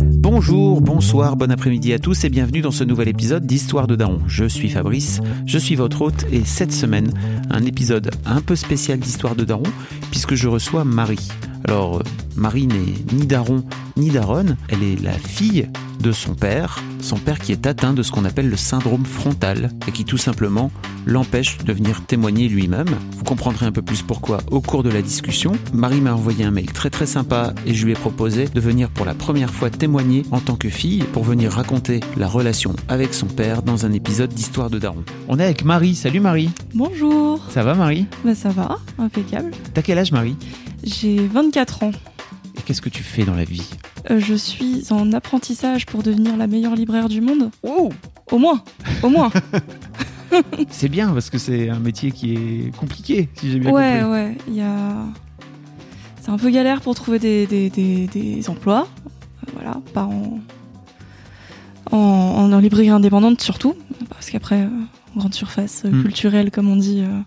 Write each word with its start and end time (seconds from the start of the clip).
Bonjour, 0.00 0.80
bonsoir, 0.80 1.36
bon 1.36 1.50
après-midi 1.50 1.92
à 1.92 1.98
tous 1.98 2.24
et 2.24 2.28
bienvenue 2.28 2.60
dans 2.60 2.70
ce 2.70 2.84
nouvel 2.84 3.08
épisode 3.08 3.46
d'Histoire 3.46 3.86
de 3.86 3.96
Daron. 3.96 4.20
Je 4.26 4.44
suis 4.44 4.68
Fabrice, 4.68 5.20
je 5.46 5.58
suis 5.58 5.76
votre 5.76 6.02
hôte 6.02 6.26
et 6.32 6.44
cette 6.44 6.72
semaine, 6.72 7.12
un 7.50 7.64
épisode 7.64 8.10
un 8.24 8.40
peu 8.40 8.56
spécial 8.56 8.98
d'Histoire 8.98 9.36
de 9.36 9.44
Daron 9.44 9.70
puisque 10.10 10.34
je 10.34 10.48
reçois 10.48 10.84
Marie. 10.84 11.28
Alors, 11.64 11.98
euh, 11.98 12.02
Marie 12.36 12.66
n'est 12.66 12.94
ni 13.12 13.26
daron 13.26 13.64
ni 13.96 14.10
daronne, 14.10 14.56
elle 14.68 14.82
est 14.82 15.00
la 15.00 15.12
fille 15.12 15.68
de 16.00 16.10
son 16.10 16.34
père, 16.34 16.82
son 17.00 17.16
père 17.16 17.38
qui 17.38 17.52
est 17.52 17.66
atteint 17.66 17.94
de 17.94 18.02
ce 18.02 18.10
qu'on 18.10 18.24
appelle 18.24 18.50
le 18.50 18.56
syndrome 18.56 19.04
frontal 19.04 19.70
et 19.86 19.92
qui 19.92 20.04
tout 20.04 20.18
simplement 20.18 20.72
l'empêche 21.06 21.58
de 21.58 21.72
venir 21.72 22.04
témoigner 22.04 22.48
lui-même. 22.48 22.88
Vous 23.16 23.24
comprendrez 23.24 23.66
un 23.66 23.72
peu 23.72 23.82
plus 23.82 24.02
pourquoi 24.02 24.38
au 24.50 24.60
cours 24.60 24.82
de 24.82 24.90
la 24.90 25.00
discussion. 25.00 25.52
Marie 25.72 26.00
m'a 26.00 26.12
envoyé 26.12 26.44
un 26.44 26.50
mail 26.50 26.72
très 26.72 26.90
très 26.90 27.06
sympa 27.06 27.54
et 27.66 27.74
je 27.74 27.84
lui 27.84 27.92
ai 27.92 27.94
proposé 27.94 28.46
de 28.46 28.60
venir 28.60 28.90
pour 28.90 29.06
la 29.06 29.14
première 29.14 29.54
fois 29.54 29.70
témoigner 29.70 30.24
en 30.32 30.40
tant 30.40 30.56
que 30.56 30.68
fille 30.68 31.04
pour 31.12 31.22
venir 31.22 31.52
raconter 31.52 32.00
la 32.16 32.26
relation 32.26 32.74
avec 32.88 33.14
son 33.14 33.26
père 33.26 33.62
dans 33.62 33.86
un 33.86 33.92
épisode 33.92 34.34
d'Histoire 34.34 34.70
de 34.70 34.80
Daron. 34.80 35.04
On 35.28 35.38
est 35.38 35.44
avec 35.44 35.64
Marie. 35.64 35.94
Salut 35.94 36.20
Marie. 36.20 36.50
Bonjour. 36.74 37.40
Ça 37.50 37.62
va 37.62 37.74
Marie? 37.74 38.06
Bah 38.24 38.34
ça 38.34 38.48
va, 38.48 38.78
impeccable. 38.98 39.52
T'as 39.72 39.82
quel 39.82 39.98
âge 39.98 40.10
Marie? 40.10 40.36
J'ai 40.84 41.26
24 41.26 41.82
ans. 41.84 41.90
Et 42.56 42.62
qu'est-ce 42.62 42.82
que 42.82 42.88
tu 42.88 43.02
fais 43.02 43.24
dans 43.24 43.34
la 43.34 43.44
vie 43.44 43.68
Euh, 44.10 44.20
je 44.20 44.34
suis 44.34 44.84
en 44.90 45.12
apprentissage 45.12 45.86
pour 45.86 46.02
devenir 46.02 46.36
la 46.36 46.46
meilleure 46.46 46.74
libraire 46.76 47.08
du 47.08 47.20
monde. 47.20 47.50
Oh 47.62 47.90
Au 48.30 48.38
moins, 48.38 48.62
au 49.02 49.08
moins. 49.08 49.30
C'est 50.70 50.88
bien 50.88 51.12
parce 51.12 51.30
que 51.30 51.38
c'est 51.38 51.68
un 51.68 51.78
métier 51.78 52.10
qui 52.10 52.34
est 52.34 52.76
compliqué, 52.76 53.28
si 53.34 53.52
j'ai 53.52 53.60
bien 53.60 53.70
ouais, 53.70 54.00
compris. 54.00 54.10
ouais. 54.12 54.36
Il 54.48 54.54
y 54.54 54.60
a. 54.62 54.96
C'est 56.20 56.30
un 56.30 56.38
peu 56.38 56.50
galère 56.50 56.80
pour 56.80 56.94
trouver 56.96 57.18
des, 57.20 57.46
des, 57.46 57.70
des, 57.70 58.06
des 58.08 58.48
emplois. 58.50 58.88
Voilà, 59.52 59.80
pas 59.92 60.04
en. 60.04 60.40
En, 61.92 61.96
en, 61.98 62.52
en 62.52 62.58
librairie 62.58 62.88
indépendante 62.88 63.40
surtout. 63.42 63.74
Parce 64.08 64.30
qu'après, 64.30 64.62
euh, 64.62 64.68
en 65.14 65.18
grande 65.20 65.34
surface 65.34 65.82
euh, 65.84 65.90
Hmm. 65.90 66.02
culturelle, 66.02 66.50
comme 66.50 66.68
on 66.68 66.76
dit, 66.76 67.02
euh, 67.06 67.20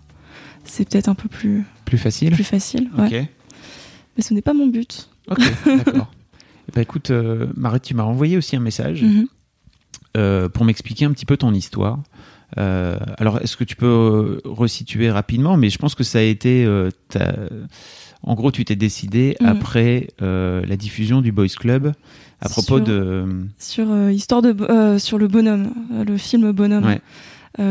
c'est 0.64 0.86
peut-être 0.88 1.08
un 1.08 1.14
peu 1.14 1.28
plus, 1.28 1.64
Plus 1.86 1.96
facile 1.98 2.32
plus 2.34 2.44
facile. 2.44 2.90
Ouais. 2.98 3.06
Ok, 3.22 3.28
Mais 4.18 4.22
ce 4.24 4.34
n'est 4.34 4.42
pas 4.42 4.52
mon 4.52 4.66
but. 4.66 5.08
ok, 5.30 5.38
d'accord. 5.66 6.10
Bah 6.74 6.82
écoute, 6.82 7.10
euh, 7.10 7.46
Marie, 7.56 7.80
tu 7.80 7.94
m'as 7.94 8.02
envoyé 8.02 8.36
aussi 8.36 8.54
un 8.56 8.60
message 8.60 9.02
Mhm. 9.02 9.26
euh, 10.18 10.48
pour 10.50 10.66
m'expliquer 10.66 11.06
un 11.06 11.12
petit 11.12 11.24
peu 11.24 11.38
ton 11.38 11.54
histoire. 11.54 11.98
Euh, 12.58 12.98
alors, 13.16 13.38
est-ce 13.40 13.56
que 13.56 13.64
tu 13.64 13.74
peux 13.76 13.86
euh, 13.86 14.40
resituer 14.44 15.10
rapidement? 15.10 15.56
Mais 15.56 15.70
je 15.70 15.78
pense 15.78 15.94
que 15.94 16.04
ça 16.04 16.18
a 16.18 16.22
été. 16.22 16.66
En 18.24 18.34
gros, 18.34 18.50
tu 18.50 18.64
t'es 18.64 18.76
décidé 18.76 19.36
Mhm. 19.40 19.46
après 19.46 20.08
la 20.20 20.76
diffusion 20.76 21.20
du 21.22 21.32
Boys 21.32 21.46
Club 21.58 21.92
à 22.40 22.48
propos 22.48 22.76
Sur- 22.78 22.84
de. 22.84 23.24
Sur 23.58 24.10
histoire 24.10 24.42
de 24.42 24.98
sur 24.98 25.18
le 25.18 25.28
bonhomme, 25.28 25.72
le 26.06 26.16
film 26.18 26.52
Bonhomme. 26.52 26.84
Ouais. 26.84 27.00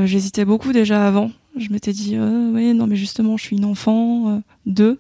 J'hésitais 0.08 0.46
beaucoup 0.46 0.72
déjà 0.74 1.06
avant. 1.08 1.32
Je 1.58 1.70
m'étais 1.72 1.92
dit 1.94 2.18
oui 2.18 2.74
non 2.74 2.88
mais 2.88 2.96
justement 2.96 3.36
je 3.38 3.44
suis 3.44 3.58
une 3.58 3.66
enfant 3.66 4.42
deux. 4.66 5.00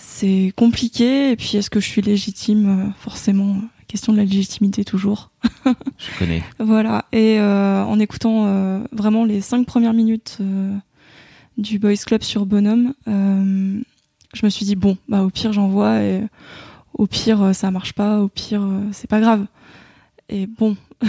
C'est 0.00 0.52
compliqué 0.56 1.32
et 1.32 1.36
puis 1.36 1.56
est-ce 1.56 1.70
que 1.70 1.80
je 1.80 1.86
suis 1.88 2.02
légitime 2.02 2.68
euh, 2.68 2.90
forcément 3.00 3.56
euh, 3.56 3.60
question 3.88 4.12
de 4.12 4.18
la 4.18 4.24
légitimité 4.24 4.84
toujours. 4.84 5.30
Je 5.66 6.18
connais. 6.18 6.42
Voilà 6.60 7.04
et 7.12 7.40
euh, 7.40 7.82
en 7.84 7.98
écoutant 7.98 8.46
euh, 8.46 8.84
vraiment 8.92 9.24
les 9.24 9.40
cinq 9.40 9.66
premières 9.66 9.92
minutes 9.94 10.38
euh, 10.40 10.74
du 11.56 11.78
Boys 11.80 11.96
Club 12.06 12.22
sur 12.22 12.46
Bonhomme, 12.46 12.94
euh, 13.08 13.80
je 14.34 14.46
me 14.46 14.50
suis 14.50 14.64
dit 14.64 14.76
bon 14.76 14.96
bah 15.08 15.22
au 15.24 15.30
pire 15.30 15.52
j'envoie 15.52 16.00
et 16.02 16.22
au 16.94 17.06
pire 17.08 17.50
ça 17.52 17.70
marche 17.72 17.92
pas, 17.92 18.20
au 18.20 18.28
pire 18.28 18.62
c'est 18.92 19.10
pas 19.10 19.20
grave. 19.20 19.46
Et 20.28 20.46
bon, 20.46 20.76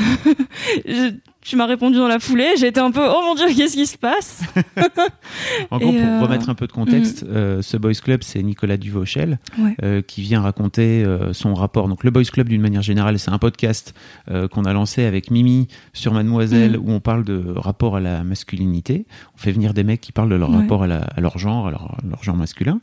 je- 0.86 1.14
tu 1.42 1.56
m'as 1.56 1.66
répondu 1.66 1.98
dans 1.98 2.08
la 2.08 2.20
foulée, 2.20 2.54
j'ai 2.58 2.68
été 2.68 2.80
un 2.80 2.92
peu 2.92 3.02
oh 3.08 3.22
mon 3.26 3.36
dieu 3.36 3.46
qu'est-ce 3.56 3.76
qui 3.76 3.88
se 3.88 3.98
passe 3.98 4.42
En 5.72 5.78
gros, 5.78 5.92
pour 5.92 6.02
euh, 6.02 6.20
remettre 6.22 6.50
un 6.50 6.56
peu 6.56 6.68
de 6.68 6.72
contexte, 6.72 7.24
euh, 7.24 7.62
ce 7.62 7.78
Boys 7.78 7.94
Club, 7.94 8.24
c'est 8.24 8.42
Nicolas 8.44 8.78
Duvauchel 8.78 9.40
Ouais. 9.58 9.76
euh, 9.84 10.02
qui 10.02 10.22
vient 10.22 10.42
raconter 10.42 11.06
son 11.32 11.54
rapport. 11.54 11.88
Donc, 11.88 12.04
le 12.04 12.12
Boys 12.12 12.24
Club, 12.26 12.50
d'une 12.50 12.62
manière 12.62 12.82
générale, 12.82 13.18
c'est 13.20 13.32
un 13.32 13.38
podcast 13.40 13.94
qu'on 14.52 14.64
a 14.66 14.74
lancé 14.74 15.06
avec 15.06 15.32
Mimi 15.32 15.68
sur 15.94 16.14
Mademoiselle, 16.14 16.78
Mhm. 16.78 16.84
où 16.90 16.92
on 16.92 17.00
parle 17.00 17.24
de 17.24 17.44
rapport 17.56 17.96
à 17.96 18.00
la 18.00 18.24
masculinité. 18.24 19.06
On 19.36 19.38
fait 19.38 19.52
venir 19.52 19.74
des 19.74 19.84
mecs 19.84 20.02
qui 20.02 20.12
parlent 20.12 20.30
de 20.30 20.36
leur 20.36 20.50
Ouais. 20.50 20.58
rapport 20.58 20.84
à, 20.84 20.88
la- 20.88 21.02
à 21.04 21.22
leur 21.22 21.38
genre, 21.38 21.68
à 21.68 21.72
leur, 21.72 21.98
leur 22.10 22.24
genre 22.24 22.36
masculin. 22.38 22.80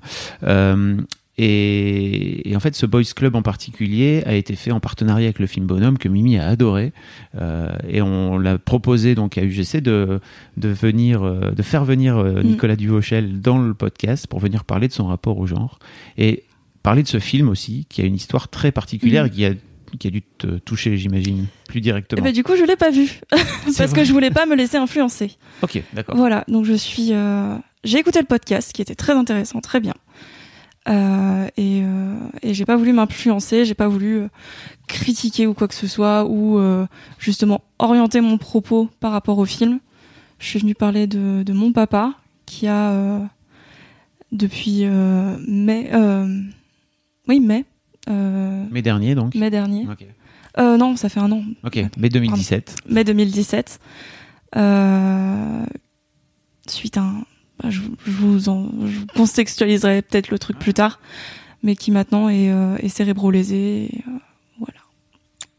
Et, 1.39 2.49
et 2.51 2.57
en 2.57 2.61
fait, 2.61 2.75
ce 2.75 2.87
Boys 2.87 3.03
Club 3.15 3.35
en 3.37 3.43
particulier 3.43 4.23
a 4.27 4.35
été 4.35 4.57
fait 4.57 4.71
en 4.71 4.81
partenariat 4.81 5.27
avec 5.27 5.39
le 5.39 5.47
film 5.47 5.67
Bonhomme 5.67 5.99
que 5.99 6.09
Mimi 6.09 6.39
a 6.39 6.47
adoré. 6.49 6.93
Euh, 7.41 7.75
et 7.89 8.01
on 8.03 8.39
l'a 8.39 8.59
proposé 8.59 9.15
donc 9.15 9.37
à 9.39 9.43
UGC 9.45 9.81
de, 9.83 10.21
de 10.57 10.69
venir, 10.69 11.23
euh, 11.23 11.51
de 11.51 11.63
faire 11.63 11.85
venir 11.85 12.17
euh, 12.17 12.43
Mm. 12.43 12.47
Nicolas 12.47 12.77
Duvauchel 12.77 13.41
dans 13.41 13.59
le 13.59 13.75
podcast 13.75 14.27
pour 14.27 14.41
venir 14.41 14.65
parler 14.65 14.89
de 14.89 14.93
son 14.93 15.07
rapport 15.07 15.39
au 15.39 15.47
genre 15.47 15.79
et 16.19 16.45
parler 16.83 17.03
de 17.03 17.09
ce 17.09 17.19
film 17.19 17.49
aussi 17.49 17.87
qui 17.89 18.01
a 18.03 18.05
une 18.05 18.15
histoire 18.15 18.49
très 18.49 18.73
particulière 18.73 19.25
Mm. 19.25 19.27
et 19.27 19.31
qui 19.31 19.45
a 19.47 19.53
qui 20.01 20.09
a 20.09 20.11
dû 20.11 20.21
te 20.21 20.59
toucher, 20.59 20.97
j'imagine, 20.97 21.47
plus 21.69 21.79
Et 21.79 21.81
directement. 21.81 22.21
ben 22.21 22.33
du 22.33 22.43
coup 22.43 22.55
je 22.59 22.65
l'ai 22.65 22.77
pas 22.77 22.91
vu 22.91 23.21
parce 23.79 23.93
que 23.93 24.05
je 24.05 24.13
voulais 24.13 24.33
pas 24.33 24.45
me 24.45 24.55
laisser 24.57 24.77
influencer. 24.77 25.31
Ok, 25.63 25.81
d'accord. 25.95 26.17
Voilà, 26.17 26.45
donc 26.49 26.65
je 26.67 26.75
suis. 26.75 27.11
euh, 27.13 27.57
J'ai 27.85 27.99
écouté 27.99 28.19
le 28.19 28.27
podcast 28.27 28.73
qui 28.73 28.83
était 28.83 28.97
très 28.97 29.13
intéressant, 29.15 29.61
très 29.61 29.81
bien. 29.81 29.95
Euh, 30.89 31.49
et 31.57 31.83
euh, 31.83 32.17
et 32.43 32.55
j'ai 32.55 32.65
pas 32.65 32.77
voulu 32.77 32.93
m'influencer, 32.93 33.65
j'ai 33.65 33.75
pas 33.75 33.89
voulu 33.89 34.19
euh, 34.19 34.29
critiquer 34.87 35.47
ou 35.49 35.55
quoi 35.55 35.67
que 35.67 35.75
ce 35.75 35.87
soit, 35.89 36.25
ou 36.27 36.59
euh, 36.59 36.87
justement 37.19 37.63
orienter 37.79 38.21
mon 38.21 38.39
propos 38.39 38.89
par 39.01 39.11
rapport 39.13 39.39
au 39.39 39.45
film. 39.47 39.81
Je 40.39 40.47
suis 40.47 40.59
venue 40.61 40.75
parler 40.75 41.07
de, 41.07 41.43
de 41.43 41.53
mon 41.53 41.73
papa 41.73 42.15
qui 42.45 42.69
a 42.69 42.91
euh, 42.93 43.19
depuis 44.33 44.81
euh, 44.85 45.37
mai, 45.49 45.91
euh, 45.93 46.41
oui 47.27 47.41
mai, 47.41 47.65
euh, 48.09 48.65
Mai 48.71 48.83
dernier, 48.83 49.15
donc. 49.15 49.35
mai 49.35 49.51
dernier. 49.51 49.87
Ok, 49.91 50.07
Euh, 50.59 50.77
non, 50.77 50.95
ça 50.97 51.09
fait 51.09 51.21
un 51.21 51.33
an, 51.33 51.43
Ok, 51.65 51.77
mai 51.99 52.09
2017. 52.09 52.77
mai 52.89 53.03
2017. 53.05 53.81
Euh, 54.57 55.67
suite 56.69 56.97
à 56.97 57.03
un. 57.03 57.25
Bah, 57.62 57.71
je, 57.71 57.81
je 58.06 58.11
vous 58.11 58.49
en, 58.49 58.69
je 58.87 59.00
contextualiserai 59.17 60.03
peut-être 60.03 60.31
le 60.31 60.39
truc 60.39 60.59
plus 60.59 60.75
tard, 60.75 61.00
mais 61.62 61.77
qui 61.77 61.91
maintenant 61.91 62.28
est, 62.28 62.50
euh, 62.50 62.77
est 62.78 62.89
cérébro-lésé. 62.89 63.84
et, 63.93 64.05
euh, 64.06 64.11
voilà. 64.59 64.81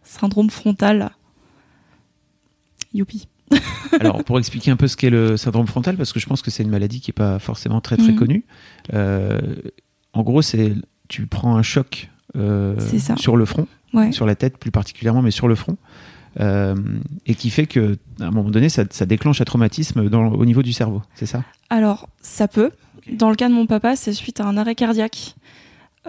Syndrome 0.04 0.50
frontal. 0.50 1.12
Youpi. 2.94 3.28
Alors, 4.00 4.24
pour 4.24 4.40
expliquer 4.40 4.72
un 4.72 4.76
peu 4.76 4.88
ce 4.88 4.98
qu'est 4.98 5.10
le 5.10 5.38
syndrome 5.38 5.68
frontal, 5.68 5.96
parce 5.98 6.12
que 6.14 6.20
je 6.20 6.26
pense 6.26 6.42
que 6.42 6.52
c'est 6.52 6.64
une 6.64 6.70
maladie 6.70 7.00
qui 7.00 7.10
n'est 7.12 7.14
pas 7.16 7.40
forcément 7.40 7.82
très 7.82 7.98
très 7.98 8.12
Mhm. 8.12 8.16
connue. 8.16 8.46
Euh, 8.94 9.40
en 10.14 10.24
gros, 10.24 10.42
c'est 10.42 10.74
tu 11.08 11.26
prends 11.28 11.56
un 11.56 11.64
choc 11.64 12.10
euh, 12.36 12.76
sur 13.18 13.38
le 13.38 13.46
front, 13.46 13.68
Ouais. 13.94 14.12
sur 14.12 14.26
la 14.26 14.36
tête 14.36 14.58
plus 14.58 14.72
particulièrement, 14.72 15.22
mais 15.22 15.32
sur 15.32 15.48
le 15.48 15.56
front, 15.56 15.78
euh, 16.40 16.76
et 17.26 17.36
qui 17.36 17.50
fait 17.50 17.66
que 17.66 17.98
à 18.20 18.26
un 18.26 18.32
moment 18.32 18.50
donné, 18.50 18.70
ça, 18.70 18.84
ça 18.90 19.06
déclenche 19.06 19.42
un 19.42 19.46
traumatisme 19.46 20.10
dans, 20.10 20.28
au 20.28 20.46
niveau 20.46 20.62
du 20.62 20.74
cerveau. 20.74 21.02
C'est 21.16 21.26
ça? 21.26 21.44
Alors, 21.70 22.10
ça 22.22 22.48
peut. 22.48 22.72
Dans 23.12 23.30
le 23.30 23.36
cas 23.36 23.50
de 23.50 23.54
mon 23.54 23.66
papa, 23.66 23.96
c'est 23.96 24.14
suite 24.14 24.40
à 24.40 24.46
un 24.46 24.58
arrêt 24.58 24.76
cardiaque. 24.76 25.36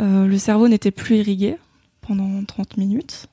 Euh, 0.00 0.26
le 0.26 0.38
cerveau 0.38 0.68
n'était 0.68 0.90
plus 0.90 1.16
irrigué 1.16 1.56
pendant 2.00 2.44
30 2.44 2.76
minutes. 2.76 3.26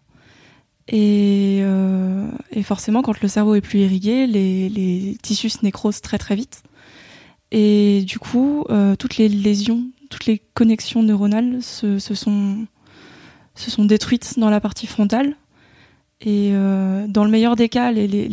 Et, 0.88 1.62
euh, 1.64 2.30
et 2.52 2.64
forcément, 2.64 3.02
quand 3.02 3.20
le 3.20 3.28
cerveau 3.28 3.56
est 3.56 3.62
plus 3.62 3.80
irrigué, 3.80 4.28
les, 4.28 4.70
les 4.70 5.18
tissus 5.22 5.50
se 5.50 5.64
nécrosent 5.64 6.02
très 6.02 6.18
très 6.18 6.36
vite. 6.36 6.64
Et 7.52 8.04
du 8.06 8.20
coup, 8.20 8.66
toutes 9.00 9.18
les 9.18 9.30
lésions, 9.30 9.84
toutes 10.10 10.26
les 10.26 10.42
connexions 10.56 11.04
neuronales 11.04 11.62
se, 11.62 12.00
se 12.00 12.16
sont, 12.16 12.66
se 13.54 13.72
sont 13.72 13.86
détruites 13.86 14.38
dans 14.40 14.50
la 14.50 14.60
partie 14.60 14.88
frontale. 14.88 15.36
Et 16.22 16.52
euh, 16.54 17.08
dans 17.08 17.26
le 17.26 17.32
meilleur 17.32 17.56
des 17.56 17.70
cas, 17.70 17.92
les, 17.92 18.08
les, 18.08 18.30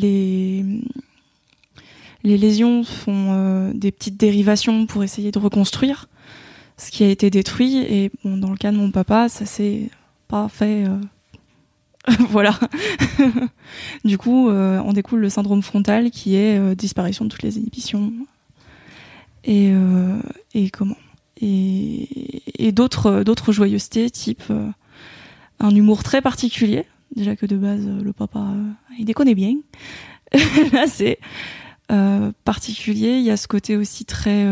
les, 2.22 2.38
lésions 2.38 2.84
font 2.84 3.32
euh, 3.32 3.72
des 3.74 3.90
petites 3.90 4.16
dérivations 4.16 4.86
pour 4.86 5.02
essayer 5.02 5.32
de 5.32 5.38
reconstruire. 5.38 6.08
ce 6.76 6.90
qui 6.90 7.04
a 7.04 7.08
été 7.08 7.28
détruit. 7.30 7.78
Et 7.78 8.10
bon, 8.24 8.36
dans 8.36 8.50
le 8.50 8.56
cas 8.56 8.70
de 8.72 8.76
mon 8.76 8.90
papa, 8.90 9.28
ça 9.28 9.46
s'est 9.46 9.90
pas 10.28 10.48
fait. 10.48 10.86
euh, 10.86 10.98
voilà. 12.30 12.58
du 14.04 14.16
coup, 14.18 14.48
on 14.48 14.92
découle 14.92 15.20
le 15.20 15.28
syndrome 15.28 15.62
frontal 15.62 16.10
qui 16.10 16.36
est 16.36 16.74
disparition 16.74 17.24
de 17.24 17.30
toutes 17.30 17.42
les 17.42 17.58
inhibitions. 17.58 18.12
Et, 19.44 19.72
et 20.54 20.70
comment? 20.70 20.96
Et, 21.40 22.42
et 22.64 22.72
d'autres 22.72 23.52
joyeusetés, 23.52 24.10
type 24.10 24.42
un 25.60 25.70
humour 25.70 26.02
très 26.02 26.20
particulier. 26.20 26.86
Déjà 27.14 27.36
que 27.36 27.46
de 27.46 27.56
base, 27.56 27.86
euh, 27.86 28.02
le 28.02 28.12
papa, 28.12 28.40
euh, 28.40 28.70
il 28.98 29.04
déconne 29.04 29.32
bien. 29.34 29.56
Là, 30.72 30.86
c'est 30.86 31.18
euh, 31.90 32.32
particulier. 32.44 33.18
Il 33.18 33.24
y 33.24 33.30
a 33.30 33.36
ce 33.36 33.48
côté 33.48 33.76
aussi 33.76 34.04
très 34.04 34.46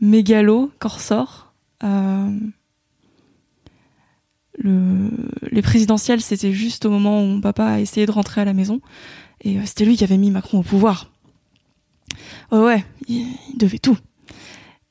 mégalo 0.00 0.72
le, 4.56 5.10
les 5.50 5.62
présidentielles, 5.62 6.20
c'était 6.20 6.52
juste 6.52 6.86
au 6.86 6.90
moment 6.90 7.20
où 7.20 7.26
mon 7.26 7.40
papa 7.40 7.66
a 7.66 7.80
essayé 7.80 8.06
de 8.06 8.12
rentrer 8.12 8.40
à 8.40 8.44
la 8.44 8.54
maison. 8.54 8.80
Et 9.40 9.58
c'était 9.66 9.84
lui 9.84 9.96
qui 9.96 10.04
avait 10.04 10.16
mis 10.16 10.30
Macron 10.30 10.60
au 10.60 10.62
pouvoir. 10.62 11.10
Ouais, 12.52 12.60
ouais, 12.60 12.84
il 13.08 13.26
devait 13.56 13.80
tout. 13.80 13.98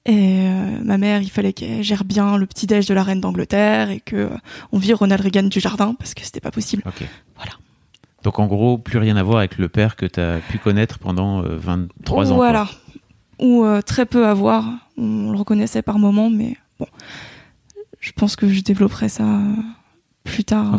Et 0.06 0.48
euh, 0.48 0.80
ma 0.84 0.98
mère, 0.98 1.22
il 1.22 1.30
fallait 1.30 1.54
qu'elle 1.54 1.82
gère 1.82 2.04
bien 2.04 2.38
le 2.38 2.46
petit-déj 2.46 2.86
de 2.86 2.94
la 2.94 3.04
reine 3.04 3.22
d'Angleterre 3.22 3.90
et 3.90 4.02
que 4.02 4.16
euh, 4.16 4.30
on 4.72 4.78
vire 4.78 5.00
Ronald 5.00 5.22
Reagan 5.22 5.44
du 5.44 5.60
jardin 5.60 5.96
parce 5.98 6.14
que 6.14 6.24
c'était 6.24 6.42
pas 6.42 6.52
possible. 6.52 6.84
Voilà. 7.36 7.54
Donc 8.24 8.40
en 8.40 8.48
gros, 8.48 8.78
plus 8.78 8.98
rien 8.98 9.16
à 9.16 9.24
voir 9.24 9.38
avec 9.40 9.58
le 9.58 9.70
père 9.70 9.96
que 9.96 10.06
tu 10.06 10.20
as 10.20 10.40
pu 10.40 10.58
connaître 10.58 11.00
pendant 11.00 11.44
euh, 11.44 11.58
23 11.58 12.32
ans. 12.32 12.36
Voilà. 12.36 12.68
Ou 13.40 13.64
euh, 13.64 13.82
très 13.82 14.06
peu 14.06 14.28
à 14.28 14.34
voir. 14.34 14.66
On 14.98 15.32
le 15.32 15.38
reconnaissait 15.38 15.82
par 15.82 16.00
moment, 16.00 16.30
mais 16.30 16.58
bon. 16.80 16.88
Je 18.04 18.12
pense 18.12 18.36
que 18.36 18.50
je 18.50 18.60
développerai 18.62 19.08
ça 19.08 19.24
euh, 19.24 19.54
plus 20.26 20.44
tard. 20.44 20.78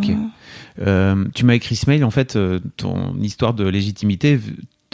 Euh. 0.79 1.25
Tu 1.35 1.47
m'as 1.47 1.55
écrit 1.55 1.75
ce 1.75 1.89
mail, 1.89 2.05
en 2.05 2.11
fait, 2.11 2.37
euh, 2.37 2.61
ton 2.77 3.17
histoire 3.19 3.55
de 3.55 3.67
légitimité 3.67 4.39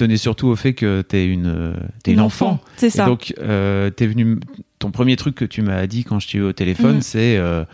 tenait 0.00 0.17
surtout 0.17 0.49
au 0.49 0.56
fait 0.56 0.75
que 0.75 1.02
tu 1.08 1.17
es 1.17 1.26
une, 1.26 1.47
euh, 1.47 1.73
t'es 2.02 2.12
une 2.12 2.20
enfant. 2.20 2.61
C'est 2.76 2.87
Et 2.88 2.91
ça. 2.91 3.06
donc, 3.06 3.32
euh, 3.41 3.91
t'es 3.91 4.06
venu. 4.06 4.38
Ton 4.79 4.91
premier 4.91 5.17
truc 5.17 5.35
que 5.35 5.44
tu 5.44 5.62
m'as 5.62 5.87
dit 5.87 6.05
quand 6.05 6.19
je 6.20 6.29
t'ai 6.29 6.38
eu 6.38 6.43
au 6.43 6.52
téléphone, 6.52 6.97
Mhm. 6.97 7.02
c'est, 7.02 7.37
euh, 7.37 7.64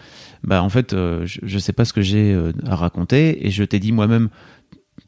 bah 0.45 0.63
en 0.63 0.69
fait, 0.69 0.93
euh, 0.93 1.25
je, 1.27 1.39
je 1.43 1.59
sais 1.59 1.73
pas 1.73 1.85
ce 1.85 1.93
que 1.93 2.03
j'ai 2.03 2.37
à 2.67 2.75
raconter, 2.75 3.47
et 3.47 3.51
je 3.51 3.63
t'ai 3.65 3.79
dit 3.79 3.93
moi-même, 3.93 4.29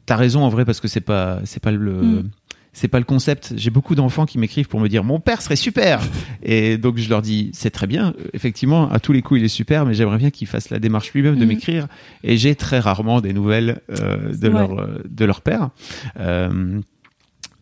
t'as 0.05 0.15
raison 0.15 0.43
en 0.43 0.49
vrai 0.49 0.63
parce 0.65 0.79
que 0.79 0.87
c'est 0.87 1.01
pas, 1.01 1.39
c'est 1.45 1.61
pas 1.61 1.71
le. 1.71 1.93
Mhm. 2.01 2.29
C'est 2.71 2.87
pas 2.87 2.99
le 2.99 3.03
concept. 3.05 3.53
J'ai 3.57 3.71
beaucoup 3.71 3.95
d'enfants 3.95 4.27
qui 4.27 4.37
m'écrivent 4.37 4.67
pour 4.67 4.79
me 4.79 4.87
dire 4.87 5.03
mon 5.03 5.19
père 5.19 5.41
serait 5.41 5.55
super. 5.55 5.99
et 6.43 6.77
donc 6.77 6.97
je 6.97 7.09
leur 7.09 7.23
dis 7.23 7.49
c'est 7.51 7.71
très 7.71 7.87
bien. 7.87 8.13
Effectivement, 8.33 8.89
à 8.91 8.99
tous 8.99 9.11
les 9.11 9.23
coups 9.23 9.39
il 9.39 9.43
est 9.43 9.47
super, 9.49 9.85
mais 9.87 9.95
j'aimerais 9.95 10.19
bien 10.19 10.29
qu'il 10.29 10.45
fasse 10.47 10.69
la 10.69 10.77
démarche 10.77 11.11
lui-même 11.11 11.35
de 11.35 11.41
Mhm. 11.41 11.47
m'écrire. 11.47 11.87
Et 12.23 12.37
j'ai 12.37 12.53
très 12.55 12.79
rarement 12.79 13.21
des 13.21 13.33
nouvelles 13.33 13.81
euh, 13.99 14.33
de 14.37 14.47
leur 14.47 14.87
de 15.09 15.25
leur 15.25 15.41
père. 15.41 15.71
Euh, 16.19 16.79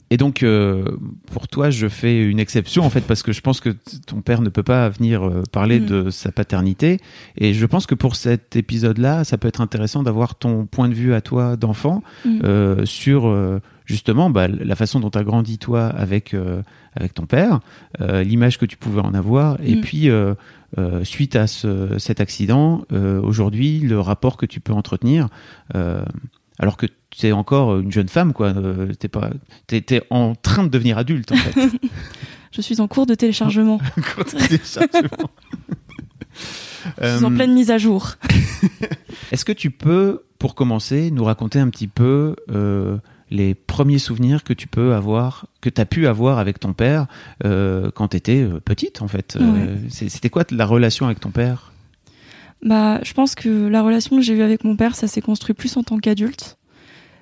et 0.10 0.18
donc, 0.18 0.42
euh, 0.44 0.86
pour 1.32 1.48
toi, 1.48 1.70
je 1.70 1.88
fais 1.88 2.24
une 2.24 2.40
exception 2.40 2.84
en 2.84 2.90
fait 2.90 3.02
parce 3.02 3.24
que 3.24 3.32
je 3.34 3.42
pense 3.42 3.60
que 3.60 3.76
ton 4.06 4.22
père 4.22 4.42
ne 4.42 4.50
peut 4.50 4.64
pas 4.64 4.88
venir 4.90 5.28
euh, 5.28 5.44
parler 5.52 5.80
Mm. 5.80 5.86
de 5.86 6.10
sa 6.10 6.32
paternité. 6.32 7.00
Et 7.38 7.54
je 7.54 7.66
pense 7.66 7.86
que 7.86 7.96
pour 7.96 8.16
cet 8.16 8.56
épisode-là, 8.56 9.24
ça 9.24 9.38
peut 9.38 9.48
être 9.50 9.60
intéressant 9.62 10.04
d'avoir 10.04 10.36
ton 10.36 10.66
point 10.66 10.88
de 10.90 10.94
vue 10.94 11.14
à 11.14 11.22
toi 11.22 11.58
d'enfant 11.58 12.04
Mm. 12.26 12.40
euh, 12.44 12.86
sur 12.86 13.28
euh, 13.28 13.60
justement 13.86 14.30
bah, 14.30 14.48
la 14.48 14.76
façon 14.76 15.00
dont 15.00 15.10
tu 15.10 15.18
as 15.18 15.24
grandi 15.24 15.58
toi 15.58 15.86
avec 15.88 16.34
euh, 16.34 16.62
avec 16.96 17.14
ton 17.14 17.26
père, 17.26 17.60
euh, 18.02 18.24
l'image 18.24 18.58
que 18.58 18.66
tu 18.66 18.76
pouvais 18.78 19.02
en 19.02 19.14
avoir, 19.14 19.58
et 19.64 19.76
Mm. 19.76 19.82
puis 19.82 20.10
euh, 20.10 20.34
euh, 20.78 21.04
suite 21.04 21.36
à 21.36 21.48
ce, 21.48 21.98
cet 22.00 22.20
accident, 22.22 22.84
euh, 22.92 23.22
aujourd'hui, 23.22 23.80
le 23.80 24.00
rapport 24.00 24.36
que 24.36 24.46
tu 24.46 24.60
peux 24.60 24.74
entretenir. 24.74 25.28
Euh, 26.60 26.64
alors 26.64 26.78
que 26.78 26.86
tu 27.10 27.26
es 27.28 27.32
encore 27.32 27.78
une 27.80 27.92
jeune 27.92 28.10
femme, 28.10 28.34
quoi. 28.34 28.48
Euh, 28.48 28.94
t'es 28.94 29.08
pas, 29.08 29.30
t'es, 29.68 29.82
t'es 29.82 30.02
en 30.10 30.36
train 30.36 30.64
de 30.64 30.70
devenir 30.70 30.98
adulte, 30.98 31.32
en 31.32 31.36
fait. 31.38 31.70
Je 32.52 32.62
suis 32.62 32.80
en 32.82 32.88
cours 32.88 33.06
de 33.06 33.14
téléchargement. 33.16 33.80
Quand 34.16 34.24
t'es 34.24 34.38
téléchargement. 34.48 35.30
Je 37.02 37.16
suis 37.18 37.26
en 37.26 37.32
Euh, 37.32 37.36
pleine 37.36 37.54
mise 37.54 37.72
à 37.72 37.78
jour. 37.78 38.14
Est-ce 39.32 39.44
que 39.46 39.52
tu 39.52 39.72
peux, 39.72 40.24
pour 40.40 40.56
commencer, 40.56 41.12
nous 41.12 41.24
raconter 41.24 41.60
un 41.60 41.70
petit 41.70 41.88
peu 41.88 42.36
euh, 42.52 42.98
les 43.30 43.56
premiers 43.56 44.00
souvenirs 44.00 44.44
que 44.44 44.54
tu 44.54 44.68
peux 44.68 44.94
avoir, 44.94 45.48
que 45.62 45.70
tu 45.70 45.82
as 45.82 45.86
pu 45.86 46.08
avoir 46.08 46.40
avec 46.40 46.60
ton 46.60 46.74
père 46.74 47.08
euh, 47.44 47.92
quand 47.94 48.10
tu 48.10 48.18
étais 48.18 48.48
petite, 48.64 49.02
en 49.02 49.08
fait? 49.08 49.36
Euh, 49.36 49.76
Ouais. 49.76 49.78
C'était 49.90 50.30
quoi 50.30 50.44
la 50.52 50.66
relation 50.66 51.06
avec 51.08 51.20
ton 51.20 51.30
père? 51.32 51.72
Bah, 52.64 53.00
je 53.04 53.14
pense 53.14 53.36
que 53.36 53.68
la 53.68 53.82
relation 53.82 54.16
que 54.16 54.22
j'ai 54.22 54.34
eue 54.34 54.42
avec 54.42 54.64
mon 54.64 54.76
père, 54.76 54.96
ça 54.96 55.08
s'est 55.08 55.22
construit 55.22 55.54
plus 55.54 55.78
en 55.78 55.84
tant 55.84 55.98
qu'adulte. 56.00 56.58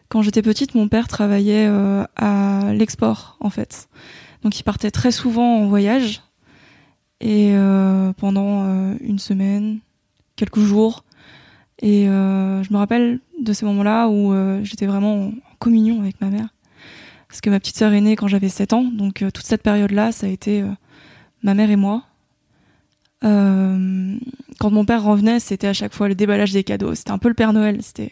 Quand 0.10 0.22
j'étais 0.22 0.42
petite, 0.42 0.76
mon 0.76 0.88
père 0.88 1.08
travaillait 1.08 1.68
euh, 1.68 2.04
à 2.16 2.74
l'export, 2.74 3.38
en 3.40 3.50
fait. 3.50 3.90
Donc, 4.44 4.58
il 4.60 4.64
partait 4.64 4.92
très 4.92 5.12
souvent 5.12 5.58
en 5.58 5.68
voyage. 5.68 6.22
Et 7.22 7.52
euh, 7.54 8.14
pendant 8.14 8.66
euh, 8.66 8.96
une 9.02 9.20
semaine, 9.20 9.80
quelques 10.36 10.60
jours. 10.60 11.04
Et 11.82 12.06
je 12.06 12.74
me 12.74 12.78
rappelle 12.78 13.20
de 13.42 13.52
ces 13.52 13.66
moments-là 13.66 14.08
où 14.08 14.34
j'étais 14.64 14.86
vraiment 14.86 15.26
en 15.26 15.34
communion 15.60 16.00
avec 16.00 16.22
ma 16.22 16.30
mère. 16.30 16.48
Parce 17.28 17.42
que 17.42 17.50
ma 17.50 17.60
petite 17.60 17.76
sœur 17.76 17.92
est 17.92 18.00
née 18.00 18.16
quand 18.16 18.30
j'avais 18.30 18.48
7 18.48 18.72
ans. 18.72 18.84
Donc, 18.84 19.16
toute 19.16 19.46
cette 19.46 19.62
période-là, 19.62 20.14
ça 20.14 20.28
a 20.28 20.30
été 20.30 20.64
ma 21.44 21.54
mère 21.54 21.70
et 21.70 21.76
moi. 21.76 22.04
Euh, 23.24 24.18
quand 24.60 24.72
mon 24.72 24.86
père 24.86 25.04
revenait, 25.04 25.40
c'était 25.40 25.68
à 25.68 25.74
chaque 25.74 25.94
fois 25.94 26.08
le 26.08 26.16
déballage 26.16 26.52
des 26.52 26.64
cadeaux. 26.64 26.96
C'était 26.96 27.12
un 27.12 27.18
peu 27.18 27.28
le 27.28 27.34
Père 27.34 27.54
Noël. 27.54 27.80
C'était 27.82 28.12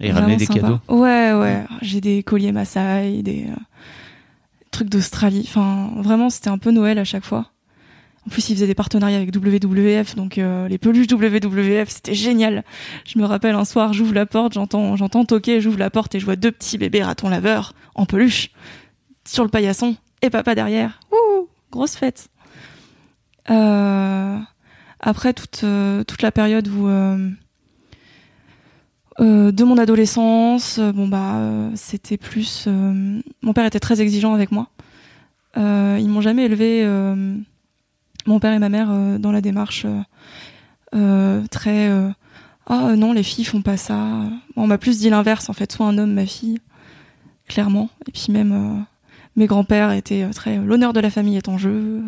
Et 0.00 0.12
ramener 0.12 0.36
des 0.36 0.46
sympa. 0.46 0.60
cadeaux 0.60 0.78
Ouais, 0.88 1.32
ouais. 1.32 1.64
J'ai 1.82 2.00
des 2.00 2.22
colliers 2.22 2.52
Maasai, 2.52 3.22
des 3.22 3.46
euh, 3.48 3.56
trucs 4.70 4.88
d'Australie. 4.88 5.44
Enfin, 5.48 5.90
vraiment, 5.96 6.30
c'était 6.30 6.48
un 6.50 6.58
peu 6.58 6.70
Noël 6.70 6.98
à 6.98 7.04
chaque 7.04 7.24
fois. 7.24 7.50
En 8.26 8.30
plus, 8.30 8.50
il 8.50 8.54
faisait 8.54 8.66
des 8.66 8.74
partenariats 8.74 9.16
avec 9.16 9.34
WWF, 9.34 10.14
donc 10.14 10.36
euh, 10.36 10.68
les 10.68 10.76
peluches 10.76 11.06
WWF, 11.10 11.88
c'était 11.88 12.14
génial. 12.14 12.64
Je 13.06 13.18
me 13.18 13.24
rappelle 13.24 13.54
un 13.54 13.64
soir, 13.64 13.94
j'ouvre 13.94 14.12
la 14.12 14.26
porte, 14.26 14.52
j'entends, 14.52 14.94
j'entends 14.94 15.24
toquer, 15.24 15.62
j'ouvre 15.62 15.78
la 15.78 15.88
porte 15.88 16.14
et 16.14 16.20
je 16.20 16.26
vois 16.26 16.36
deux 16.36 16.52
petits 16.52 16.76
bébés 16.76 17.02
ratons 17.02 17.30
laveurs 17.30 17.72
en 17.94 18.04
peluche 18.04 18.50
sur 19.26 19.42
le 19.42 19.48
paillasson 19.48 19.96
et 20.20 20.28
papa 20.28 20.54
derrière. 20.54 21.00
Ouh, 21.10 21.48
grosse 21.72 21.96
fête. 21.96 22.28
Euh, 23.50 24.38
après 25.00 25.32
toute 25.32 25.62
euh, 25.64 26.04
toute 26.04 26.22
la 26.22 26.30
période 26.30 26.68
où 26.68 26.86
euh, 26.88 27.30
de 29.18 29.64
mon 29.64 29.76
adolescence, 29.76 30.78
bon 30.78 31.08
bah 31.08 31.70
c'était 31.74 32.16
plus. 32.16 32.66
mon 32.66 33.52
père 33.52 33.66
était 33.66 33.80
très 33.80 34.00
exigeant 34.00 34.32
avec 34.34 34.50
moi. 34.50 34.68
Ils 35.56 36.08
m'ont 36.08 36.22
jamais 36.22 36.46
élevé, 36.46 36.86
mon 38.26 38.40
père 38.40 38.54
et 38.54 38.58
ma 38.58 38.70
mère, 38.70 38.88
dans 39.18 39.30
la 39.32 39.42
démarche 39.42 39.84
très. 41.50 41.90
ah 42.66 42.96
non, 42.96 43.12
les 43.12 43.22
filles 43.22 43.44
font 43.44 43.60
pas 43.60 43.76
ça. 43.76 44.22
On 44.56 44.66
m'a 44.66 44.78
plus 44.78 45.00
dit 45.00 45.10
l'inverse 45.10 45.50
en 45.50 45.52
fait, 45.52 45.70
soit 45.70 45.86
un 45.86 45.98
homme, 45.98 46.14
ma 46.14 46.24
fille, 46.24 46.60
clairement. 47.46 47.90
Et 48.08 48.12
puis 48.12 48.28
même 48.30 48.86
mes 49.36 49.46
grands-pères 49.46 49.92
étaient 49.92 50.30
très. 50.30 50.56
L'honneur 50.56 50.94
de 50.94 51.00
la 51.00 51.10
famille 51.10 51.36
est 51.36 51.48
en 51.48 51.58
jeu. 51.58 52.02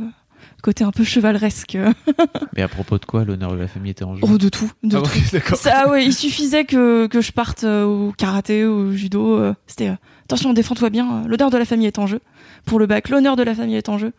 Côté 0.62 0.84
un 0.84 0.90
peu 0.92 1.02
chevaleresque. 1.04 1.76
Mais 2.56 2.62
à 2.62 2.68
propos 2.68 2.98
de 2.98 3.04
quoi 3.04 3.24
l'honneur 3.24 3.52
de 3.52 3.56
la 3.58 3.66
famille 3.68 3.90
était 3.90 4.04
en 4.04 4.14
jeu 4.14 4.20
Oh, 4.22 4.38
de 4.38 4.48
tout. 4.48 4.70
De 4.82 4.96
Ah 4.96 5.02
tout. 5.02 5.54
Ça, 5.56 5.88
ouais, 5.90 6.04
il 6.04 6.12
suffisait 6.14 6.64
que, 6.64 7.06
que 7.08 7.20
je 7.20 7.32
parte 7.32 7.64
euh, 7.64 7.84
au 7.84 8.12
karaté, 8.12 8.64
au 8.64 8.92
judo. 8.92 9.36
euh, 9.38 9.54
C'était 9.66 9.88
euh, 9.88 9.94
attention, 10.24 10.52
défends-toi 10.52 10.90
bien. 10.90 11.22
L'honneur 11.26 11.50
de 11.50 11.58
la 11.58 11.64
famille 11.64 11.86
est 11.86 11.98
en 11.98 12.06
jeu. 12.06 12.20
Pour 12.64 12.78
le 12.78 12.86
bac, 12.86 13.08
l'honneur 13.08 13.34
de 13.36 13.42
la 13.42 13.54
famille 13.54 13.74
est 13.76 13.88
en 13.88 13.98
jeu. 13.98 14.12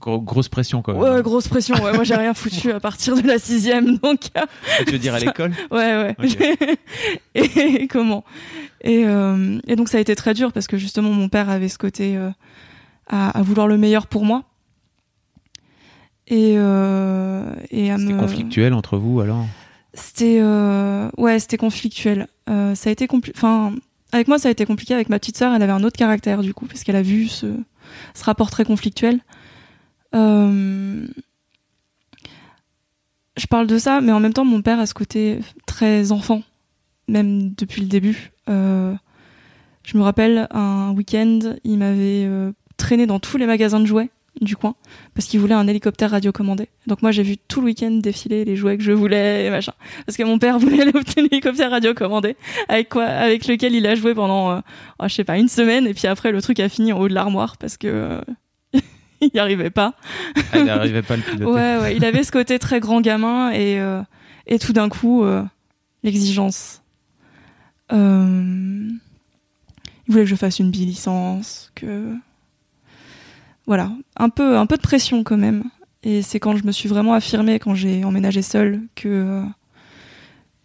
Gros- 0.00 0.20
grosse 0.20 0.48
pression 0.48 0.82
quand 0.82 0.92
même. 0.92 1.00
Ouais, 1.00 1.22
grosse 1.22 1.46
pression. 1.48 1.76
Ouais, 1.82 1.92
moi, 1.94 2.02
j'ai 2.04 2.16
rien 2.16 2.34
foutu 2.34 2.72
à 2.72 2.80
partir 2.80 3.14
de 3.14 3.26
la 3.26 3.38
sixième, 3.38 3.96
donc 4.02 4.20
Tu 4.86 4.92
veux 4.92 4.98
dire 4.98 5.14
à 5.14 5.18
l'école? 5.20 5.52
Ouais, 5.70 6.14
ouais. 6.18 6.76
Et 7.34 7.86
comment? 7.88 8.24
Et, 8.82 9.04
euh, 9.06 9.58
et 9.66 9.76
donc 9.76 9.88
ça 9.88 9.96
a 9.98 10.00
été 10.00 10.14
très 10.14 10.34
dur 10.34 10.52
parce 10.52 10.66
que 10.66 10.76
justement 10.76 11.10
mon 11.10 11.28
père 11.30 11.48
avait 11.48 11.68
ce 11.70 11.78
côté 11.78 12.18
à, 13.08 13.38
à 13.38 13.42
vouloir 13.42 13.66
le 13.66 13.78
meilleur 13.78 14.06
pour 14.06 14.24
moi. 14.24 14.42
Et, 16.28 16.54
euh, 16.56 17.54
et 17.70 17.90
à 17.90 17.98
C'était 17.98 18.12
me 18.14 18.18
conflictuel 18.18 18.72
entre 18.72 18.96
vous 18.96 19.20
alors 19.20 19.44
C'était 19.92 20.38
euh, 20.40 21.10
ouais, 21.18 21.38
c'était 21.38 21.58
conflictuel. 21.58 22.28
Euh, 22.48 22.74
ça 22.74 22.88
a 22.88 22.92
été 22.92 23.06
compli- 23.06 23.32
enfin 23.36 23.74
avec 24.12 24.28
moi 24.28 24.38
ça 24.38 24.48
a 24.48 24.50
été 24.50 24.64
compliqué 24.64 24.94
avec 24.94 25.08
ma 25.10 25.18
petite 25.18 25.36
sœur, 25.36 25.52
elle 25.52 25.62
avait 25.62 25.72
un 25.72 25.84
autre 25.84 25.98
caractère 25.98 26.40
du 26.42 26.54
coup 26.54 26.66
parce 26.66 26.82
qu'elle 26.82 26.96
a 26.96 27.02
vu 27.02 27.28
ce 27.28 27.46
ce 28.14 28.24
rapport 28.24 28.50
très 28.50 28.64
conflictuel. 28.64 29.20
Euh, 30.14 31.06
je 33.36 33.46
parle 33.46 33.66
de 33.66 33.78
ça, 33.78 34.00
mais 34.00 34.12
en 34.12 34.20
même 34.20 34.32
temps 34.32 34.44
mon 34.44 34.62
père 34.62 34.78
a 34.78 34.86
ce 34.86 34.94
côté 34.94 35.40
très 35.66 36.12
enfant, 36.12 36.42
même 37.08 37.50
depuis 37.54 37.82
le 37.82 37.88
début. 37.88 38.30
Je 38.46 39.98
me 39.98 40.02
rappelle 40.02 40.46
un 40.52 40.92
week-end, 40.92 41.40
il 41.64 41.78
m'avait 41.78 42.26
traîné 42.78 43.06
dans 43.06 43.18
tous 43.20 43.36
les 43.36 43.46
magasins 43.46 43.80
de 43.80 43.86
jouets 43.86 44.08
du 44.40 44.56
coin 44.56 44.74
parce 45.14 45.26
qu'il 45.26 45.40
voulait 45.40 45.54
un 45.54 45.66
hélicoptère 45.66 46.10
radiocommandé. 46.10 46.68
Donc 46.86 47.02
moi 47.02 47.12
j'ai 47.12 47.22
vu 47.22 47.36
tout 47.36 47.60
le 47.60 47.66
week-end 47.66 47.90
défiler 47.90 48.44
les 48.44 48.56
jouets 48.56 48.76
que 48.76 48.82
je 48.82 48.92
voulais 48.92 49.46
et 49.46 49.50
machin 49.50 49.72
parce 50.06 50.16
que 50.16 50.22
mon 50.24 50.38
père 50.38 50.58
voulait 50.60 50.84
l'hélicoptère 51.16 51.70
radiocommandé 51.70 52.36
avec 52.68 52.88
quoi 52.88 53.04
avec 53.04 53.46
lequel 53.46 53.74
il 53.74 53.86
a 53.86 53.94
joué 53.94 54.14
pendant 54.14 54.50
euh, 54.50 54.60
oh, 54.98 55.04
je 55.08 55.14
sais 55.14 55.24
pas 55.24 55.38
une 55.38 55.48
semaine 55.48 55.86
et 55.86 55.94
puis 55.94 56.06
après 56.06 56.32
le 56.32 56.42
truc 56.42 56.60
a 56.60 56.68
fini 56.68 56.92
en 56.92 56.98
haut 56.98 57.08
de 57.08 57.14
l'armoire 57.14 57.56
parce 57.56 57.76
que 57.76 57.86
euh, 57.86 58.20
il 59.20 59.30
n'y 59.32 59.40
arrivait 59.40 59.70
pas. 59.70 59.94
Ah, 60.52 60.58
il 60.58 60.64
n'arrivait 60.64 61.02
pas 61.02 61.14
à 61.14 61.16
le 61.18 61.22
piloter. 61.22 61.44
Ouais 61.44 61.76
ouais, 61.78 61.96
il 61.96 62.04
avait 62.04 62.24
ce 62.24 62.32
côté 62.32 62.58
très 62.58 62.80
grand 62.80 63.00
gamin 63.00 63.50
et 63.50 63.78
euh, 63.80 64.02
et 64.46 64.58
tout 64.58 64.72
d'un 64.72 64.88
coup 64.88 65.24
l'exigence. 66.02 66.82
il 67.90 68.98
voulait 70.08 70.24
que 70.24 70.30
je 70.30 70.36
fasse 70.36 70.58
une 70.58 70.70
bi-licence, 70.70 71.70
que 71.74 72.14
voilà, 73.66 73.90
un 74.16 74.28
peu, 74.28 74.56
un 74.58 74.66
peu 74.66 74.76
de 74.76 74.82
pression 74.82 75.24
quand 75.24 75.36
même. 75.36 75.64
Et 76.02 76.22
c'est 76.22 76.38
quand 76.38 76.56
je 76.56 76.64
me 76.64 76.72
suis 76.72 76.88
vraiment 76.88 77.14
affirmée, 77.14 77.58
quand 77.58 77.74
j'ai 77.74 78.04
emménagé 78.04 78.42
seule, 78.42 78.82
que 78.94 79.42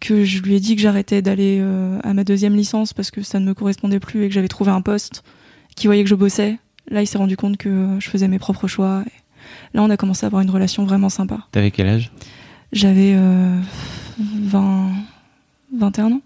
que 0.00 0.24
je 0.24 0.40
lui 0.40 0.54
ai 0.54 0.60
dit 0.60 0.76
que 0.76 0.82
j'arrêtais 0.82 1.20
d'aller 1.20 1.58
euh, 1.60 1.98
à 2.02 2.14
ma 2.14 2.24
deuxième 2.24 2.56
licence 2.56 2.94
parce 2.94 3.10
que 3.10 3.20
ça 3.20 3.38
ne 3.38 3.44
me 3.44 3.52
correspondait 3.52 4.00
plus 4.00 4.24
et 4.24 4.28
que 4.28 4.34
j'avais 4.34 4.48
trouvé 4.48 4.70
un 4.70 4.80
poste 4.80 5.22
qui 5.76 5.88
voyait 5.88 6.02
que 6.02 6.08
je 6.08 6.14
bossais. 6.14 6.58
Là, 6.88 7.02
il 7.02 7.06
s'est 7.06 7.18
rendu 7.18 7.36
compte 7.36 7.58
que 7.58 7.96
je 7.98 8.08
faisais 8.08 8.26
mes 8.26 8.38
propres 8.38 8.66
choix. 8.66 9.04
Et 9.06 9.76
là, 9.76 9.82
on 9.82 9.90
a 9.90 9.98
commencé 9.98 10.24
à 10.24 10.28
avoir 10.28 10.40
une 10.40 10.50
relation 10.50 10.84
vraiment 10.86 11.10
sympa. 11.10 11.46
T'avais 11.52 11.70
quel 11.70 11.86
âge? 11.86 12.12
J'avais 12.72 13.14
euh, 13.14 13.60
20, 14.18 14.90
21 15.76 16.12
ans. 16.12 16.22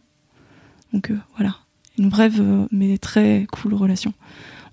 Donc 0.92 1.10
euh, 1.10 1.18
voilà, 1.36 1.56
une 1.98 2.08
brève 2.08 2.40
euh, 2.40 2.66
mais 2.70 2.98
très 2.98 3.46
cool 3.50 3.74
relation 3.74 4.14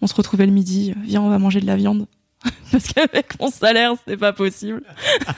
on 0.01 0.08
se 0.08 0.13
retrouvait 0.13 0.46
le 0.46 0.51
midi, 0.51 0.93
viens, 1.03 1.22
on 1.22 1.29
va 1.29 1.39
manger 1.39 1.60
de 1.60 1.65
la 1.65 1.75
viande. 1.75 2.08
Parce 2.72 2.88
qu'avec 2.88 3.39
mon 3.39 3.51
salaire, 3.51 3.93
c'était 4.00 4.17
pas 4.17 4.34
possible. 4.34 4.84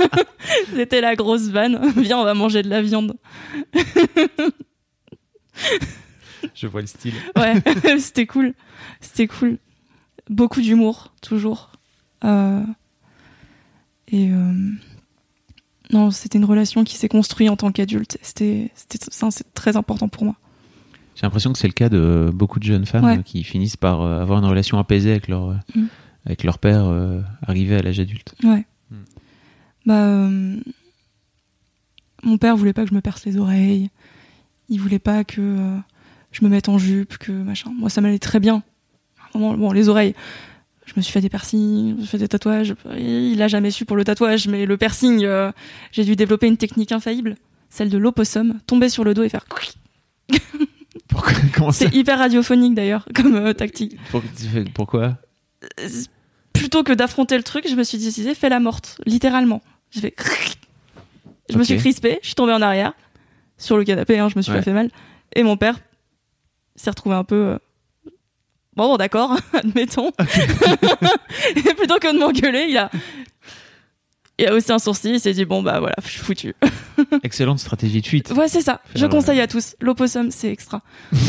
c'était 0.76 1.02
la 1.02 1.16
grosse 1.16 1.50
vanne. 1.50 1.92
Viens, 1.98 2.18
on 2.18 2.24
va 2.24 2.34
manger 2.34 2.64
de 2.64 2.70
la 2.70 2.82
viande. 2.82 3.18
Je 6.54 6.68
vois 6.68 6.82
le 6.82 6.88
style. 6.88 7.14
ouais, 7.36 7.62
c'était 8.00 8.26
cool. 8.26 8.54
C'était 9.02 9.28
cool. 9.28 9.58
Beaucoup 10.30 10.62
d'humour, 10.62 11.14
toujours. 11.22 11.72
Euh, 12.24 12.64
et 14.08 14.30
euh, 14.32 14.54
non, 15.92 16.12
c'était 16.12 16.38
une 16.38 16.46
relation 16.46 16.84
qui 16.84 16.96
s'est 16.96 17.10
construite 17.10 17.50
en 17.50 17.58
tant 17.58 17.72
qu'adulte. 17.72 18.18
C'était 18.22 18.72
très 19.54 19.76
important 19.76 20.08
pour 20.08 20.24
moi. 20.24 20.36
J'ai 21.16 21.24
l'impression 21.24 21.54
que 21.54 21.60
c'est 21.60 21.68
le 21.68 21.74
cas 21.74 21.90
de 21.90 22.32
beaucoup 22.34 22.60
de 22.60 22.64
jeunes 22.64 22.86
femmes 22.86 23.24
qui 23.24 23.44
finissent 23.44 23.78
par 23.78 24.02
euh, 24.02 24.22
avoir 24.22 24.40
une 24.40 24.46
relation 24.46 24.80
apaisée 24.80 25.12
avec 25.12 25.28
leur, 25.28 25.50
euh, 25.50 25.56
mm. 25.76 25.86
avec 26.26 26.44
leur 26.44 26.58
père 26.58 26.86
euh, 26.86 27.22
arrivé 27.46 27.76
à 27.76 27.82
l'âge 27.82 28.00
adulte. 28.00 28.34
Ouais. 28.44 28.66
Mm. 28.90 28.96
Bah, 29.86 30.30
mon 32.24 32.38
père 32.38 32.56
voulait 32.56 32.74
pas 32.74 32.84
que 32.84 32.90
je 32.90 32.96
me 32.96 33.02
perce 33.02 33.26
les 33.26 33.38
oreilles. 33.38 33.90
Il 34.70 34.80
voulait 34.80 35.00
pas 35.00 35.24
que 35.24 35.58
je 36.32 36.44
me 36.44 36.50
mette 36.50 36.70
en 36.70 36.78
jupe, 36.78 37.18
que 37.18 37.32
machin. 37.32 37.72
Moi, 37.78 37.90
ça 37.90 38.02
m'allait 38.02 38.18
très 38.18 38.40
bien. 38.40 38.64
Bon, 39.36 39.72
les 39.72 39.90
oreilles. 39.90 40.16
Je 40.86 40.94
me 40.96 41.02
suis 41.02 41.12
fait 41.12 41.22
des 41.22 41.30
piercings, 41.30 41.96
je 42.00 42.06
fait 42.06 42.18
des 42.18 42.28
tatouages. 42.28 42.76
Il 42.98 43.42
a 43.42 43.48
jamais 43.48 43.72
su 43.72 43.86
pour 43.86 43.98
le 43.98 44.04
tatouage, 44.04 44.48
mais 44.48 44.66
le 44.66 44.78
piercing, 44.78 45.28
j'ai 45.92 46.06
dû 46.06 46.16
développer 46.16 46.48
une 46.48 46.58
technique 46.58 46.94
infaillible, 46.94 47.36
celle 47.70 47.90
de 47.90 47.98
l'opossum, 47.98 48.60
tomber 48.68 48.90
sur 48.90 49.04
le 49.04 49.14
dos 49.14 49.24
et 49.24 49.30
faire 49.30 49.46
C'est 51.72 51.94
hyper 51.94 52.20
radiophonique 52.20 52.76
d'ailleurs 52.76 53.06
comme 53.16 53.36
euh, 53.36 53.54
tactique. 53.54 53.98
Pourquoi 54.74 55.18
Plutôt 56.54 56.84
que 56.84 56.94
d'affronter 56.94 57.38
le 57.38 57.44
truc, 57.44 57.68
je 57.68 57.76
me 57.76 57.84
suis 57.84 57.98
décidé 57.98 58.36
fais 58.36 58.50
la 58.50 58.60
morte, 58.60 59.02
littéralement. 59.06 59.62
Je 59.92 60.02
vais 60.02 60.14
je 61.50 61.58
me 61.58 61.64
suis 61.64 61.78
crispé, 61.78 62.20
je 62.22 62.28
suis 62.28 62.36
tombé 62.36 62.54
en 62.54 62.62
arrière 62.62 62.94
sur 63.58 63.78
le 63.78 63.84
canapé, 63.84 64.20
hein, 64.20 64.30
je 64.30 64.38
me 64.38 64.42
suis 64.42 64.52
pas 64.52 64.62
fait 64.62 64.74
mal. 64.74 64.90
Et 65.36 65.44
mon 65.44 65.58
père 65.58 65.80
s'est 66.76 66.90
retrouvé 66.90 67.16
un 67.16 67.24
peu 67.24 67.36
euh, 67.36 67.58
bon, 68.76 68.98
d'accord, 68.98 69.38
admettons. 69.54 70.12
et 71.56 71.74
plutôt 71.74 72.00
que 72.00 72.14
de 72.14 72.20
m'engueuler, 72.20 72.68
il 72.70 72.78
a 72.78 72.90
il 74.40 74.48
a 74.48 74.54
aussi 74.54 74.72
un 74.72 74.80
sourcil, 74.80 75.16
il 75.16 75.20
s'est 75.20 75.34
dit 75.34 75.46
bon 75.46 75.62
bah 75.62 75.80
voilà, 75.80 75.96
je 76.04 76.10
suis 76.10 76.20
foutu. 76.20 76.56
Excellente 77.24 77.60
stratégie 77.60 78.02
de 78.02 78.08
fuite. 78.08 78.32
Ouais, 78.32 78.48
c'est 78.48 78.62
ça. 78.62 78.82
je 78.96 79.06
conseille 79.06 79.40
à 79.40 79.48
tous. 79.48 79.76
L'opossum, 79.80 80.32
c'est 80.32 80.52
extra. 80.52 80.82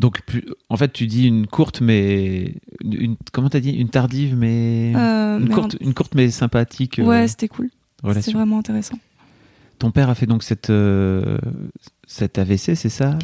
Donc, 0.00 0.22
en 0.70 0.78
fait, 0.78 0.94
tu 0.94 1.06
dis 1.06 1.26
une 1.26 1.46
courte, 1.46 1.82
mais 1.82 2.54
une, 2.82 3.16
comment 3.32 3.50
t'as 3.50 3.60
dit, 3.60 3.72
une 3.72 3.90
tardive, 3.90 4.34
mais 4.34 4.94
euh, 4.96 5.38
une 5.38 5.50
courte, 5.50 5.76
une 5.78 5.92
courte 5.92 6.14
mais 6.14 6.30
sympathique. 6.30 6.98
Euh, 6.98 7.04
ouais, 7.04 7.28
c'était 7.28 7.48
cool. 7.48 7.68
C'était 8.14 8.32
vraiment 8.32 8.58
intéressant. 8.58 8.98
Ton 9.78 9.90
père 9.90 10.08
a 10.08 10.14
fait 10.14 10.24
donc 10.24 10.42
cette 10.42 10.70
euh, 10.70 11.36
cette 12.06 12.38
AVC, 12.38 12.76
c'est 12.76 12.88
ça? 12.88 13.18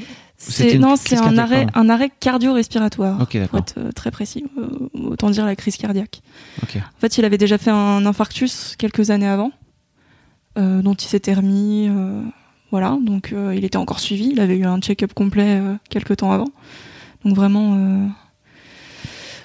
Non, 0.78 0.96
c'est 0.96 1.16
un 1.16 1.38
arrêt, 1.38 1.66
un 1.74 1.88
arrêt 1.88 2.10
cardio-respiratoire. 2.20 3.20
Ok, 3.20 3.38
pour 3.48 3.58
être 3.58 3.78
euh, 3.78 3.92
très 3.92 4.10
précis. 4.10 4.44
Euh, 4.58 4.88
autant 4.94 5.30
dire 5.30 5.46
la 5.46 5.56
crise 5.56 5.76
cardiaque. 5.76 6.20
En 6.62 7.00
fait, 7.00 7.18
il 7.18 7.24
avait 7.24 7.38
déjà 7.38 7.58
fait 7.58 7.70
un 7.70 8.04
infarctus 8.04 8.76
quelques 8.76 9.10
années 9.10 9.26
avant, 9.26 9.50
euh, 10.58 10.82
dont 10.82 10.94
il 10.94 11.06
s'était 11.06 11.34
remis. 11.34 11.90
voilà, 12.70 12.98
donc 13.00 13.34
il 13.54 13.64
était 13.64 13.78
encore 13.78 14.00
suivi. 14.00 14.30
Il 14.32 14.40
avait 14.40 14.56
eu 14.56 14.66
un 14.66 14.78
check-up 14.80 15.14
complet 15.14 15.60
quelques 15.88 16.18
temps 16.18 16.32
avant. 16.32 16.48
Donc 17.24 17.34
vraiment, 17.34 17.78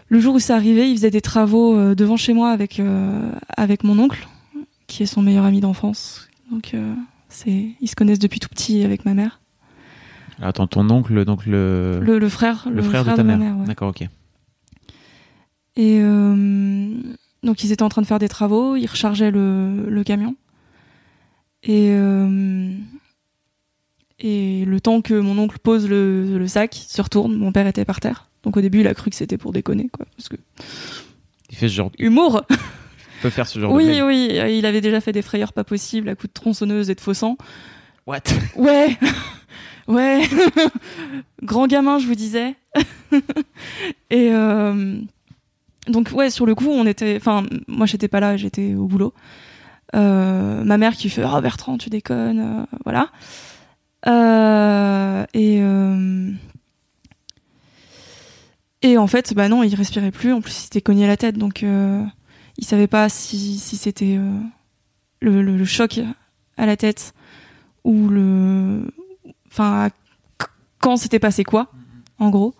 le 0.10 0.19
jour 0.19 0.36
où 0.36 0.39
c'est 0.39 0.53
arrivé, 0.53 0.89
il 0.89 0.98
faisait 0.98 1.12
des 1.12 1.21
travaux 1.21 1.95
devant 1.95 2.17
chez 2.17 2.33
moi 2.33 2.51
avec 2.51 2.81
avec 3.55 3.83
mon 3.83 3.98
oncle, 3.98 4.27
qui 4.88 5.03
est 5.03 5.07
son 5.07 5.21
meilleur 5.21 5.45
ami 5.45 5.62
d'enfance. 5.62 6.27
Donc 6.51 6.74
c'est, 7.29 7.69
ils 7.79 7.88
se 7.88 7.95
connaissent 7.95 8.19
depuis 8.19 8.39
tout 8.39 8.50
petit 8.50 8.83
avec 8.83 9.05
ma 9.05 9.13
mère. 9.13 9.40
Attends, 10.41 10.67
ton 10.67 10.89
oncle, 10.89 11.24
donc 11.24 11.45
le... 11.45 12.00
Le, 12.01 12.29
frère, 12.29 12.67
le, 12.71 12.81
frère, 12.81 13.05
de 13.05 13.12
ta 13.15 13.24
mère. 13.24 13.55
D'accord, 13.65 13.89
ok. 13.89 14.07
Et 15.75 16.00
euh, 16.01 16.95
donc 17.43 17.63
ils 17.63 17.71
étaient 17.71 17.83
en 17.83 17.89
train 17.89 18.01
de 18.01 18.07
faire 18.07 18.19
des 18.19 18.27
travaux, 18.27 18.75
ils 18.75 18.88
rechargeaient 18.88 19.31
le, 19.31 20.03
camion. 20.03 20.36
Et, 21.63 21.91
euh, 21.91 22.71
et 24.19 24.65
le 24.65 24.81
temps 24.81 25.01
que 25.01 25.13
mon 25.13 25.38
oncle 25.38 25.60
pose 25.60 25.88
le, 25.88 26.45
sac, 26.48 26.74
se 26.88 27.01
retourne, 27.01 27.36
mon 27.36 27.51
père 27.51 27.67
était 27.67 27.86
par 27.86 28.00
terre. 28.00 28.29
Donc 28.43 28.57
au 28.57 28.62
début, 28.62 28.81
il 28.81 28.88
a 28.88 28.93
cru 28.93 29.12
que 29.12 29.15
c'était 29.15 29.38
pour 29.38 29.51
déconner, 29.51 29.89
quoi. 29.89 30.05
Parce 30.17 30.27
que. 30.27 30.36
Il 31.51 31.55
fait 31.57 31.67
ce 31.67 31.74
genre. 31.74 31.91
Humour 32.00 32.43
Il 32.50 33.21
peut 33.21 33.29
faire 33.29 33.48
ce 33.48 33.60
genre 33.60 33.71
oui, 33.71 33.86
de. 33.86 34.03
Oui, 34.03 34.29
oui, 34.31 34.57
il 34.57 34.65
avait 34.65 34.81
déjà 34.81 35.00
fait 35.00 35.12
des 35.12 35.21
frayeurs 35.21 35.53
pas 35.53 35.63
possibles 35.63 36.10
à 36.10 36.15
coups 36.15 36.33
de 36.33 36.33
tronçonneuse 36.33 36.89
et 36.89 36.95
de 36.95 37.01
faux 37.01 37.13
sang. 37.13 37.38
What? 38.08 38.24
Ouais 38.55 38.98
Ouais, 39.88 40.22
grand 41.43 41.67
gamin, 41.67 42.00
je 42.00 42.08
vous 42.08 42.15
disais. 42.15 42.55
et 44.10 44.29
euh, 44.31 45.00
donc 45.88 46.12
ouais, 46.13 46.29
sur 46.29 46.46
le 46.46 46.55
coup, 46.55 46.70
on 46.70 46.86
était, 46.86 47.17
enfin, 47.17 47.43
moi 47.67 47.86
j'étais 47.86 48.08
pas 48.08 48.20
là, 48.20 48.38
j'étais 48.38 48.74
au 48.74 48.86
boulot. 48.86 49.13
Euh, 49.96 50.63
ma 50.63 50.77
mère 50.77 50.93
qui 50.93 51.10
fait 51.10 51.24
ah 51.24 51.41
Bertrand, 51.41 51.77
tu 51.77 51.89
déconnes, 51.89 52.39
euh, 52.39 52.65
voilà. 52.86 53.10
et 55.34 55.62
et 58.84 58.98
en 58.98 59.08
fait, 59.08 59.34
bah 59.34 59.50
non, 59.50 59.63
il 59.63 59.75
respirait 59.75 60.12
plus. 60.12 60.31
En 60.31 60.41
plus, 60.41 60.53
il 60.53 60.62
s'était 60.62 60.81
cogné 60.81 61.05
la 61.05 61.17
tête, 61.17 61.38
donc 61.38 61.63
il 61.63 62.65
savait 62.65 62.88
pas 62.88 63.10
si, 63.10 63.58
si 63.58 63.75
c'était 63.77 64.17
le, 65.20 65.65
choc 65.65 66.00
à 66.55 66.65
la 66.65 66.77
tête 66.77 67.13
ou 67.83 68.07
le 68.09 68.91
enfin 69.47 69.89
quand 70.79 70.97
c'était 70.97 71.19
passé 71.19 71.43
quoi 71.43 71.71
en 72.19 72.29
gros. 72.29 72.53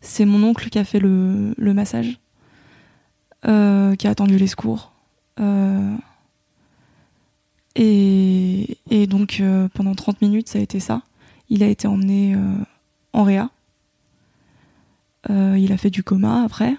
C'est 0.00 0.24
mon 0.24 0.42
oncle 0.42 0.68
qui 0.68 0.78
a 0.78 0.84
fait 0.84 1.00
le, 1.00 1.54
massage 1.58 2.20
euh, 3.46 3.96
qui 3.96 4.06
a 4.06 4.10
attendu 4.10 4.36
les 4.38 4.46
secours 4.46 4.92
euh, 5.40 5.96
et, 7.74 8.78
donc 9.08 9.40
euh, 9.40 9.68
pendant 9.74 9.94
30 9.94 10.22
minutes 10.22 10.48
ça 10.48 10.58
a 10.58 10.62
été 10.62 10.80
ça. 10.80 11.02
Il 11.48 11.62
a 11.62 11.66
été 11.66 11.86
emmené 11.86 12.36
en 13.12 13.22
réa. 13.22 13.50
Il 15.28 15.72
a 15.72 15.76
fait 15.76 15.90
du 15.90 16.02
coma 16.02 16.44
après. 16.44 16.76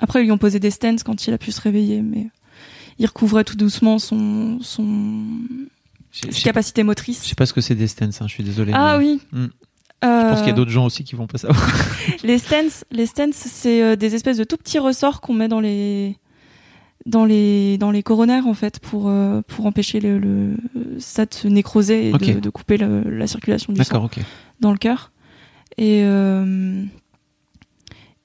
Après 0.00 0.20
ils 0.20 0.24
lui 0.24 0.32
ont 0.32 0.38
posé 0.38 0.58
des 0.60 0.70
stents 0.70 0.96
quand 1.04 1.26
il 1.26 1.34
a 1.34 1.38
pu 1.38 1.52
se 1.52 1.60
réveiller 1.60 2.02
mais 2.02 2.28
il 3.02 3.06
recouvrait 3.06 3.42
tout 3.42 3.56
doucement 3.56 3.98
son, 3.98 4.58
son, 4.60 5.24
capacité 6.44 6.84
motrice. 6.84 7.24
Je 7.24 7.30
sais 7.30 7.34
pas 7.34 7.46
ce 7.46 7.52
que 7.52 7.60
c'est 7.60 7.74
des 7.74 7.88
stents, 7.88 8.04
hein, 8.04 8.26
je 8.26 8.32
suis 8.32 8.44
désolé. 8.44 8.72
Ah 8.74 8.96
oui. 8.96 9.20
Hmm. 9.32 9.46
Je 10.04 10.08
pense 10.08 10.38
qu'il 10.38 10.46
y 10.46 10.50
a 10.50 10.52
euh, 10.52 10.56
d'autres 10.56 10.70
gens 10.70 10.86
aussi 10.86 11.02
qui 11.02 11.16
vont 11.16 11.26
pas 11.26 11.38
savoir. 11.38 11.60
les 12.22 12.38
stents, 12.38 12.84
les 12.92 13.06
stents, 13.06 13.32
c'est 13.32 13.82
euh, 13.82 13.96
des 13.96 14.14
espèces 14.14 14.36
de 14.36 14.44
tout 14.44 14.56
petits 14.56 14.78
ressorts 14.78 15.20
qu'on 15.20 15.34
met 15.34 15.48
dans 15.48 15.60
les 15.60 16.16
dans 17.04 17.24
les 17.24 17.76
dans 17.78 17.90
les 17.90 18.04
coronaires 18.04 18.46
en 18.46 18.54
fait 18.54 18.78
pour 18.78 19.08
euh, 19.08 19.42
pour 19.48 19.66
empêcher 19.66 19.98
le, 19.98 20.18
le, 20.18 20.56
ça 20.98 21.26
de 21.26 21.34
se 21.34 21.48
nécroser 21.48 22.10
et 22.10 22.12
de, 22.12 22.50
couper 22.50 22.76
la 22.78 23.26
circulation 23.26 23.72
du 23.72 23.82
sang 23.82 24.08
dans 24.60 24.70
le 24.70 24.78
cœur. 24.78 25.10
Et 25.76 26.02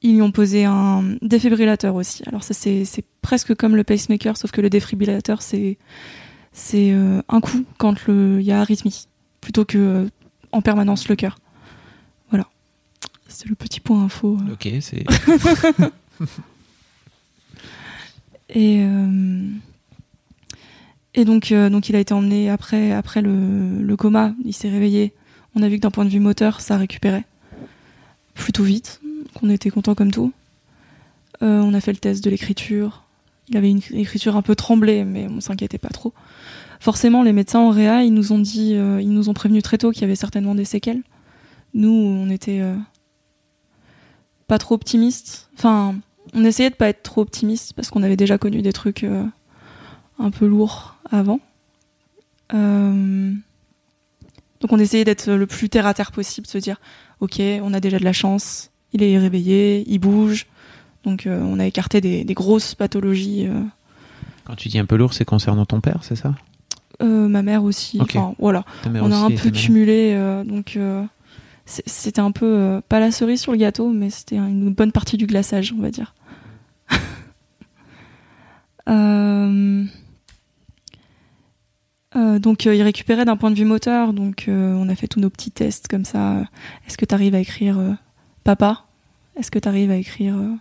ils 0.02 0.14
lui 0.14 0.22
ont 0.22 0.32
posé 0.32 0.66
un 0.66 1.04
défibrillateur 1.22 1.96
aussi. 1.96 2.24
Alors 2.28 2.44
ça 2.44 2.54
c'est 2.54 2.86
presque 3.22 3.56
comme 3.56 3.76
le 3.76 3.84
pacemaker, 3.84 4.38
sauf 4.38 4.52
que 4.52 4.62
le 4.62 4.70
défibrillateur 4.70 5.42
c'est 5.42 5.78
c'est 6.52 6.92
euh, 6.92 7.22
un 7.30 7.40
coup 7.40 7.66
quand 7.78 7.96
il 8.08 8.42
y 8.42 8.52
a 8.52 8.62
arythmie, 8.62 9.08
plutôt 9.42 9.66
que 9.66 9.78
euh, 9.78 10.10
en 10.52 10.62
permanence 10.62 11.08
le 11.08 11.16
cœur. 11.16 11.40
Voilà. 12.30 12.48
C'est 13.28 13.48
le 13.48 13.56
petit 13.56 13.80
point 13.80 14.04
info. 14.04 14.38
Euh. 14.38 14.54
Ok, 14.54 14.70
c'est. 14.82 15.04
et 18.56 18.82
et 21.14 21.26
donc 21.26 21.52
donc 21.52 21.90
il 21.90 21.96
a 21.96 22.00
été 22.00 22.14
emmené 22.14 22.50
après 22.50 22.92
après 22.92 23.22
le, 23.22 23.82
le 23.82 23.98
coma, 23.98 24.34
il 24.46 24.54
s'est 24.54 24.70
réveillé. 24.70 25.14
On 25.56 25.64
a 25.64 25.70
vu 25.70 25.78
que 25.78 25.82
d'un 25.82 25.92
point 25.92 26.06
de 26.06 26.10
vue 26.10 26.20
moteur, 26.20 26.62
ça 26.62 26.78
récupérait 26.78 27.26
plutôt 28.36 28.64
vite 28.64 29.02
qu'on 29.34 29.50
était 29.50 29.70
content 29.70 29.96
comme 29.96 30.12
tout. 30.12 30.34
Euh, 31.44 31.62
on 31.62 31.74
a 31.74 31.82
fait 31.82 31.92
le 31.92 31.98
test 31.98 32.24
de 32.24 32.30
l'écriture. 32.30 33.04
Il 33.50 33.58
avait 33.58 33.70
une 33.70 33.82
écriture 33.94 34.36
un 34.36 34.42
peu 34.42 34.56
tremblée, 34.56 35.06
mais 35.06 35.28
on 35.30 35.40
s'inquiétait 35.40 35.78
pas 35.78 35.90
trop. 35.90 36.14
Forcément, 36.80 37.24
les 37.24 37.34
médecins 37.34 37.60
en 37.60 37.70
réa, 37.70 38.04
ils 38.04 38.14
nous 38.14 38.32
ont 38.32 38.40
dit, 38.40 38.76
euh, 38.76 39.02
ils 39.02 39.12
nous 39.12 39.30
ont 39.30 39.34
prévenu 39.34 39.62
très 39.62 39.78
tôt 39.78 39.92
qu'il 39.92 40.02
y 40.02 40.06
avait 40.06 40.16
certainement 40.16 40.56
des 40.56 40.66
séquelles. 40.66 41.02
Nous, 41.74 41.90
on 41.90 42.30
était 42.30 42.62
euh, 42.62 42.76
pas 44.48 44.58
trop 44.58 44.76
optimistes. 44.76 45.50
Enfin, 45.58 45.96
on 46.34 46.44
essayait 46.44 46.70
de 46.70 46.76
pas 46.76 46.90
être 46.90 47.04
trop 47.04 47.22
optimistes 47.22 47.74
parce 47.74 47.90
qu'on 47.90 48.04
avait 48.04 48.18
déjà 48.18 48.38
connu 48.38 48.62
des 48.62 48.74
trucs 48.74 49.06
un 50.20 50.32
peu 50.32 50.46
lourds 50.46 50.98
avant. 51.10 51.40
donc, 52.52 53.42
on 54.72 54.80
essayait 54.80 55.06
d'être 55.06 55.32
le 55.32 55.48
plus 55.48 55.70
terre 55.70 55.86
à 55.86 55.94
terre 55.94 56.12
possible, 56.12 56.48
se 56.48 56.58
dire, 56.58 56.82
ok, 57.22 57.42
on 57.62 57.74
a 57.74 57.80
déjà 57.80 58.00
de 58.00 58.04
la 58.04 58.14
chance, 58.14 58.72
il 58.94 59.04
est 59.04 59.18
réveillé, 59.18 59.84
il 59.88 60.00
bouge. 60.00 60.48
Donc 61.04 61.26
euh, 61.26 61.42
on 61.42 61.60
a 61.60 61.66
écarté 61.66 62.02
des, 62.02 62.26
grosses 62.34 62.76
pathologies. 62.76 63.48
Euh. 63.48 63.62
Quand 64.46 64.56
tu 64.56 64.68
dis 64.68 64.80
un 64.80 64.86
peu 64.86 64.98
lourd, 64.98 65.14
c'est 65.14 65.26
concernant 65.26 65.66
ton 65.66 65.80
père, 65.82 66.00
c'est 66.02 66.16
ça? 66.16 66.36
Euh, 67.02 67.28
Ma 67.28 67.42
mère 67.44 67.64
aussi. 67.64 68.00
Enfin, 68.02 68.34
voilà. 68.40 68.66
On 68.86 69.12
a 69.12 69.16
un 69.16 69.32
peu 69.32 69.50
cumulé. 69.52 70.16
donc 70.46 70.78
c'était 71.66 72.22
un 72.22 72.32
peu 72.32 72.82
pas 72.88 73.00
la 73.00 73.12
cerise 73.12 73.42
sur 73.42 73.52
le 73.52 73.58
gâteau, 73.58 73.90
mais 73.90 74.10
c'était 74.10 74.38
une 74.38 74.74
bonne 74.74 74.92
partie 74.92 75.18
du 75.18 75.28
glaçage, 75.28 75.74
on 75.78 75.82
va 75.82 75.92
dire. 75.92 76.14
donc 82.40 82.66
il 82.66 82.82
récupérait 82.82 83.26
d'un 83.26 83.36
point 83.36 83.52
de 83.52 83.56
vue 83.56 83.66
moteur, 83.66 84.14
donc 84.14 84.46
on 84.48 84.90
a 84.90 84.96
fait 84.96 85.08
tous 85.08 85.20
nos 85.20 85.30
petits 85.30 85.52
tests 85.52 85.88
comme 85.88 86.06
ça. 86.06 86.42
Est-ce 86.88 86.98
que 86.98 87.06
tu 87.06 87.14
arrives 87.14 87.36
à 87.36 87.40
écrire 87.40 87.78
papa 88.48 88.86
Est-ce 89.38 89.52
que 89.52 89.60
tu 89.60 89.68
arrives 89.68 89.92
à 89.92 89.98
écrire 89.98 90.38
euh, 90.38 90.56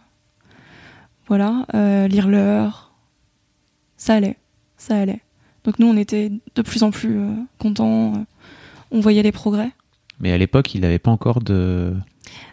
Voilà, 1.28 1.66
euh, 1.74 2.08
lire 2.08 2.26
l'heure? 2.26 2.90
Ça 3.96 4.14
allait, 4.14 4.38
ça 4.76 4.98
allait. 4.98 5.20
Donc 5.62 5.78
nous, 5.78 5.86
on 5.86 5.96
était 5.96 6.32
de 6.56 6.62
plus 6.62 6.82
en 6.82 6.90
plus 6.90 7.16
euh, 7.16 7.30
contents. 7.60 8.26
on 8.90 9.00
voyait 9.00 9.22
les 9.22 9.30
progrès. 9.30 9.70
Mais 10.18 10.32
à 10.32 10.38
l'époque, 10.38 10.74
il 10.74 10.80
n'avait 10.80 10.98
pas 10.98 11.12
encore 11.12 11.40
de, 11.40 11.94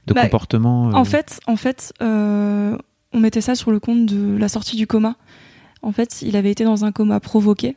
de 0.06 0.14
bah, 0.14 0.22
comportement. 0.22 0.90
En 0.90 1.04
fait, 1.04 1.40
en 1.48 1.56
fait, 1.56 1.94
on 2.00 3.20
mettait 3.20 3.42
ça 3.42 3.56
sur 3.56 3.72
le 3.72 3.80
compte 3.80 4.06
de 4.06 4.38
la 4.38 4.50
sortie 4.50 4.76
du 4.76 4.86
coma. 4.86 5.16
En 5.82 5.94
fait, 5.94 6.22
il 6.22 6.36
avait 6.36 6.52
été 6.52 6.64
dans 6.64 6.86
un 6.86 6.92
coma 6.92 7.20
provoqué, 7.20 7.76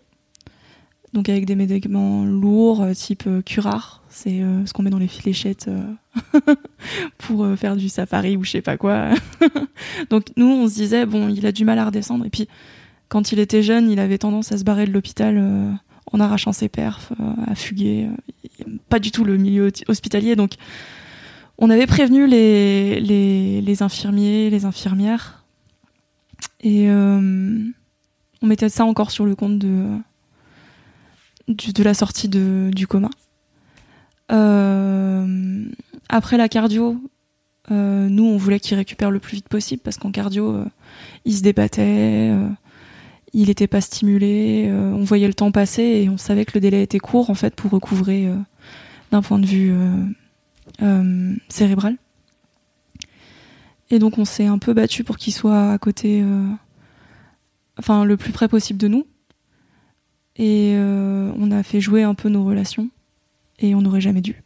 donc 1.17 1.31
avec 1.31 1.47
des 1.47 1.55
médicaments 1.55 2.27
lourds, 2.27 2.85
type 2.95 3.27
curare, 3.47 4.03
c'est 4.11 4.43
euh, 4.43 4.67
ce 4.67 4.75
qu'on 4.75 4.83
met 4.83 4.91
dans 4.91 4.99
les 4.99 5.09
fléchettes 5.09 5.67
euh, 5.69 6.53
pour 7.19 7.43
euh, 7.43 7.57
faire 7.57 7.75
du 7.75 7.89
safari 7.89 8.37
ou 8.37 8.45
je 8.45 8.51
sais 8.51 8.61
pas 8.61 8.77
quoi. 8.77 9.09
Donc 10.11 10.27
nous, 10.37 10.45
on 10.45 10.69
se 10.69 10.75
disait, 10.75 11.07
bon, 11.07 11.31
il 11.31 11.47
a 11.47 11.53
du 11.53 11.65
mal 11.65 11.79
à 11.79 11.87
redescendre. 11.87 12.27
Et 12.27 12.29
puis, 12.29 12.49
quand 13.09 13.33
il 13.33 13.39
était 13.39 13.63
jeune, 13.63 13.91
il 13.91 13.99
avait 13.99 14.19
tendance 14.19 14.53
à 14.53 14.59
se 14.59 14.65
barrer 14.65 14.87
de 14.87 14.93
l'hôpital 14.93 15.39
en 16.13 16.21
arrachant 16.21 16.53
ses 16.53 16.69
perfs, 16.69 17.13
à 17.47 17.55
fuguer. 17.55 18.09
Pas 18.91 18.99
du 18.99 19.11
tout 19.11 19.25
le 19.25 19.39
milieu 19.39 19.71
hospitalier. 19.89 20.37
Donc, 20.37 20.57
on 21.57 21.71
avait 21.71 21.87
prévenu 21.87 22.26
les, 22.26 23.83
infirmiers, 23.83 24.50
les 24.50 24.65
infirmières. 24.67 25.45
Et 26.61 26.91
on 26.91 28.47
mettait 28.47 28.69
ça 28.69 28.85
encore 28.85 29.11
sur 29.11 29.25
le 29.25 29.35
compte 29.35 29.59
de, 29.59 29.99
de, 31.49 31.82
la 31.82 31.95
sortie 31.95 32.28
de, 32.28 32.71
du 32.75 32.87
coma. 32.87 33.11
Euh, 34.32 35.65
après 36.09 36.37
la 36.37 36.49
cardio, 36.49 37.00
euh, 37.71 38.09
nous, 38.09 38.25
on 38.25 38.37
voulait 38.37 38.61
qu'il 38.61 38.76
récupère 38.76 39.11
le 39.11 39.21
plus 39.21 39.37
vite 39.37 39.49
possible 39.49 39.82
parce 39.82 39.99
qu'en 39.99 40.11
cardio, 40.11 40.52
euh, 40.52 40.65
il 41.25 41.35
se 41.35 41.43
débattait, 41.43 42.32
il 43.32 43.49
n'était 43.49 43.67
pas 43.67 43.80
stimulé, 43.80 44.71
on 44.73 45.04
voyait 45.04 45.26
le 45.26 45.35
temps 45.35 45.52
passer 45.52 45.82
et 45.82 46.09
on 46.09 46.17
savait 46.17 46.45
que 46.45 46.52
le 46.54 46.61
délai 46.61 46.82
était 46.82 46.99
court 46.99 47.30
en 47.30 47.35
fait 47.35 47.54
pour 47.54 47.71
recouvrer 47.71 48.30
d'un 49.11 49.23
point 49.23 49.39
de 49.39 49.47
vue 49.47 49.75
cérébral. 51.49 51.97
Et 53.91 53.99
donc 53.99 54.19
on 54.19 54.25
s'est 54.25 54.47
un 54.47 54.59
peu 54.59 54.73
battu 54.73 55.04
pour 55.04 55.17
qu'il 55.17 55.32
soit 55.32 55.73
à 55.73 55.78
côté, 55.78 56.25
enfin 57.78 58.04
le 58.04 58.17
plus 58.17 58.32
près 58.32 58.49
possible 58.49 58.78
de 58.78 58.89
nous. 58.89 59.06
Et 60.39 60.77
on 60.77 61.51
a 61.51 61.63
fait 61.63 61.81
jouer 61.81 62.03
un 62.03 62.15
peu 62.15 62.29
nos 62.29 62.45
relations 62.45 62.91
et 63.59 63.75
on 63.75 63.81
n'aurait 63.81 64.01
jamais 64.01 64.21
dû. 64.21 64.43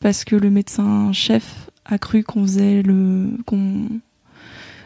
Parce 0.00 0.24
que 0.24 0.36
le 0.36 0.50
médecin 0.50 1.12
chef 1.12 1.70
a 1.84 1.98
cru 1.98 2.22
qu'on 2.22 2.42
faisait 2.42 2.82
le. 2.82 3.30
qu'on 3.46 3.88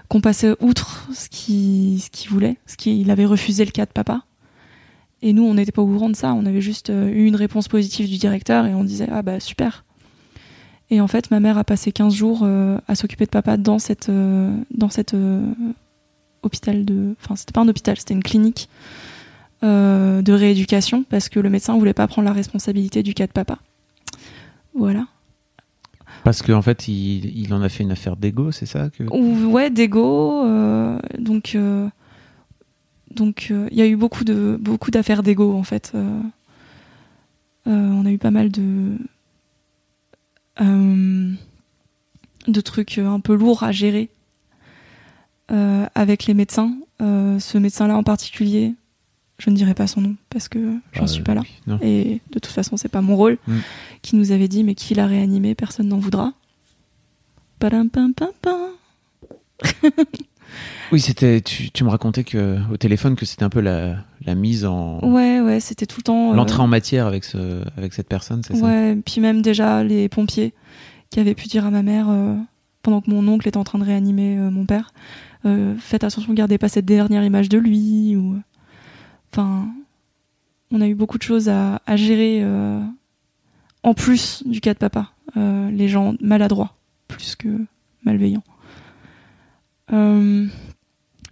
qu'on 0.08 0.20
passait 0.20 0.54
outre 0.60 1.08
ce 1.14 1.30
qu'il 1.30 1.98
ce 1.98 2.28
voulait, 2.28 2.58
ce 2.66 2.76
qu'il 2.76 3.10
avait 3.10 3.24
refusé 3.24 3.64
le 3.64 3.70
cas 3.70 3.86
de 3.86 3.92
papa. 3.92 4.24
Et 5.22 5.32
nous, 5.32 5.42
on 5.42 5.54
n'était 5.54 5.72
pas 5.72 5.80
au 5.80 5.86
courant 5.86 6.10
de 6.10 6.16
ça. 6.16 6.34
On 6.34 6.44
avait 6.44 6.60
juste 6.60 6.90
euh, 6.90 7.08
eu 7.08 7.24
une 7.24 7.36
réponse 7.36 7.66
positive 7.66 8.10
du 8.10 8.18
directeur 8.18 8.66
et 8.66 8.74
on 8.74 8.84
disait 8.84 9.08
ah 9.10 9.22
bah 9.22 9.40
super. 9.40 9.86
Et 10.90 11.00
en 11.00 11.08
fait, 11.08 11.30
ma 11.30 11.40
mère 11.40 11.56
a 11.56 11.64
passé 11.64 11.92
15 11.92 12.12
jours 12.12 12.40
euh, 12.42 12.76
à 12.88 12.94
s'occuper 12.94 13.24
de 13.24 13.30
papa 13.30 13.56
dans 13.56 13.78
cette 13.78 14.10
euh, 14.10 14.54
dans 14.70 14.90
cette 14.90 15.16
hôpital 16.42 16.84
de, 16.84 17.14
enfin 17.22 17.36
c'était 17.36 17.52
pas 17.52 17.62
un 17.62 17.68
hôpital, 17.68 17.96
c'était 17.96 18.14
une 18.14 18.22
clinique 18.22 18.68
euh, 19.64 20.22
de 20.22 20.32
rééducation 20.32 21.04
parce 21.04 21.28
que 21.28 21.38
le 21.38 21.48
médecin 21.48 21.78
voulait 21.78 21.92
pas 21.92 22.08
prendre 22.08 22.26
la 22.26 22.32
responsabilité 22.32 23.04
du 23.04 23.14
cas 23.14 23.28
de 23.28 23.32
papa. 23.32 23.58
Voilà. 24.74 25.06
Parce 26.24 26.42
qu'en 26.42 26.54
en 26.54 26.62
fait, 26.62 26.88
il, 26.88 27.54
en 27.54 27.62
a 27.62 27.68
fait 27.68 27.84
une 27.84 27.92
affaire 27.92 28.16
d'ego, 28.16 28.50
c'est 28.50 28.66
ça 28.66 28.90
que... 28.90 29.04
Ouais, 29.04 29.70
d'ego. 29.70 30.44
Euh, 30.44 30.98
donc, 31.16 31.52
euh, 31.54 31.88
donc, 33.12 33.52
il 33.70 33.76
y 33.76 33.82
a 33.82 33.86
eu 33.86 33.94
beaucoup 33.94 34.24
de 34.24 34.58
beaucoup 34.60 34.90
d'affaires 34.90 35.22
d'ego 35.22 35.54
en 35.56 35.62
fait. 35.62 35.92
on 37.66 38.04
a 38.04 38.10
eu 38.10 38.18
pas 38.18 38.32
mal 38.32 38.50
de 38.50 38.98
de 42.48 42.60
trucs 42.60 42.98
un 42.98 43.20
peu 43.20 43.34
lourds 43.34 43.62
à 43.62 43.70
gérer 43.70 44.10
avec 45.48 46.26
les 46.26 46.34
médecins. 46.34 46.74
ce 47.00 47.58
médecin-là 47.58 47.96
en 47.96 48.02
particulier, 48.02 48.74
je 49.42 49.50
ne 49.50 49.56
dirai 49.56 49.74
pas 49.74 49.88
son 49.88 50.00
nom 50.00 50.14
parce 50.30 50.48
que 50.48 50.76
j'en 50.92 51.06
suis 51.08 51.22
pas 51.22 51.34
là. 51.34 51.42
Et 51.80 52.20
de 52.30 52.38
toute 52.38 52.52
façon, 52.52 52.76
c'est 52.76 52.88
pas 52.88 53.00
mon 53.00 53.16
rôle. 53.16 53.38
Mm. 53.48 53.56
Qui 54.02 54.16
nous 54.16 54.30
avait 54.30 54.48
dit, 54.48 54.62
mais 54.62 54.74
qui 54.74 54.94
l'a 54.94 55.06
réanimé, 55.06 55.54
personne 55.54 55.88
n'en 55.88 55.98
voudra. 55.98 56.32
oui, 60.92 61.00
c'était. 61.00 61.40
Tu, 61.40 61.84
me 61.84 61.88
racontais 61.88 62.22
que 62.22 62.58
au 62.72 62.76
téléphone 62.76 63.16
que 63.16 63.26
c'était 63.26 63.42
un 63.42 63.48
peu 63.50 63.60
la, 63.60 64.04
mise 64.34 64.64
en. 64.64 65.00
Ouais, 65.00 65.40
ouais, 65.40 65.58
c'était 65.58 65.86
tout 65.86 65.98
le 65.98 66.04
temps. 66.04 66.32
Euh, 66.32 66.34
L'entrée 66.36 66.60
en 66.60 66.68
matière 66.68 67.06
avec 67.06 67.24
ce, 67.24 67.62
avec 67.76 67.94
cette 67.94 68.08
personne, 68.08 68.42
c'est 68.44 68.56
ça? 68.56 68.64
Ouais, 68.64 68.96
puis 69.04 69.20
même 69.20 69.42
déjà 69.42 69.82
les 69.82 70.08
pompiers 70.08 70.54
qui 71.10 71.18
avaient 71.18 71.34
pu 71.34 71.48
dire 71.48 71.66
à 71.66 71.70
ma 71.70 71.82
mère 71.82 72.06
euh, 72.08 72.36
pendant 72.82 73.00
que 73.00 73.10
mon 73.10 73.26
oncle 73.26 73.48
était 73.48 73.58
en 73.58 73.64
train 73.64 73.78
de 73.78 73.84
réanimer 73.84 74.38
euh, 74.38 74.50
mon 74.50 74.66
père, 74.66 74.92
faites 75.78 76.04
attention, 76.04 76.32
gardez 76.32 76.58
pas 76.58 76.68
cette 76.68 76.84
dernière 76.84 77.24
image 77.24 77.48
de 77.48 77.58
lui 77.58 78.14
ou. 78.16 78.36
Enfin, 79.32 79.66
on 80.70 80.80
a 80.82 80.88
eu 80.88 80.94
beaucoup 80.94 81.16
de 81.16 81.22
choses 81.22 81.48
à, 81.48 81.80
gérer 81.96 82.40
euh, 82.42 82.80
en 83.82 83.94
plus 83.94 84.42
du 84.46 84.60
cas 84.60 84.74
de 84.74 84.78
papa. 84.78 85.12
Euh, 85.36 85.70
les 85.70 85.88
gens 85.88 86.14
maladroits, 86.20 86.74
plus 87.08 87.34
que 87.34 87.48
malveillants. 88.04 88.44
Euh, 89.92 90.46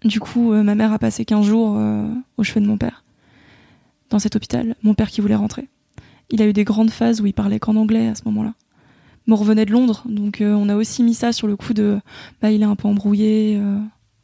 du 0.05 0.19
coup, 0.19 0.53
ma 0.53 0.75
mère 0.75 0.93
a 0.95 0.99
passé 0.99 1.27
15 1.27 1.45
jours 1.45 1.79
au 2.39 2.43
chevet 2.43 2.61
de 2.61 2.67
mon 2.67 2.79
père, 2.79 3.05
dans 4.09 4.19
cet 4.19 4.35
hôpital. 4.35 4.77
Mon 4.83 4.95
père 4.95 5.11
qui 5.11 5.21
voulait 5.21 5.35
rentrer. 5.35 5.69
Il 6.31 6.41
a 6.41 6.47
eu 6.47 6.55
des 6.55 6.65
grandes 6.65 6.91
phases 6.91 7.21
où 7.21 7.27
il 7.27 7.35
parlait 7.35 7.59
qu'en 7.59 7.77
anglais 7.77 8.09
à 8.09 8.15
ce 8.15 8.23
moment-là. 8.27 8.55
Mais 9.27 9.35
on 9.35 9.37
revenait 9.37 9.67
de 9.67 9.73
Londres, 9.73 10.05
donc 10.07 10.39
on 10.41 10.69
a 10.71 10.77
aussi 10.77 11.03
mis 11.03 11.13
ça 11.13 11.33
sur 11.33 11.47
le 11.47 11.57
coup 11.57 11.75
de 11.75 12.01
bah, 12.41 12.51
il 12.51 12.63
est 12.63 12.67
un 12.67 12.77
peu 12.77 12.89
embrouillé, 12.89 13.61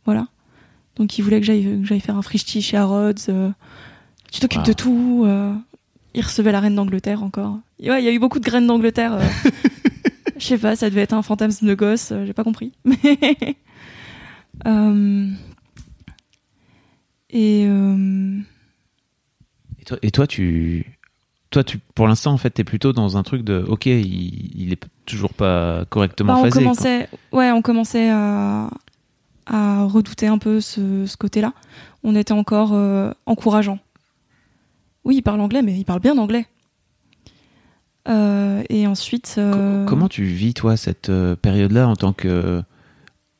voilà. 0.06 0.28
Donc 0.96 1.18
il 1.18 1.22
voulait 1.22 1.40
que 1.40 1.46
j'aille 1.46 2.00
faire 2.00 2.16
un 2.16 2.22
frichti 2.22 2.62
chez 2.62 2.76
Harrods. 2.76 3.12
Euh, 3.28 3.50
tu 4.32 4.40
t'occupes 4.40 4.64
de 4.64 4.72
tout. 4.72 5.24
Euh, 5.26 5.52
il 6.14 6.22
recevait 6.22 6.52
la 6.52 6.60
reine 6.60 6.74
d'Angleterre 6.74 7.22
encore. 7.22 7.58
ouais, 7.80 8.02
il 8.02 8.04
y 8.04 8.08
a 8.08 8.12
eu 8.12 8.18
beaucoup 8.18 8.38
de 8.38 8.44
graines 8.44 8.66
d'Angleterre. 8.66 9.14
Euh. 9.14 9.24
Je 10.38 10.44
sais 10.44 10.58
pas, 10.58 10.76
ça 10.76 10.90
devait 10.90 11.00
être 11.02 11.14
un 11.14 11.22
fantasme 11.22 11.66
de 11.66 11.74
gosse, 11.74 12.10
euh, 12.12 12.26
j'ai 12.26 12.32
pas 12.34 12.44
compris. 12.44 12.72
Euh, 14.66 15.28
et 17.28 17.66
euh, 17.66 18.38
Et 19.80 19.84
toi, 19.84 19.98
et 20.00 20.10
toi, 20.10 20.26
tu, 20.26 20.98
toi, 21.50 21.62
tu, 21.62 21.78
pour 21.94 22.08
l'instant, 22.08 22.32
en 22.32 22.38
fait, 22.38 22.48
t'es 22.48 22.64
plutôt 22.64 22.94
dans 22.94 23.18
un 23.18 23.22
truc 23.22 23.42
de, 23.44 23.62
ok, 23.68 23.84
il, 23.84 24.50
il 24.58 24.72
est 24.72 24.82
toujours 25.04 25.34
pas 25.34 25.84
correctement 25.90 26.32
bah, 26.32 26.38
on 26.40 26.44
phasé. 26.44 26.60
commençait, 26.60 27.08
ouais, 27.32 27.50
on 27.50 27.60
commençait 27.60 28.08
à, 28.08 28.70
à 29.46 29.84
redouter 29.84 30.26
un 30.26 30.38
peu 30.38 30.60
ce, 30.60 31.06
ce 31.06 31.16
côté-là. 31.16 31.52
On 32.02 32.14
était 32.16 32.32
encore 32.32 32.70
euh, 32.72 33.12
encourageant. 33.26 33.78
Oui, 35.04 35.16
il 35.16 35.22
parle 35.22 35.40
anglais, 35.40 35.62
mais 35.62 35.76
il 35.76 35.84
parle 35.84 36.00
bien 36.00 36.18
anglais. 36.18 36.46
Euh, 38.08 38.62
et 38.68 38.86
ensuite, 38.86 39.36
euh, 39.38 39.84
Comment 39.86 40.08
tu 40.08 40.24
vis, 40.24 40.54
toi, 40.54 40.76
cette 40.76 41.10
période-là 41.42 41.88
en 41.88 41.96
tant 41.96 42.12
que 42.12 42.62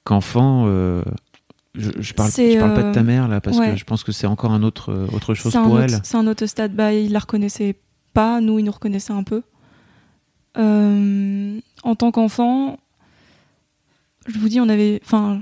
qu'enfant 0.04 0.66
je, 0.66 1.90
je 1.98 2.14
parle, 2.14 2.30
je 2.30 2.58
parle 2.58 2.74
pas 2.74 2.82
de 2.84 2.92
ta 2.92 3.02
mère 3.02 3.28
là 3.28 3.40
parce 3.40 3.58
ouais. 3.58 3.72
que 3.72 3.76
je 3.76 3.84
pense 3.84 4.02
que 4.02 4.10
c'est 4.12 4.26
encore 4.26 4.52
un 4.52 4.62
autre 4.62 5.08
autre 5.12 5.34
chose 5.34 5.52
pour 5.52 5.72
autre- 5.72 5.82
elle. 5.82 6.00
c'est 6.04 6.16
un 6.16 6.26
autre 6.26 6.46
stade. 6.46 6.74
Bah, 6.74 6.92
il 6.94 7.12
la 7.12 7.18
reconnaissait 7.18 7.76
pas, 8.14 8.40
nous, 8.40 8.58
il 8.58 8.64
nous 8.64 8.72
reconnaissait 8.72 9.12
un 9.12 9.24
peu. 9.24 9.42
En 10.56 11.94
tant 11.94 12.10
qu'enfant, 12.10 12.78
je 14.26 14.38
vous 14.38 14.48
dis, 14.48 14.60
on 14.60 14.68
avait. 14.68 15.00
Enfin, 15.04 15.40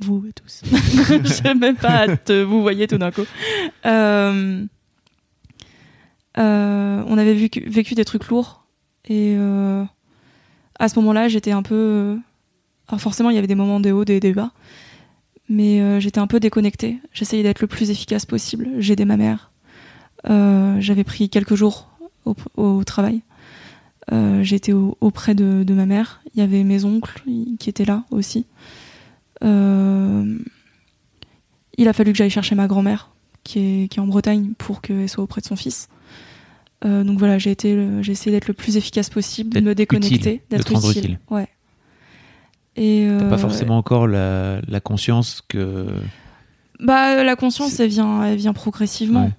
vous 0.00 0.24
tous. 0.34 0.62
je 1.24 1.28
sais 1.28 1.54
même 1.54 1.76
pas 1.76 2.04
hâte, 2.08 2.30
vous 2.30 2.62
voyez 2.62 2.86
tout 2.86 2.98
d'un 2.98 3.10
coup. 3.10 3.24
Euh, 3.86 4.64
euh, 6.38 7.02
on 7.06 7.18
avait 7.18 7.34
vécu, 7.34 7.94
des 7.94 8.04
trucs 8.04 8.28
lourds. 8.28 8.64
Et 9.06 9.34
euh, 9.36 9.84
à 10.78 10.88
ce 10.88 10.98
moment-là, 11.00 11.28
j'étais 11.28 11.52
un 11.52 11.62
peu. 11.62 11.74
euh, 11.74 12.16
Alors, 12.88 13.00
forcément, 13.00 13.30
il 13.30 13.34
y 13.34 13.38
avait 13.38 13.46
des 13.46 13.54
moments 13.54 13.80
de 13.80 13.90
haut, 13.90 14.04
des, 14.04 14.20
des 14.20 14.32
bas. 14.32 14.52
Mais 15.48 15.80
euh, 15.80 15.98
j'étais 16.00 16.20
un 16.20 16.26
peu 16.28 16.38
déconnectée. 16.38 16.98
J'essayais 17.12 17.42
d'être 17.42 17.60
le 17.60 17.66
plus 17.66 17.90
efficace 17.90 18.24
possible. 18.24 18.68
J'aidais 18.78 19.04
ma 19.04 19.16
mère. 19.16 19.50
Euh, 20.28 20.76
J'avais 20.80 21.02
pris 21.04 21.28
quelques 21.28 21.54
jours 21.56 21.88
au, 22.56 22.84
travail. 22.84 23.22
Euh, 24.12 24.42
J'étais 24.44 24.72
au- 24.72 24.96
auprès 25.00 25.34
de, 25.34 25.64
de 25.64 25.74
ma 25.74 25.86
mère. 25.86 26.20
Il 26.34 26.40
y 26.40 26.42
avait 26.42 26.62
mes 26.62 26.84
oncles 26.84 27.22
qui 27.58 27.68
étaient 27.68 27.84
là 27.84 28.04
aussi. 28.12 28.46
Euh, 29.44 30.38
il 31.78 31.88
a 31.88 31.92
fallu 31.92 32.12
que 32.12 32.18
j'aille 32.18 32.30
chercher 32.30 32.54
ma 32.54 32.66
grand-mère 32.66 33.10
qui 33.44 33.58
est, 33.84 33.88
qui 33.88 33.98
est 33.98 34.02
en 34.02 34.06
Bretagne 34.06 34.52
pour 34.58 34.82
qu'elle 34.82 35.08
soit 35.08 35.24
auprès 35.24 35.40
de 35.40 35.46
son 35.46 35.56
fils. 35.56 35.88
Euh, 36.84 37.04
donc 37.04 37.18
voilà, 37.18 37.38
j'ai 37.38 37.50
été, 37.50 37.74
le- 37.74 38.02
j'ai 38.02 38.12
essayé 38.12 38.34
d'être 38.34 38.48
le 38.48 38.54
plus 38.54 38.76
efficace 38.76 39.08
possible, 39.10 39.50
de 39.50 39.60
me 39.60 39.74
déconnecter, 39.74 40.42
d'être 40.50 40.70
utile. 40.72 40.90
utile. 40.98 41.18
Ouais. 41.30 41.48
Et 42.76 43.06
T'as 43.08 43.24
euh, 43.26 43.30
pas 43.30 43.38
forcément 43.38 43.76
encore 43.78 44.06
la, 44.06 44.60
la 44.68 44.80
conscience 44.80 45.42
que 45.46 45.86
Bah, 46.78 47.22
la 47.24 47.36
conscience, 47.36 47.78
elle 47.80 47.88
vient, 47.90 48.22
elle 48.24 48.36
vient 48.36 48.52
progressivement. 48.52 49.24
Ouais. 49.24 49.32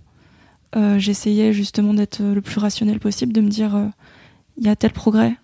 Euh, 0.79 0.99
J'essayais 0.99 1.51
justement 1.53 1.93
d'être 1.93 2.21
le 2.21 2.41
plus 2.41 2.59
rationnel 2.59 2.99
possible, 2.99 3.33
de 3.33 3.41
me 3.41 3.49
dire, 3.49 3.89
il 4.57 4.65
y 4.65 4.69
a 4.69 4.75
tel 4.75 4.91
progrès. 4.91 5.35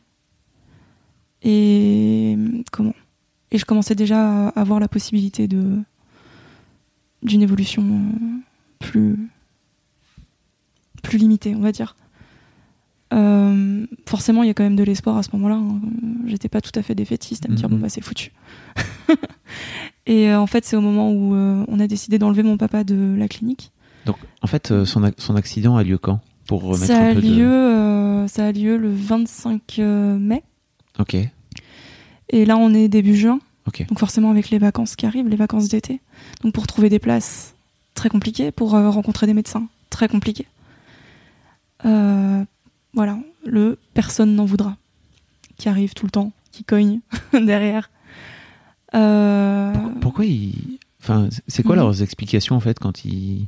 Et 1.43 2.37
comment? 2.71 2.93
Et 3.51 3.57
je 3.57 3.65
commençais 3.65 3.95
déjà 3.95 4.47
à 4.47 4.59
avoir 4.59 4.79
la 4.79 4.87
possibilité 4.87 5.47
de 5.47 5.79
d'une 7.23 7.41
évolution 7.41 7.83
euh, 7.83 8.39
plus 8.79 9.17
plus 11.03 11.17
limitée, 11.17 11.55
on 11.55 11.61
va 11.61 11.71
dire. 11.71 11.95
Euh, 13.13 13.85
forcément, 14.05 14.43
il 14.43 14.47
y 14.47 14.49
a 14.49 14.53
quand 14.53 14.63
même 14.63 14.75
de 14.75 14.83
l'espoir 14.83 15.15
à 15.17 15.23
ce 15.23 15.29
moment-là. 15.33 15.55
hein. 15.55 15.79
J'étais 16.25 16.49
pas 16.49 16.59
tout 16.59 16.77
à 16.77 16.81
fait 16.81 16.93
défaitiste 16.93 17.45
à 17.45 17.49
me 17.49 17.55
dire 17.55 17.69
Mhm. 17.69 17.75
bon 17.77 17.81
bah 17.81 17.89
c'est 17.89 18.01
foutu. 18.01 18.33
Et 20.05 20.29
euh, 20.29 20.39
en 20.39 20.47
fait, 20.47 20.65
c'est 20.65 20.75
au 20.75 20.81
moment 20.81 21.11
où 21.11 21.33
euh, 21.33 21.63
on 21.69 21.79
a 21.79 21.87
décidé 21.87 22.19
d'enlever 22.19 22.43
mon 22.43 22.57
papa 22.57 22.83
de 22.83 23.15
la 23.17 23.27
clinique. 23.27 23.71
donc 24.05 24.17
en 24.41 24.47
fait 24.47 24.83
son, 24.85 25.11
son 25.17 25.35
accident 25.35 25.77
a 25.77 25.83
lieu 25.83 25.97
quand? 25.97 26.19
Pour 26.47 26.63
remettre 26.63 26.85
Ça 26.85 26.99
un 26.99 27.11
a, 27.11 27.13
peu 27.13 27.19
lieu, 27.21 28.23
de 28.23 28.25
ça 28.27 28.47
a 28.47 28.51
lieu 28.51 28.77
le 28.77 28.89
25 28.93 29.79
euh, 29.79 30.17
mai. 30.17 30.43
ok 30.99 31.17
Et 32.29 32.45
là, 32.45 32.57
on 32.57 32.73
est 32.73 32.87
début 32.87 33.15
juin. 33.15 33.39
Donc 33.89 33.99
forcément, 33.99 34.31
avec 34.31 34.49
les 34.49 34.57
vacances 34.59 34.95
qui 34.95 35.05
arrivent, 35.05 35.27
les 35.27 35.35
vacances 35.35 35.67
d'été. 35.67 35.99
Donc 36.41 36.53
pour 36.53 36.67
trouver 36.67 36.89
des 36.89 36.99
places, 36.99 37.53
très 37.95 38.09
compliqué. 38.09 38.51
Pour 38.51 38.75
euh, 38.75 38.89
rencontrer 38.89 39.27
des 39.27 39.33
médecins, 39.33 39.67
très 39.89 40.07
compliqué. 40.07 40.45
Euh, 41.85 42.43
voilà, 42.93 43.19
le 43.45 43.77
personne 43.93 44.35
n'en 44.35 44.45
voudra. 44.45 44.77
Qui 45.57 45.69
arrive 45.69 45.93
tout 45.93 46.05
le 46.05 46.11
temps, 46.11 46.31
qui 46.51 46.63
cogne 46.63 46.99
derrière. 47.33 47.89
Euh, 48.95 49.73
Pourquoi, 49.73 49.91
pourquoi 50.01 50.25
ils 50.25 50.79
enfin 51.01 51.27
c'est 51.47 51.61
quoi 51.61 51.75
Mhm. 51.75 51.81
leurs 51.81 52.01
explications 52.01 52.55
en 52.55 52.59
fait 52.61 52.79
quand 52.79 53.03
ils 53.05 53.47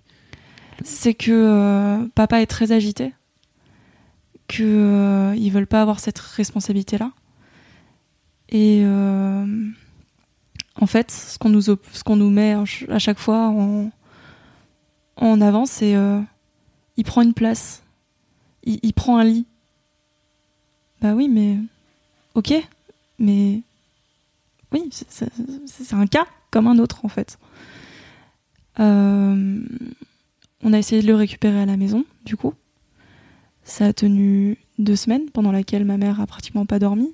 c'est 0.84 1.14
que 1.14 2.08
papa 2.16 2.42
est 2.42 2.46
très 2.46 2.72
agité, 2.72 3.14
euh, 4.62 5.36
ils 5.38 5.50
veulent 5.52 5.68
pas 5.68 5.82
avoir 5.82 6.00
cette 6.00 6.20
responsabilité-là. 6.20 7.12
Et 8.50 8.82
euh, 8.84 9.46
en 10.76 10.86
fait, 10.88 11.12
ce 11.12 11.38
qu'on 11.38 11.50
nous 11.50 11.62
ce 11.62 12.04
qu'on 12.04 12.16
nous 12.16 12.30
met 12.30 12.54
à 12.54 12.66
ch- 12.66 12.90
à 12.90 13.00
chaque 13.00 13.20
fois 13.20 13.48
en 13.50 13.92
en 15.18 15.42
avant, 15.42 15.66
c'est 15.66 15.96
euh, 15.96 16.20
il 16.98 17.04
prend 17.04 17.22
une 17.22 17.34
place, 17.34 17.84
il, 18.64 18.94
prend 18.94 19.18
un 19.18 19.24
lit. 19.24 19.46
Bah 21.02 21.14
oui, 21.14 21.28
mais 21.28 21.58
ok, 22.36 22.54
mais 23.20 23.62
oui, 24.72 24.90
c'est 24.92 25.94
un 25.94 26.08
cas 26.08 26.26
comme 26.52 26.68
un 26.68 26.80
autre 26.80 27.04
en 27.06 27.10
fait. 27.10 27.38
Euh, 28.80 29.62
on 30.64 30.74
a 30.74 30.78
essayé 30.78 31.02
de 31.02 31.08
le 31.08 31.16
récupérer 31.16 31.62
à 31.62 31.66
la 31.66 31.78
maison, 31.78 32.06
du 32.26 32.38
coup. 32.38 32.54
Ça 33.64 33.86
a 33.88 33.94
tenu 33.94 34.58
deux 34.78 34.96
semaines, 34.96 35.30
pendant 35.32 35.52
laquelle 35.52 35.86
ma 35.86 35.98
mère 35.98 36.20
a 36.22 36.28
pratiquement 36.28 36.66
pas 36.66 36.80
dormi. 36.80 37.14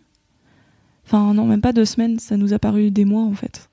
Enfin, 1.05 1.33
non, 1.33 1.45
même 1.45 1.61
pas 1.61 1.73
deux 1.73 1.85
semaines, 1.85 2.19
ça 2.19 2.37
nous 2.37 2.53
a 2.53 2.59
paru 2.59 2.91
des 2.91 3.05
mois 3.05 3.23
en 3.23 3.33
fait. 3.33 3.69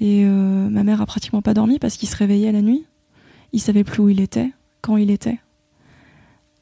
Et 0.00 0.24
euh, 0.24 0.68
ma 0.68 0.82
mère 0.82 1.00
a 1.00 1.06
pratiquement 1.06 1.42
pas 1.42 1.54
dormi 1.54 1.78
parce 1.78 1.96
qu'il 1.96 2.08
se 2.08 2.16
réveillait 2.16 2.52
la 2.52 2.62
nuit. 2.62 2.84
Il 3.52 3.60
savait 3.60 3.84
plus 3.84 4.02
où 4.02 4.08
il 4.08 4.20
était, 4.20 4.50
quand 4.80 4.96
il 4.96 5.10
était. 5.10 5.38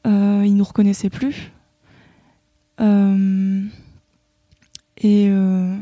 Euh, 0.07 0.43
il 0.45 0.55
nous 0.55 0.63
reconnaissait 0.63 1.09
plus. 1.09 1.51
Euh, 2.79 3.63
et, 4.97 5.27
euh, 5.29 5.75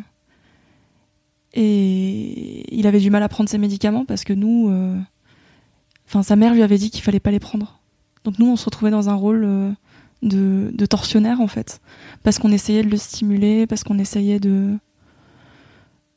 et 1.54 2.76
il 2.76 2.88
avait 2.88 3.00
du 3.00 3.10
mal 3.10 3.24
à 3.24 3.30
prendre 3.30 3.50
ses 3.50 3.58
médicaments 3.58 4.06
parce 4.06 4.24
que 4.24 4.34
nous, 4.34 4.72
enfin 6.08 6.24
sa 6.24 6.36
mère 6.36 6.54
lui 6.54 6.64
avait 6.64 6.78
dit 6.78 6.90
qu'il 6.90 7.04
fallait 7.04 7.20
pas 7.20 7.32
les 7.32 7.40
prendre. 7.40 7.80
Donc 8.24 8.40
nous, 8.40 8.48
on 8.48 8.56
se 8.56 8.66
retrouvait 8.66 8.92
dans 8.92 9.10
un 9.10 9.16
rôle 9.16 9.48
de, 10.22 10.72
de 10.74 10.88
en 11.40 11.48
fait, 11.48 11.80
parce 12.24 12.40
qu'on 12.40 12.52
essayait 12.52 12.84
de 12.84 12.90
le 12.90 12.98
stimuler, 12.98 13.68
parce 13.68 13.84
qu'on 13.84 14.00
essayait 14.00 14.40
de 14.40 14.78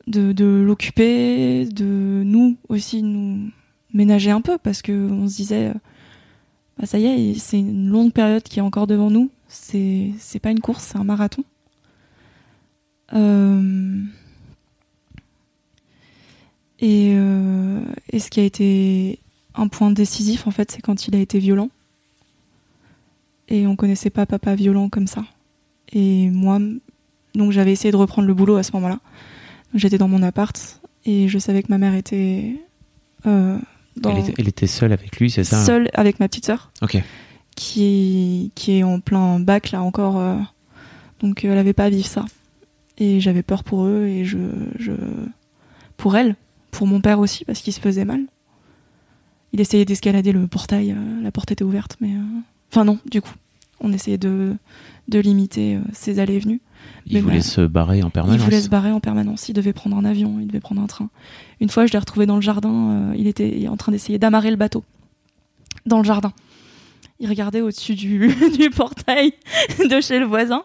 l'occuper, 0.07 1.67
de 1.67 2.23
nous 2.25 2.57
aussi 2.69 3.03
nous 3.03 3.51
ménager 3.93 4.31
un 4.31 4.41
peu, 4.41 4.59
parce 4.59 4.83
que 4.83 5.11
on 5.11 5.29
se 5.29 5.37
disait, 5.37 5.69
euh, 5.69 5.75
bah, 6.79 6.87
ça 6.87 6.99
y 6.99 7.07
est, 7.07 7.39
c'est 7.39 7.59
une 7.59 7.89
longue 7.89 8.13
période 8.13 8.43
qui 8.43 8.59
est 8.59 8.63
encore 8.63 8.87
devant 8.87 9.11
nous. 9.11 9.31
C'est 9.49 10.13
c'est 10.19 10.39
pas 10.39 10.51
une 10.51 10.61
course, 10.61 10.85
c'est 10.85 10.99
un 10.99 11.05
marathon. 11.05 11.45
Euh, 13.13 14.03
euh, 16.83 17.81
et 18.13 18.19
ce 18.19 18.31
qui 18.31 18.41
a 18.41 18.45
été 18.45 19.19
un 19.55 19.69
point 19.69 19.91
décisif, 19.91 20.47
en 20.47 20.51
fait, 20.51 20.71
c'est 20.71 20.81
quand 20.81 21.09
il 21.09 21.17
a 21.17 21.19
été 21.19 21.39
violent. 21.39 21.71
Et 23.51 23.67
on 23.67 23.77
connaissait 23.77 24.11
pas 24.11 24.27
papa 24.27 24.55
violent 24.55 24.89
comme 24.89 25.07
ça. 25.07 25.25
Et 25.93 26.31
moi, 26.31 26.59
donc 27.35 27.51
j'avais 27.53 27.73
essayé 27.73 27.91
de 27.91 27.97
reprendre 27.97 28.29
le 28.29 28.35
boulot 28.35 28.57
à 28.57 28.63
ce 28.63 28.73
moment-là. 28.73 29.01
J'étais 29.75 29.99
dans 29.99 30.09
mon 30.09 30.23
appart 30.23 30.81
et 31.05 31.29
je 31.29 31.39
savais 31.39 31.63
que 31.63 31.69
ma 31.69 31.79
mère 31.79 31.95
était, 31.95 32.57
euh, 33.27 33.59
dans, 33.97 34.11
elle, 34.11 34.19
était, 34.19 34.35
elle 34.39 34.49
était 34.49 34.67
seule 34.67 34.93
avec 34.93 35.19
lui 35.19 35.31
c'est 35.31 35.45
ça 35.45 35.65
seule 35.65 35.89
avec 35.95 36.21
ma 36.21 36.29
petite 36.29 36.45
sœur 36.47 36.71
ok 36.83 37.03
qui, 37.57 38.53
qui 38.55 38.79
est 38.79 38.83
en 38.83 39.01
plein 39.01 39.39
bac 39.41 39.71
là 39.71 39.83
encore. 39.83 40.19
euh, 40.19 40.37
donc 41.21 41.45
elle 41.45 41.59
avait 41.59 41.73
pas 41.73 41.85
à 41.85 41.91
vivre 41.91 42.07
ça. 42.07 42.25
Et 42.99 43.21
j'avais 43.21 43.43
peur 43.43 43.65
pour 43.65 43.85
eux 43.85 44.07
et 44.07 44.25
je, 44.25 44.39
je 44.79 44.93
pour 45.97 46.17
elle, 46.17 46.37
pour 46.71 46.87
mon 46.87 47.01
père 47.01 47.19
aussi 47.19 47.45
parce 47.45 47.61
qu'il 47.61 47.73
se 47.73 47.81
faisait 47.81 48.05
mal. 48.05 48.23
Il 49.53 49.61
essayait 49.61 49.85
d'escalader 49.85 50.33
le 50.33 50.47
portail, 50.47 50.93
euh, 50.93 51.23
la 51.23 51.33
porte 51.33 51.51
était 51.51 51.65
ouverte, 51.65 51.97
mais 52.01 52.11
enfin 52.71 52.85
non, 52.85 52.99
du 53.11 53.21
coup, 53.23 53.35
on 53.81 53.93
essayait 53.93 54.19
de 54.19 54.55
de 55.09 55.19
limiter 55.19 55.75
euh, 55.77 55.81
ses 55.93 56.21
allées 56.21 56.35
et 56.35 56.39
venues. 56.39 56.61
il 57.07 57.15
Mais 57.15 57.21
voulait 57.21 57.39
voilà. 57.39 57.51
se 57.51 57.61
barrer 57.63 58.03
en 58.05 58.11
permanence 58.11 58.41
Il 58.41 58.45
voulait 58.45 58.61
se 58.61 58.69
barrer 58.69 58.93
en 58.93 59.01
permanence. 59.01 59.49
Il 59.49 59.55
devait 59.55 59.73
prendre 59.73 59.97
un 59.97 60.05
avion, 60.05 60.39
il 60.41 60.47
devait 60.47 60.61
prendre 60.61 60.81
un 60.81 60.87
train. 60.87 61.11
Une 61.61 61.69
fois, 61.69 61.87
je 61.87 61.93
l'ai 61.93 61.99
retrouvé 61.99 62.27
dans 62.27 62.37
le 62.37 62.43
jardin. 62.43 62.91
euh, 63.11 63.15
il 63.17 63.27
était 63.27 63.67
en 63.69 63.77
train 63.77 63.91
d'essayer 63.91 64.19
d'amarrer 64.21 64.51
le 64.51 64.57
bateau 64.57 64.85
dans 65.85 65.99
le 65.99 66.05
jardin. 66.05 66.33
Il 67.19 67.29
regardait 67.29 67.61
au-dessus 67.61 67.97
du, 67.97 68.33
du 68.59 68.71
portail 68.71 69.33
de 69.91 70.01
chez 70.01 70.21
le 70.21 70.27
voisin. 70.27 70.63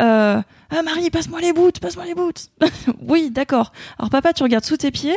Euh, 0.00 0.42
ah 0.70 0.82
Marie, 0.82 1.08
passe-moi 1.10 1.40
les 1.40 1.52
boots, 1.52 1.78
passe-moi 1.80 2.04
les 2.06 2.14
boots. 2.14 2.50
oui, 3.00 3.30
d'accord. 3.30 3.72
Alors 3.98 4.10
papa, 4.10 4.32
tu 4.32 4.42
regardes 4.42 4.64
sous 4.64 4.76
tes 4.76 4.90
pieds. 4.90 5.16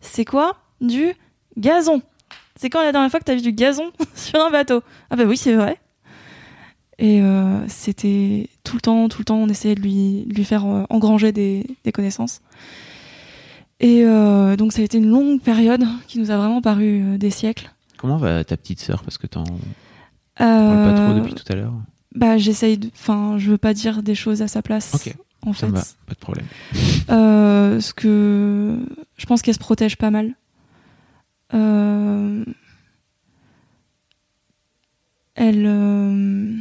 C'est 0.00 0.24
quoi? 0.24 0.56
Du 0.80 1.12
gazon. 1.56 2.02
C'est 2.58 2.70
quand 2.70 2.82
la 2.82 2.90
dernière 2.90 3.10
fois 3.10 3.20
que 3.20 3.24
tu 3.24 3.30
as 3.30 3.36
vu 3.36 3.40
du 3.40 3.52
gazon 3.52 3.92
sur 4.14 4.40
un 4.40 4.50
bateau? 4.50 4.82
Ah 5.10 5.16
bah 5.16 5.24
oui, 5.24 5.36
c'est 5.36 5.54
vrai. 5.54 5.78
Et 6.98 7.22
euh, 7.22 7.60
c'était 7.68 8.48
tout 8.64 8.74
le 8.74 8.80
temps, 8.80 9.08
tout 9.08 9.20
le 9.20 9.24
temps, 9.24 9.36
on 9.36 9.48
essayait 9.48 9.76
de 9.76 9.80
lui, 9.80 10.24
lui 10.28 10.44
faire 10.44 10.66
euh, 10.66 10.82
engranger 10.90 11.30
des, 11.30 11.64
des, 11.84 11.92
connaissances. 11.92 12.40
Et 13.78 14.02
euh, 14.04 14.56
donc 14.56 14.72
ça 14.72 14.80
a 14.82 14.84
été 14.84 14.98
une 14.98 15.06
longue 15.06 15.40
période 15.40 15.84
qui 16.08 16.18
nous 16.18 16.32
a 16.32 16.36
vraiment 16.36 16.60
paru 16.60 17.00
euh, 17.04 17.18
des 17.18 17.30
siècles. 17.30 17.70
Comment 17.96 18.16
va 18.16 18.42
ta 18.42 18.56
petite 18.56 18.80
sœur? 18.80 19.04
Parce 19.04 19.18
que 19.18 19.28
t'en 19.28 19.44
parles 20.36 20.94
pas 20.94 20.94
trop 20.94 21.14
depuis 21.14 21.34
tout 21.34 21.52
à 21.52 21.54
l'heure. 21.54 21.74
Bah 22.16 22.38
j'essaye, 22.38 22.80
enfin 22.94 23.38
je 23.38 23.52
veux 23.52 23.58
pas 23.58 23.74
dire 23.74 24.02
des 24.02 24.16
choses 24.16 24.42
à 24.42 24.48
sa 24.48 24.62
place. 24.62 24.94
Ok. 24.94 25.14
En 25.46 25.52
Ça 25.52 25.68
fait, 25.68 25.72
va, 25.72 25.82
pas 26.06 26.14
de 26.14 26.18
problème. 26.18 26.46
Euh, 27.10 27.80
ce 27.80 27.94
que 27.94 28.76
je 29.16 29.26
pense 29.26 29.40
qu'elle 29.40 29.54
se 29.54 29.60
protège 29.60 29.96
pas 29.96 30.10
mal. 30.10 30.34
Euh, 31.54 32.44
Elle, 35.34 35.64
euh, 35.66 36.54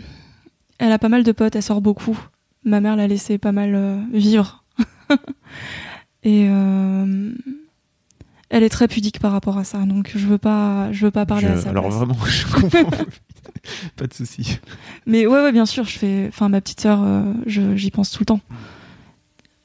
elle 0.78 0.92
a 0.92 1.00
pas 1.00 1.10
mal 1.10 1.24
de 1.24 1.32
potes, 1.32 1.56
elle 1.56 1.64
sort 1.64 1.82
beaucoup. 1.82 2.18
Ma 2.64 2.80
mère 2.80 2.96
l'a 2.96 3.08
laissé 3.08 3.38
pas 3.38 3.52
mal 3.52 3.74
euh, 3.76 4.00
vivre. 4.14 4.64
Et 6.24 6.46
elle 8.50 8.64
est 8.64 8.70
très 8.70 8.88
pudique 8.88 9.20
par 9.20 9.32
rapport 9.32 9.58
à 9.58 9.64
ça, 9.64 9.80
donc 9.80 10.12
je 10.16 10.26
veux 10.28 10.38
pas, 10.38 10.92
je 10.92 11.06
veux 11.06 11.12
pas 11.12 11.26
parler 11.26 11.48
Je- 11.48 11.54
à 11.54 11.58
ça. 11.62 11.70
alors 11.70 11.90
vraiment, 11.90 12.18
je 12.26 12.46
comprends. 12.54 12.92
pas 13.96 14.08
de 14.08 14.14
souci. 14.14 14.60
Mais 15.06 15.26
ouais, 15.26 15.42
ouais, 15.42 15.52
bien 15.52 15.66
sûr, 15.66 15.86
je 15.86 15.98
fais. 15.98 16.26
Enfin, 16.30 16.50
ma 16.50 16.60
petite 16.62 16.82
sœur, 16.82 17.00
euh, 17.04 17.34
j'y 17.46 17.92
pense 17.92 18.12
tout 18.12 18.22
le 18.22 18.26
temps. 18.26 18.42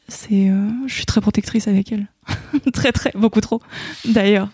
C'est, 0.09 0.51
euh, 0.51 0.69
je 0.87 0.95
suis 0.95 1.07
très 1.07 1.21
protectrice 1.21 1.69
avec 1.69 1.91
elle, 1.93 2.07
très 2.73 2.93
très 2.93 3.13
beaucoup 3.15 3.41
trop. 3.41 3.61
D'ailleurs, 4.05 4.51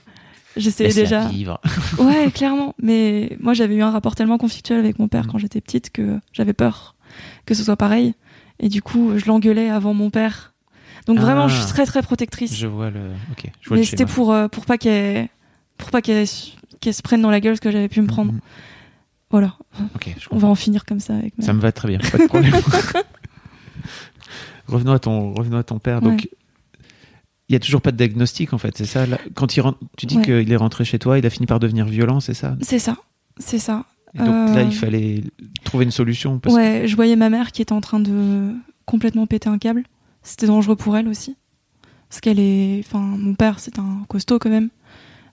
j'essayais 0.57 0.93
déjà. 0.93 1.27
vivre. 1.27 1.61
Ouais, 1.99 2.31
clairement. 2.33 2.75
Mais 2.83 3.37
moi, 3.41 3.55
j'avais 3.55 3.75
eu 3.77 3.83
un 3.83 3.91
rapport 3.91 4.15
tellement 4.15 4.39
conflictuel 4.39 4.79
avec 4.79 4.99
mon 4.99 5.09
père 5.09 5.25
Mm. 5.27 5.31
quand 5.33 5.39
j'étais 5.39 5.61
petite 5.61 5.91
que 5.91 6.19
j'avais 6.33 6.53
peur 6.55 6.95
que 7.47 7.55
ce 7.55 7.65
soit 7.65 7.77
pareil. 7.77 8.15
Et 8.61 8.69
du 8.69 8.83
coup, 8.83 9.13
je 9.17 9.27
l'engueulais 9.27 9.71
avant 9.71 9.95
mon 9.95 10.11
père. 10.11 10.55
Donc 11.07 11.19
vraiment, 11.19 11.45
Ah. 11.45 11.49
je 11.49 11.57
suis 11.57 11.67
très 11.67 11.87
très 11.87 12.03
protectrice. 12.03 12.55
Je 12.55 12.67
vois 12.67 12.91
le. 12.91 13.01
Ok. 13.33 13.51
Je 13.61 13.69
vois 13.69 13.79
Mais 13.79 13.85
c'était 13.85 14.07
pour 14.07 14.33
euh, 14.33 14.49
pour 14.49 14.67
pas 14.67 14.77
qu'elle 14.79 15.29
pour 15.79 15.91
pas 15.91 16.03
qu'elle 16.03 16.27
se 16.27 17.03
prenne 17.03 17.23
dans 17.23 17.31
la 17.31 17.41
gueule 17.41 17.57
ce 17.57 17.61
que 17.61 17.71
j'avais 17.71 17.89
pu 17.89 18.01
me 18.03 18.07
prendre. 18.07 18.33
Mhm. 18.33 18.41
Voilà, 19.31 19.55
Ok, 19.95 20.15
je 20.19 20.27
on 20.31 20.39
va 20.39 20.49
en 20.49 20.55
finir 20.55 20.85
comme 20.87 21.01
ça 21.01 21.15
avec 21.15 21.37
ma 21.39 21.45
Ça 21.45 21.53
me 21.53 21.61
va 21.61 21.71
très 21.71 21.89
bien, 21.89 21.99
pas 21.99 22.17
de 22.19 22.27
problème. 22.27 22.55
revenons, 24.67 24.93
à 24.93 24.99
ton, 24.99 25.35
revenons 25.35 25.59
à 25.59 25.63
ton 25.63 25.79
père. 25.79 26.01
Donc. 26.01 26.29
Il 27.49 27.53
y 27.53 27.57
a 27.57 27.61
toujours 27.61 27.81
pas 27.83 27.93
de 27.93 27.97
diagnostic 27.97 28.53
en 28.53 28.59
fait, 28.59 28.77
c'est 28.77 28.85
ça 28.87 29.07
là 29.07 29.19
Quand 29.35 29.57
il 29.57 29.61
rentre, 29.61 29.79
tu 29.97 30.07
dis 30.07 30.17
Ouais. 30.19 30.25
qu'il 30.25 30.53
est 30.53 30.57
rentré 30.57 30.85
chez 30.85 30.99
toi, 30.99 31.19
il 31.19 31.25
a 31.27 31.31
fini 31.31 31.47
par 31.47 31.61
devenir 31.61 31.87
violent, 31.87 32.21
c'est 32.21 32.35
ça? 32.35 32.57
C'est 32.61 32.79
ça, 32.79 32.97
c'est 33.39 33.59
ça. 33.59 33.85
Et 34.15 34.19
Donc 34.19 34.29
Euh, 34.29 34.55
là, 34.55 34.63
il 34.63 34.73
fallait 34.75 35.23
trouver 35.65 35.85
une 35.85 35.91
solution. 35.91 36.39
Parce 36.39 36.55
que- 36.55 36.61
Ouais, 36.61 36.89
je 36.89 36.97
voyais 36.97 37.15
ma 37.17 37.29
mère 37.31 37.53
qui 37.53 37.61
était 37.63 37.73
en 37.75 37.81
train 37.83 38.01
de 38.01 38.53
complètement 38.87 39.27
péter 39.27 39.49
un 39.51 39.59
câble. 39.59 39.85
C'était 40.23 40.47
dangereux 40.47 40.77
pour 40.77 40.97
elle 40.97 41.09
aussi. 41.09 41.37
Parce 42.09 42.21
qu'elle 42.23 42.41
est. 42.41 42.81
Enfin, 42.87 43.01
mon 43.01 43.35
père, 43.35 43.61
c'est 43.61 43.79
un 43.79 44.05
costaud 44.09 44.39
quand 44.39 44.49
même. 44.49 44.71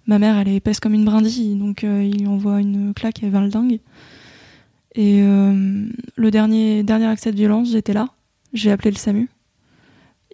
Ma 0.07 0.19
mère, 0.19 0.37
elle 0.37 0.49
est 0.49 0.57
épaisse 0.57 0.81
comme 0.81 0.93
une 0.93 1.05
brindille. 1.05 1.55
Donc, 1.55 1.83
euh, 1.85 2.03
il 2.03 2.19
lui 2.19 2.27
envoie 2.27 2.59
une 2.59 2.93
claque 2.93 3.23
et 3.23 3.27
elle 3.27 3.31
va 3.31 3.39
le 3.41 3.47
dingue. 3.49 3.79
Et 4.93 5.21
euh, 5.23 5.87
le 6.17 6.31
dernier, 6.31 6.83
dernier 6.83 7.05
accès 7.05 7.31
de 7.31 7.37
violence, 7.37 7.71
j'étais 7.71 7.93
là. 7.93 8.09
J'ai 8.53 8.71
appelé 8.71 8.91
le 8.91 8.97
SAMU. 8.97 9.29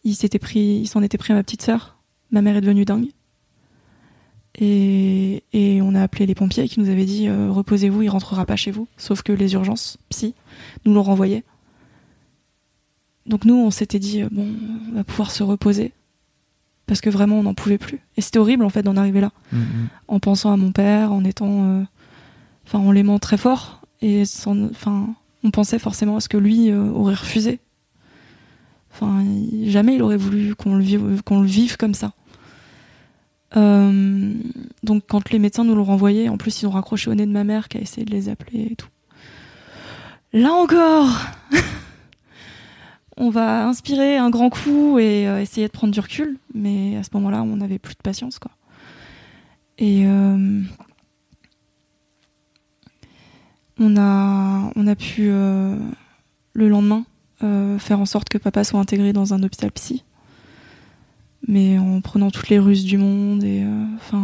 Il 0.03 0.15
s'était 0.15 0.39
pris, 0.39 0.59
il 0.81 0.87
s'en 0.87 1.01
était 1.03 1.17
pris 1.17 1.33
à 1.33 1.35
ma 1.35 1.43
petite 1.43 1.61
sœur. 1.61 1.97
Ma 2.31 2.41
mère 2.41 2.55
est 2.57 2.61
devenue 2.61 2.85
dingue. 2.85 3.09
Et, 4.55 5.43
et 5.53 5.81
on 5.81 5.95
a 5.95 6.01
appelé 6.01 6.25
les 6.25 6.35
pompiers 6.35 6.67
qui 6.67 6.79
nous 6.79 6.89
avaient 6.89 7.05
dit 7.05 7.27
euh, 7.27 7.49
reposez-vous, 7.51 8.01
il 8.01 8.09
rentrera 8.09 8.45
pas 8.45 8.55
chez 8.55 8.71
vous. 8.71 8.87
Sauf 8.97 9.21
que 9.21 9.31
les 9.31 9.53
urgences, 9.53 9.97
psy, 10.09 10.33
nous 10.85 10.93
l'ont 10.93 11.03
renvoyé. 11.03 11.43
Donc 13.25 13.45
nous, 13.45 13.55
on 13.55 13.71
s'était 13.71 13.99
dit, 13.99 14.23
euh, 14.23 14.29
bon, 14.31 14.47
on 14.91 14.95
va 14.95 15.03
pouvoir 15.03 15.31
se 15.31 15.43
reposer. 15.43 15.93
Parce 16.87 16.99
que 16.99 17.09
vraiment, 17.09 17.39
on 17.39 17.43
n'en 17.43 17.53
pouvait 17.53 17.77
plus. 17.77 18.01
Et 18.17 18.21
c'était 18.21 18.39
horrible, 18.39 18.65
en 18.65 18.69
fait, 18.69 18.81
d'en 18.83 18.97
arriver 18.97 19.21
là. 19.21 19.31
Mhm. 19.53 19.87
En 20.07 20.19
pensant 20.19 20.51
à 20.51 20.57
mon 20.57 20.71
père, 20.71 21.13
en 21.13 21.23
étant... 21.23 21.63
euh, 21.63 21.83
Enfin, 22.67 22.79
en 22.79 22.91
l'aimant 22.91 23.19
très 23.19 23.37
fort. 23.37 23.81
Et 24.01 24.25
sans... 24.25 24.65
Enfin, 24.69 25.13
on 25.43 25.51
pensait 25.51 25.79
forcément 25.79 26.15
à 26.17 26.19
ce 26.21 26.29
que 26.29 26.37
lui 26.37 26.71
aurait 26.73 27.15
refusé. 27.15 27.59
Enfin, 28.93 29.23
jamais 29.63 29.95
il 29.95 30.01
aurait 30.01 30.17
voulu 30.17 30.55
qu'on 30.55 30.75
le 30.75 31.45
vive, 31.45 31.77
comme 31.77 31.93
ça. 31.93 32.13
Euh, 33.57 34.33
donc 34.83 35.03
quand 35.09 35.29
les 35.29 35.39
médecins 35.39 35.63
nous 35.63 35.75
l'ont 35.75 35.83
renvoyé, 35.83 36.29
en 36.29 36.37
plus 36.37 36.61
ils 36.61 36.67
ont 36.67 36.71
raccroché 36.71 37.09
au 37.09 37.15
nez 37.15 37.25
de 37.25 37.31
ma 37.31 37.43
mère 37.43 37.67
qui 37.67 37.77
a 37.77 37.81
essayé 37.81 38.05
de 38.05 38.11
les 38.11 38.29
appeler 38.29 38.67
et 38.71 38.75
tout. 38.75 38.87
Là 40.31 40.53
encore, 40.53 41.09
on 43.17 43.29
va 43.29 43.67
inspirer 43.67 44.17
un 44.17 44.29
grand 44.29 44.49
coup 44.49 44.99
et 44.99 45.27
euh, 45.27 45.41
essayer 45.41 45.67
de 45.67 45.71
prendre 45.71 45.93
du 45.93 45.99
recul, 45.99 46.37
mais 46.53 46.95
à 46.97 47.03
ce 47.03 47.09
moment-là, 47.15 47.43
on 47.43 47.57
n'avait 47.57 47.79
plus 47.79 47.95
de 47.95 48.01
patience, 48.01 48.39
quoi. 48.39 48.51
Et 49.77 50.05
euh, 50.05 50.61
on 53.79 53.97
a, 53.97 54.71
on 54.75 54.87
a 54.87 54.95
pu 54.95 55.23
le 55.23 56.69
lendemain 56.69 57.03
euh, 57.43 57.79
faire 57.79 57.99
en 57.99 58.05
sorte 58.05 58.29
que 58.29 58.37
papa 58.37 58.63
soit 58.63 58.79
intégré 58.79 59.13
dans 59.13 59.33
un 59.33 59.43
hôpital 59.43 59.71
psy, 59.71 60.03
mais 61.47 61.77
en 61.77 62.01
prenant 62.01 62.31
toutes 62.31 62.49
les 62.49 62.59
ruses 62.59 62.85
du 62.85 62.97
monde 62.97 63.43
et 63.43 63.63
euh, 63.63 63.85
enfin, 63.97 64.23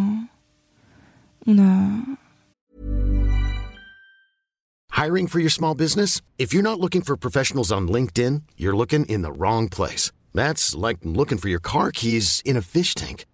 on 1.45 1.60
a, 1.60 1.89
Hiring 4.97 5.27
for 5.27 5.39
your 5.39 5.51
small 5.51 5.75
business? 5.75 6.21
If 6.39 6.56
you're 6.56 6.63
not 6.63 6.80
looking 6.80 7.03
for 7.03 7.15
professionals 7.15 7.71
on 7.71 7.88
LinkedIn, 7.88 8.41
you're 8.58 8.75
looking 8.75 9.06
in 9.06 9.21
the 9.21 9.32
wrong 9.32 9.69
place. 9.69 10.12
That's 10.34 10.73
like 10.73 10.97
looking 11.03 11.38
for 11.38 11.49
your 11.49 11.60
car 11.60 11.91
keys 11.91 12.41
in 12.43 12.58
a 12.58 12.63
fish 12.63 12.95
tank. 12.95 13.25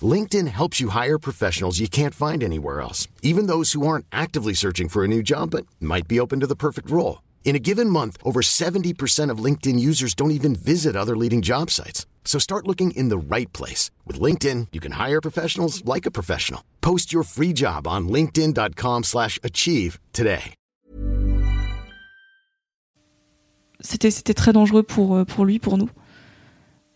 LinkedIn 0.00 0.48
helps 0.48 0.80
you 0.80 0.88
hire 0.88 1.18
professionals 1.18 1.78
you 1.78 1.88
can't 1.88 2.14
find 2.14 2.42
anywhere 2.42 2.80
else, 2.80 3.06
even 3.20 3.48
those 3.48 3.72
who 3.72 3.86
aren't 3.86 4.06
actively 4.12 4.54
searching 4.54 4.88
for 4.88 5.04
a 5.04 5.08
new 5.08 5.22
job 5.22 5.50
but 5.50 5.66
might 5.78 6.08
be 6.08 6.18
open 6.18 6.40
to 6.40 6.46
the 6.46 6.56
perfect 6.56 6.90
role. 6.90 7.20
In 7.44 7.54
a 7.54 7.64
given 7.68 7.90
month, 7.90 8.16
over 8.24 8.40
70% 8.40 9.30
of 9.30 9.44
LinkedIn 9.44 9.78
users 9.78 10.14
don't 10.14 10.30
even 10.38 10.54
visit 10.54 10.96
other 10.96 11.14
leading 11.14 11.42
job 11.42 11.70
sites. 11.70 12.06
So 12.24 12.38
start 12.38 12.66
looking 12.66 12.92
in 12.92 13.10
the 13.10 13.18
right 13.34 13.52
place. 13.52 13.90
With 14.06 14.18
LinkedIn, 14.18 14.68
you 14.72 14.80
can 14.80 14.92
hire 14.92 15.20
professionals 15.20 15.84
like 15.84 16.06
a 16.06 16.10
professional. 16.10 16.62
Post 16.80 17.12
your 17.12 17.24
free 17.24 17.52
job 17.52 17.86
on 17.86 18.08
linkedin.com/achieve 18.08 19.04
slash 19.04 19.38
achieve 19.42 19.98
today. 20.14 20.54
c'était 23.82 24.10
c'était 24.10 24.34
très 24.34 24.52
dangereux 24.52 24.82
pour 24.82 25.16
euh, 25.16 25.24
pour 25.24 25.44
lui, 25.44 25.58
pour 25.58 25.76
nous. 25.76 25.90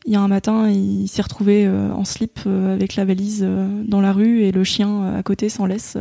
Il 0.06 0.12
y 0.12 0.16
a 0.16 0.20
un 0.20 0.28
matin, 0.28 0.70
il 0.70 1.08
s'est 1.08 1.22
retrouvé 1.22 1.66
euh, 1.66 1.92
en 1.92 2.04
slip 2.04 2.38
euh, 2.46 2.74
avec 2.74 2.94
la 2.94 3.04
valise 3.04 3.46
dans 3.84 4.00
la 4.00 4.12
rue 4.12 4.42
et 4.42 4.52
le 4.52 4.62
chien 4.62 5.16
à 5.16 5.22
côté 5.22 5.48
s'en 5.48 5.66
laisse. 5.66 5.98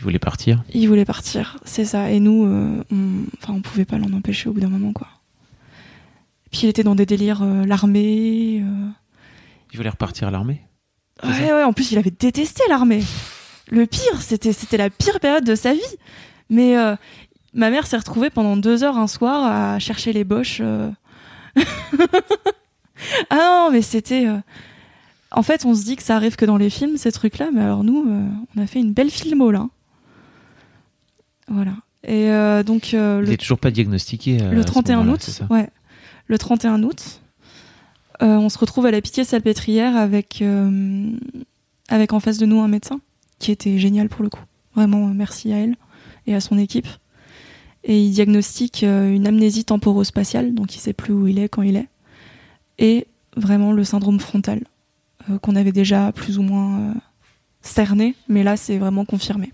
Il 0.00 0.04
voulait 0.04 0.18
partir. 0.18 0.64
il 0.72 0.88
voulait 0.88 1.04
partir, 1.04 1.58
c'est 1.64 1.84
ça. 1.84 2.10
Et 2.10 2.20
nous, 2.20 2.46
euh, 2.46 2.82
on, 2.90 3.24
enfin, 3.36 3.52
on 3.52 3.60
pouvait 3.60 3.84
pas 3.84 3.98
l'en 3.98 4.10
empêcher 4.14 4.48
au 4.48 4.52
bout 4.54 4.60
d'un 4.60 4.70
moment, 4.70 4.94
quoi. 4.94 5.08
Puis 6.50 6.62
il 6.62 6.68
était 6.70 6.82
dans 6.82 6.94
des 6.94 7.04
délires, 7.04 7.42
euh, 7.42 7.66
l'armée. 7.66 8.62
euh, 8.64 8.88
Il 9.72 9.76
voulait 9.76 9.90
repartir 9.90 10.26
à 10.28 10.30
l'armée. 10.30 10.62
Ouais, 11.22 11.52
ouais, 11.52 11.62
en 11.64 11.74
plus, 11.74 11.92
il 11.92 11.98
avait 11.98 12.10
détesté 12.10 12.62
l'armée. 12.70 13.02
Le 13.70 13.84
pire, 13.86 14.22
c'était, 14.22 14.54
c'était 14.54 14.78
la 14.78 14.88
pire 14.88 15.20
période 15.20 15.44
de 15.44 15.54
sa 15.54 15.74
vie. 15.74 15.80
Mais 16.48 16.74
ma 17.52 17.68
mère 17.70 17.86
s'est 17.86 17.98
retrouvée 17.98 18.30
pendant 18.30 18.56
deux 18.56 18.82
heures 18.82 18.96
un 18.96 19.06
soir 19.06 19.44
à 19.44 19.78
chercher 19.78 20.14
les 20.14 20.24
boches. 20.24 20.62
ah 23.30 23.36
non, 23.36 23.68
mais 23.70 23.82
c'était. 23.82 24.26
En 25.30 25.42
fait, 25.42 25.64
on 25.64 25.74
se 25.74 25.84
dit 25.84 25.96
que 25.96 26.02
ça 26.02 26.16
arrive 26.16 26.36
que 26.36 26.44
dans 26.44 26.56
les 26.56 26.70
films, 26.70 26.96
ces 26.96 27.12
trucs-là. 27.12 27.50
Mais 27.52 27.60
alors, 27.62 27.84
nous, 27.84 28.04
euh, 28.10 28.26
on 28.56 28.62
a 28.62 28.66
fait 28.66 28.80
une 28.80 28.92
belle 28.92 29.10
filmo, 29.10 29.50
là. 29.50 29.68
Voilà. 31.50 31.72
Et 32.04 32.30
euh, 32.30 32.62
donc, 32.62 32.94
euh, 32.94 33.24
Il 33.26 33.36
toujours 33.36 33.58
pas 33.58 33.70
diagnostiqué. 33.70 34.40
euh, 34.40 34.52
le 34.52 34.62
ce 34.62 34.66
31 34.66 34.98
moment-là, 34.98 35.14
août, 35.14 35.42
ouais. 35.50 35.68
Le 36.26 36.38
31 36.38 36.82
août, 36.82 37.20
on 38.20 38.48
se 38.48 38.58
retrouve 38.58 38.86
à 38.86 38.90
la 38.90 39.00
pitié 39.00 39.24
salpêtrière 39.24 39.96
avec, 39.96 40.44
avec 41.88 42.12
en 42.12 42.20
face 42.20 42.38
de 42.38 42.46
nous 42.46 42.60
un 42.60 42.68
médecin 42.68 43.00
qui 43.38 43.50
était 43.50 43.78
génial 43.78 44.08
pour 44.08 44.22
le 44.22 44.28
coup. 44.30 44.44
Vraiment, 44.74 45.06
merci 45.08 45.52
à 45.52 45.56
elle 45.56 45.76
et 46.26 46.34
à 46.34 46.40
son 46.40 46.56
équipe. 46.56 46.86
Et 47.82 48.00
il 48.00 48.12
diagnostique 48.12 48.82
une 48.82 49.26
amnésie 49.26 49.64
temporospatiale, 49.64 50.54
donc 50.54 50.76
il 50.76 50.78
sait 50.78 50.92
plus 50.92 51.14
où 51.14 51.26
il 51.26 51.38
est 51.38 51.48
quand 51.48 51.62
il 51.62 51.76
est, 51.76 51.88
et 52.78 53.06
vraiment 53.36 53.72
le 53.72 53.84
syndrome 53.84 54.20
frontal 54.20 54.62
qu'on 55.40 55.56
avait 55.56 55.72
déjà 55.72 56.12
plus 56.12 56.38
ou 56.38 56.42
moins 56.42 56.94
cerné, 57.62 58.14
mais 58.28 58.44
là 58.44 58.56
c'est 58.56 58.76
vraiment 58.78 59.06
confirmé. 59.06 59.52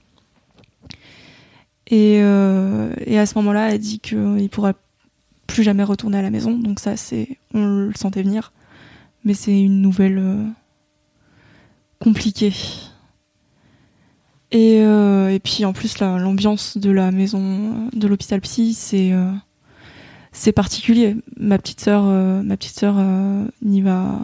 Et, 1.88 2.20
euh, 2.22 2.92
et 3.04 3.18
à 3.18 3.26
ce 3.26 3.34
moment-là, 3.38 3.70
elle 3.72 3.78
dit 3.78 4.00
qu'il 4.00 4.48
pourra 4.50 4.74
plus 5.46 5.62
jamais 5.62 5.84
retourner 5.84 6.18
à 6.18 6.22
la 6.22 6.30
maison. 6.30 6.52
Donc 6.58 6.80
ça, 6.80 6.96
c'est, 6.96 7.38
on 7.54 7.64
le 7.64 7.92
sentait 7.94 8.22
venir, 8.22 8.52
mais 9.24 9.34
c'est 9.34 9.60
une 9.60 9.80
nouvelle 9.80 10.18
euh, 10.18 10.44
compliquée. 12.00 12.52
Et, 14.52 14.80
euh, 14.80 15.30
et 15.30 15.38
puis 15.40 15.64
en 15.64 15.72
plus, 15.72 15.98
la- 15.98 16.18
l'ambiance 16.18 16.76
de 16.78 16.90
la 16.90 17.10
maison 17.10 17.40
euh, 17.42 17.98
de 17.98 18.06
l'hôpital 18.06 18.40
psy, 18.40 18.74
c'est 18.74 19.12
euh, 19.12 19.30
c'est 20.32 20.52
particulier. 20.52 21.16
Ma 21.36 21.58
petite 21.58 21.80
sœur, 21.80 22.04
euh, 22.06 22.42
ma 22.42 22.56
petite 22.56 22.78
sœur 22.78 22.96
euh, 22.98 23.44
n'y 23.62 23.80
va 23.80 24.20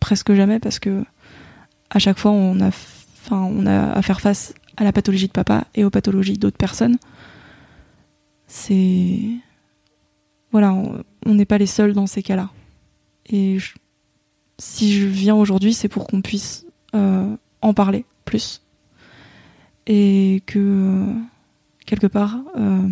presque 0.00 0.32
jamais 0.34 0.58
parce 0.58 0.78
que 0.78 1.04
à 1.90 1.98
chaque 1.98 2.18
fois, 2.18 2.32
on 2.32 2.60
a, 2.60 2.70
on 3.30 3.66
a 3.66 3.92
à 3.92 4.02
faire 4.02 4.20
face 4.20 4.54
à 4.76 4.84
la 4.84 4.92
pathologie 4.92 5.26
de 5.26 5.32
papa 5.32 5.66
et 5.74 5.84
aux 5.84 5.90
pathologies 5.90 6.38
d'autres 6.38 6.56
personnes. 6.56 6.96
C'est 8.46 9.20
voilà, 10.52 10.72
on- 10.72 11.04
n'est 11.34 11.44
pas 11.44 11.58
les 11.58 11.66
seuls 11.66 11.92
dans 11.92 12.06
ces 12.06 12.22
cas-là. 12.22 12.50
Et 13.28 13.58
si 14.58 14.92
je 14.98 15.06
viens 15.06 15.34
aujourd'hui, 15.34 15.74
c'est 15.74 15.88
pour 15.88 16.06
qu'on 16.06 16.22
puisse 16.22 16.64
euh, 16.94 17.36
en 17.60 17.74
parler 17.74 18.04
plus 18.24 18.62
et 19.86 20.42
que 20.46 21.04
quelque 21.84 22.06
part 22.06 22.38
euh, 22.56 22.88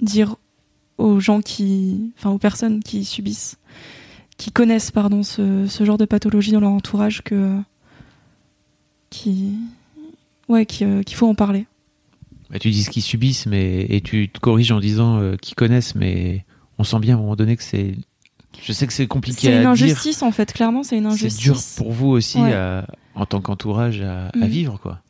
dire 0.00 0.36
aux 0.98 1.18
gens 1.20 1.40
qui, 1.40 2.12
enfin 2.18 2.30
aux 2.30 2.38
personnes 2.38 2.82
qui 2.82 3.04
subissent, 3.04 3.56
qui 4.36 4.52
connaissent 4.52 4.90
pardon 4.90 5.22
ce, 5.22 5.66
ce 5.66 5.84
genre 5.84 5.98
de 5.98 6.04
pathologie 6.04 6.52
dans 6.52 6.60
leur 6.60 6.70
entourage 6.70 7.22
que 7.22 7.58
qui 9.10 9.56
ouais 10.48 10.66
euh, 10.82 11.02
qu'il 11.02 11.16
faut 11.16 11.28
en 11.28 11.34
parler. 11.34 11.66
Bah, 12.50 12.58
tu 12.58 12.70
dis 12.70 12.82
ce 12.84 12.90
qu'ils 12.90 13.02
subissent, 13.02 13.46
mais 13.46 13.86
et 13.88 14.00
tu 14.00 14.28
te 14.28 14.38
corriges 14.38 14.70
en 14.72 14.80
disant 14.80 15.18
euh, 15.18 15.36
qu'ils 15.36 15.54
connaissent, 15.54 15.94
mais 15.94 16.44
on 16.78 16.84
sent 16.84 16.98
bien 17.00 17.14
à 17.14 17.18
un 17.18 17.20
moment 17.20 17.36
donné 17.36 17.56
que 17.56 17.62
c'est. 17.62 17.94
Je 18.62 18.72
sais 18.72 18.86
que 18.86 18.92
c'est 18.92 19.06
compliqué 19.06 19.48
C'est 19.48 19.52
à 19.52 19.56
une 19.56 19.60
dire. 19.62 19.70
injustice 19.70 20.22
en 20.22 20.30
fait, 20.30 20.52
clairement 20.52 20.82
c'est 20.84 20.96
une 20.96 21.04
C'est 21.10 21.26
injustice. 21.26 21.40
dur 21.42 21.56
pour 21.76 21.92
vous 21.92 22.08
aussi, 22.08 22.40
Ouais. 22.40 22.52
à- 22.52 22.86
en 23.16 23.26
tant 23.26 23.40
qu'entourage, 23.40 24.00
à, 24.00 24.28
à 24.28 24.36
Mhm. 24.36 24.46
vivre, 24.46 24.78
quoi. 24.80 25.00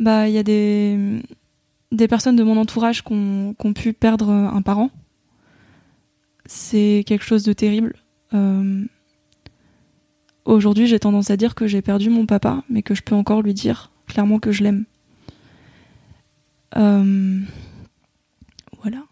Bah, 0.00 0.28
il 0.28 0.34
y 0.34 0.38
a 0.38 0.42
des, 0.42 1.20
des 1.92 2.08
personnes 2.08 2.36
de 2.36 2.42
mon 2.42 2.56
entourage 2.56 3.02
qui 3.04 3.12
ont, 3.12 3.54
qui 3.58 3.66
ont 3.66 3.72
pu 3.72 3.92
perdre 3.92 4.28
un 4.30 4.60
parent. 4.62 4.90
C'est 6.46 7.04
quelque 7.06 7.24
chose 7.24 7.42
de 7.42 7.52
terrible. 7.52 7.94
Euh, 8.34 8.84
Aujourd'hui, 10.44 10.86
j'ai 10.86 10.98
tendance 10.98 11.30
à 11.30 11.36
dire 11.38 11.54
que 11.54 11.66
j'ai 11.66 11.80
perdu 11.80 12.10
mon 12.10 12.26
papa, 12.26 12.62
mais 12.68 12.82
que 12.82 12.94
je 12.94 13.00
peux 13.02 13.14
encore 13.14 13.40
lui 13.40 13.54
dire 13.54 13.90
clairement 14.06 14.38
que 14.38 14.52
je 14.52 14.62
l'aime. 14.62 14.84
Euh, 16.76 17.40
Voilà. 18.82 19.02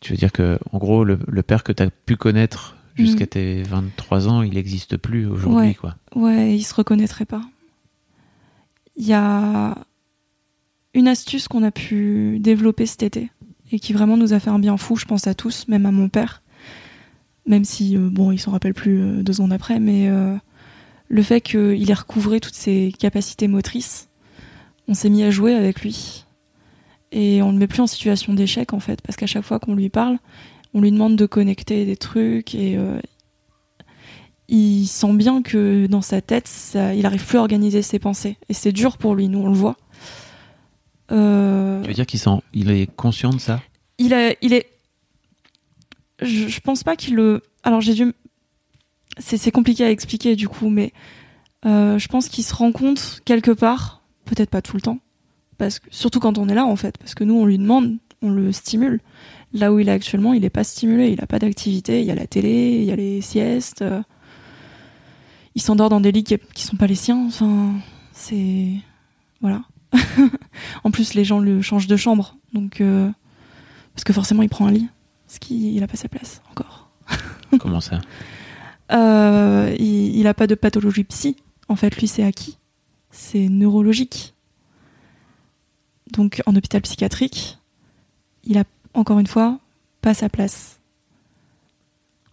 Tu 0.00 0.12
veux 0.12 0.16
dire 0.18 0.32
que, 0.32 0.58
en 0.72 0.78
gros, 0.78 1.02
le, 1.04 1.18
le 1.26 1.42
père 1.42 1.64
que 1.64 1.72
tu 1.72 1.82
as 1.82 1.90
pu 1.90 2.16
connaître 2.16 2.76
jusqu'à 2.94 3.24
Mhm. 3.24 3.28
tes 3.28 3.62
23 3.64 4.28
ans, 4.28 4.42
il 4.42 4.54
n'existe 4.54 4.96
plus 4.96 5.26
aujourd'hui, 5.26 5.68
Ouais. 5.68 5.74
quoi. 5.74 5.96
Ouais, 6.14 6.56
il 6.56 6.62
se 6.62 6.74
reconnaîtrait 6.74 7.24
pas. 7.26 7.42
Il 8.96 9.06
y 9.06 9.12
a 9.12 9.76
une 10.94 11.08
astuce 11.08 11.48
qu'on 11.48 11.62
a 11.62 11.70
pu 11.70 12.38
développer 12.40 12.86
cet 12.86 13.02
été 13.02 13.30
et 13.72 13.78
qui 13.80 13.92
vraiment 13.92 14.16
nous 14.16 14.32
a 14.32 14.40
fait 14.40 14.50
un 14.50 14.58
bien 14.58 14.76
fou, 14.76 14.96
je 14.96 15.06
pense 15.06 15.26
à 15.26 15.34
tous, 15.34 15.66
même 15.68 15.86
à 15.86 15.90
mon 15.92 16.08
père. 16.08 16.42
Même 17.46 17.64
si, 17.64 17.96
euh, 17.96 18.08
bon, 18.10 18.30
il 18.32 18.38
s'en 18.38 18.50
rappelle 18.52 18.74
plus 18.74 19.00
euh, 19.00 19.22
deux 19.22 19.32
secondes 19.34 19.52
après, 19.52 19.80
mais 19.80 20.08
le 21.10 21.22
fait 21.22 21.40
qu'il 21.40 21.90
ait 21.90 21.94
recouvré 21.94 22.40
toutes 22.40 22.54
ses 22.54 22.94
capacités 22.98 23.48
motrices, 23.48 24.08
on 24.88 24.94
s'est 24.94 25.10
mis 25.10 25.24
à 25.24 25.30
jouer 25.30 25.54
avec 25.54 25.82
lui. 25.82 26.24
Et 27.12 27.42
on 27.42 27.48
ne 27.48 27.54
le 27.54 27.58
met 27.58 27.66
plus 27.66 27.80
en 27.82 27.88
situation 27.88 28.32
d'échec, 28.32 28.72
en 28.72 28.80
fait, 28.80 29.02
parce 29.02 29.16
qu'à 29.16 29.26
chaque 29.26 29.44
fois 29.44 29.58
qu'on 29.58 29.74
lui 29.74 29.88
parle, 29.90 30.18
on 30.72 30.80
lui 30.80 30.92
demande 30.92 31.16
de 31.16 31.26
connecter 31.26 31.84
des 31.84 31.96
trucs 31.96 32.54
et 32.54 32.76
euh, 32.78 33.00
il 34.48 34.86
sent 34.86 35.12
bien 35.14 35.42
que 35.42 35.86
dans 35.88 36.02
sa 36.02 36.20
tête, 36.20 36.46
ça, 36.46 36.94
il 36.94 37.04
arrive 37.06 37.26
plus 37.26 37.38
à 37.38 37.40
organiser 37.40 37.82
ses 37.82 37.98
pensées. 37.98 38.36
Et 38.48 38.54
c'est 38.54 38.72
dur 38.72 38.96
pour 38.96 39.16
lui, 39.16 39.28
nous 39.28 39.40
on 39.40 39.48
le 39.48 39.54
voit. 39.54 39.76
Euh, 41.10 41.82
Tu 41.82 41.88
veux 41.88 41.94
dire 41.94 42.06
qu'il 42.06 42.20
sent, 42.20 42.38
il 42.52 42.70
est 42.70 42.86
conscient 42.94 43.30
de 43.30 43.40
ça? 43.40 43.60
Il, 43.98 44.14
a, 44.14 44.32
il 44.42 44.52
est. 44.52 44.66
Je, 46.22 46.46
je 46.46 46.60
pense 46.60 46.84
pas 46.84 46.94
qu'il 46.94 47.16
le. 47.16 47.42
Alors 47.64 47.80
j'ai 47.80 47.94
dû. 47.94 48.12
C'est 49.20 49.50
compliqué 49.50 49.84
à 49.84 49.90
expliquer 49.90 50.34
du 50.36 50.48
coup, 50.48 50.68
mais 50.68 50.92
euh, 51.66 51.98
je 51.98 52.08
pense 52.08 52.28
qu'il 52.28 52.44
se 52.44 52.54
rend 52.54 52.72
compte 52.72 53.20
quelque 53.24 53.50
part, 53.50 54.02
peut-être 54.24 54.50
pas 54.50 54.62
tout 54.62 54.76
le 54.76 54.82
temps, 54.82 54.98
parce 55.58 55.78
que 55.78 55.86
surtout 55.90 56.20
quand 56.20 56.38
on 56.38 56.48
est 56.48 56.54
là 56.54 56.64
en 56.64 56.76
fait, 56.76 56.96
parce 56.98 57.14
que 57.14 57.24
nous 57.24 57.34
on 57.34 57.44
lui 57.44 57.58
demande, 57.58 57.98
on 58.22 58.30
le 58.30 58.52
stimule. 58.52 59.00
Là 59.52 59.72
où 59.72 59.78
il 59.80 59.88
est 59.88 59.92
actuellement, 59.92 60.32
il 60.32 60.44
est 60.44 60.50
pas 60.50 60.62
stimulé, 60.62 61.10
il 61.10 61.20
a 61.20 61.26
pas 61.26 61.40
d'activité. 61.40 62.00
Il 62.00 62.06
y 62.06 62.12
a 62.12 62.14
la 62.14 62.26
télé, 62.26 62.76
il 62.78 62.84
y 62.84 62.92
a 62.92 62.96
les 62.96 63.20
siestes. 63.20 63.82
euh, 63.82 64.00
il 65.56 65.62
s'endort 65.62 65.88
dans 65.88 66.00
des 66.00 66.12
lits 66.12 66.22
qui, 66.22 66.38
qui 66.54 66.62
sont 66.62 66.76
pas 66.76 66.86
les 66.86 66.94
siens. 66.94 67.26
Enfin, 67.26 67.74
c'est 68.12 68.68
voilà. 69.40 69.62
en 70.84 70.90
plus, 70.92 71.14
les 71.14 71.24
gens 71.24 71.40
le 71.40 71.62
changent 71.62 71.88
de 71.88 71.96
chambre, 71.96 72.36
donc 72.52 72.80
euh, 72.80 73.10
parce 73.94 74.04
que 74.04 74.12
forcément, 74.12 74.42
il 74.42 74.48
prend 74.48 74.66
un 74.66 74.70
lit, 74.70 74.88
parce 75.26 75.40
qu'il 75.40 75.64
il 75.64 75.82
a 75.82 75.88
pas 75.88 75.96
sa 75.96 76.08
place 76.08 76.42
encore. 76.50 76.90
Comment 77.58 77.80
ça? 77.80 78.00
Euh, 78.92 79.74
il, 79.78 80.16
il 80.16 80.26
a 80.26 80.34
pas 80.34 80.46
de 80.46 80.54
pathologie 80.54 81.04
psy. 81.04 81.36
En 81.68 81.76
fait, 81.76 81.96
lui, 81.96 82.08
c'est 82.08 82.22
acquis. 82.24 82.58
C'est 83.10 83.48
neurologique. 83.48 84.34
Donc, 86.12 86.42
en 86.46 86.56
hôpital 86.56 86.80
psychiatrique, 86.82 87.58
il 88.44 88.58
a 88.58 88.64
encore 88.94 89.18
une 89.20 89.26
fois 89.26 89.58
pas 90.02 90.14
sa 90.14 90.28
place. 90.28 90.80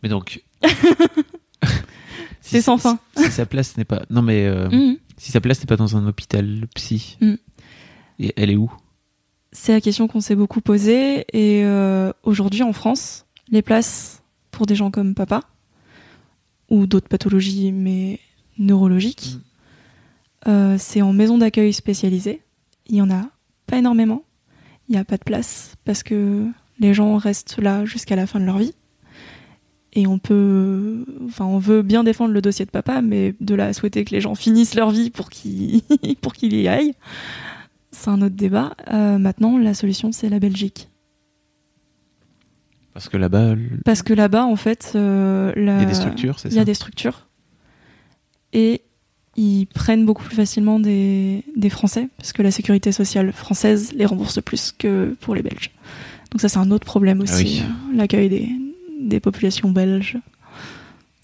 Mais 0.04 0.10
donc. 0.10 0.44
C'est 2.42 2.62
sans 2.62 2.78
fin. 2.78 2.98
Si 3.18 3.30
sa 3.32 3.46
place 3.46 3.76
n'est 3.78 3.86
pas. 3.86 4.04
Non, 4.10 4.22
mais. 4.22 4.46
euh, 4.46 4.70
Mhm. 4.70 4.98
Si 5.18 5.32
sa 5.32 5.42
place 5.42 5.60
n'est 5.60 5.66
pas 5.66 5.76
dans 5.78 5.98
un 5.98 6.08
hôpital 6.08 6.68
psy, 6.76 7.18
Mm. 7.22 7.34
et 8.20 8.34
elle 8.38 8.52
est 8.52 8.56
où? 8.56 8.72
C'est 9.52 9.74
la 9.74 9.82
question 9.82 10.08
qu'on 10.08 10.22
s'est 10.22 10.36
beaucoup 10.36 10.62
posée. 10.62 11.26
Et 11.34 11.64
euh, 11.66 12.14
aujourd'hui, 12.24 12.62
en 12.64 12.72
France, 12.72 13.26
les 13.50 13.64
places 13.64 14.22
pour 14.52 14.66
des 14.68 14.76
gens 14.76 14.92
comme 14.92 15.16
papa, 15.16 15.42
ou 16.70 16.88
d'autres 16.88 17.08
pathologies, 17.08 17.72
mais 17.72 18.20
neurologiques, 18.58 19.38
euh, 20.48 20.76
c'est 20.80 21.02
en 21.02 21.14
maison 21.14 21.38
d'accueil 21.38 21.74
spécialisée. 21.74 22.42
Il 22.88 22.96
y 22.96 23.02
en 23.02 23.10
a 23.10 23.30
pas 23.66 23.78
énormément. 23.78 24.24
Il 24.88 24.94
n'y 24.94 24.98
a 24.98 25.06
pas 25.06 25.18
de 25.18 25.24
place 25.24 25.76
parce 25.84 26.04
que 26.04 26.46
les 26.80 26.94
gens 26.94 27.18
restent 27.18 27.58
là 27.58 27.86
jusqu'à 27.86 28.16
la 28.16 28.28
fin 28.28 28.40
de 28.40 28.46
leur 28.46 28.58
vie. 28.58 28.74
Et 29.94 30.06
on 30.06 30.20
peut, 30.20 31.06
enfin, 31.26 31.46
on 31.46 31.58
veut 31.58 31.82
bien 31.82 32.04
défendre 32.04 32.32
le 32.32 32.42
dossier 32.42 32.66
de 32.66 32.70
papa, 32.70 33.02
mais 33.02 33.34
de 33.42 33.56
là 33.56 33.66
à 33.66 33.74
souhaiter 33.74 34.06
que 34.06 34.12
les 34.12 34.22
gens 34.22 34.36
finissent 34.36 34.76
leur 34.76 34.92
vie 34.92 35.10
pour 35.10 35.30
qu'ils 35.30 35.82
pour 36.22 36.34
qu'ils 36.34 36.54
y 36.54 36.68
aillent, 36.68 36.94
c'est 37.92 38.10
un 38.10 38.22
autre 38.22 38.36
débat. 38.36 38.76
Euh, 38.92 39.18
maintenant, 39.18 39.58
la 39.58 39.74
solution, 39.74 40.12
c'est 40.12 40.30
la 40.30 40.40
Belgique. 40.40 40.90
Parce 42.98 43.10
que 43.10 43.18
là-bas, 43.18 43.54
Parce 43.86 44.02
que 44.02 44.12
là-bas, 44.14 44.44
en 44.46 44.56
fait, 44.56 44.94
euh, 44.96 45.54
la- 45.56 45.78
y 45.80 45.84
a 45.84 45.86
des 45.86 45.94
structures, 45.94 46.40
c'est 46.40 46.50
il 46.50 46.56
y 46.56 46.60
a 46.60 46.66
des 46.66 46.74
structures. 46.74 47.28
Et 48.54 48.82
ils 49.36 49.68
prennent 49.68 50.04
beaucoup 50.04 50.24
plus 50.24 50.36
facilement 50.36 50.80
des, 50.80 51.44
des 51.56 51.70
Français, 51.70 52.08
parce 52.18 52.34
que 52.34 52.42
la 52.42 52.50
sécurité 52.50 52.92
sociale 52.92 53.32
française 53.34 53.94
les 53.94 54.06
rembourse 54.08 54.42
plus 54.42 54.72
que 54.76 55.16
pour 55.22 55.36
les 55.36 55.44
Belges. 55.44 55.70
Donc 56.32 56.42
ça, 56.42 56.50
c'est 56.50 56.58
un 56.58 56.72
autre 56.72 56.86
problème 56.88 57.22
aussi, 57.22 57.34
Ah 57.34 57.38
oui. 57.38 57.62
euh, 57.94 57.98
l'accueil 57.98 58.30
des, 58.30 58.50
des 59.00 59.20
populations 59.20 59.70
belges, 59.70 60.18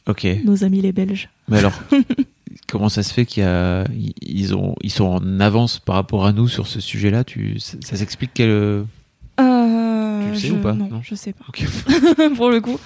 Ok. 0.08 0.28
nos 0.46 0.64
amis 0.64 0.82
les 0.82 0.92
Belges. 0.92 1.30
Mais 1.48 1.58
alors, 1.58 1.74
comment 2.68 2.90
ça 2.90 3.02
se 3.02 3.12
fait 3.12 3.26
qu'il 3.26 3.42
y 3.42 3.46
a, 3.48 3.86
ils 4.22 4.54
ont, 4.54 4.76
ils 4.84 4.92
sont 4.92 5.06
en 5.06 5.40
avance 5.40 5.80
par 5.80 5.96
rapport 5.96 6.28
à 6.28 6.34
nous 6.34 6.48
sur 6.48 6.68
ce 6.68 6.80
sujet-là? 6.80 7.24
Tu, 7.24 7.60
ça, 7.60 7.78
ça 7.84 7.96
s'explique 7.98 8.30
quel 8.36 8.50
Euh, 8.52 8.84
Tu 10.36 10.42
sais 10.42 10.48
je- 10.50 10.54
ou 10.54 10.58
pas 10.62 10.74
Non, 10.74 10.88
Non. 10.90 11.02
je 11.04 11.16
sais 11.16 11.34
pas. 11.34 11.46
Pour 12.36 12.50
le 12.50 12.60
coup. 12.62 12.78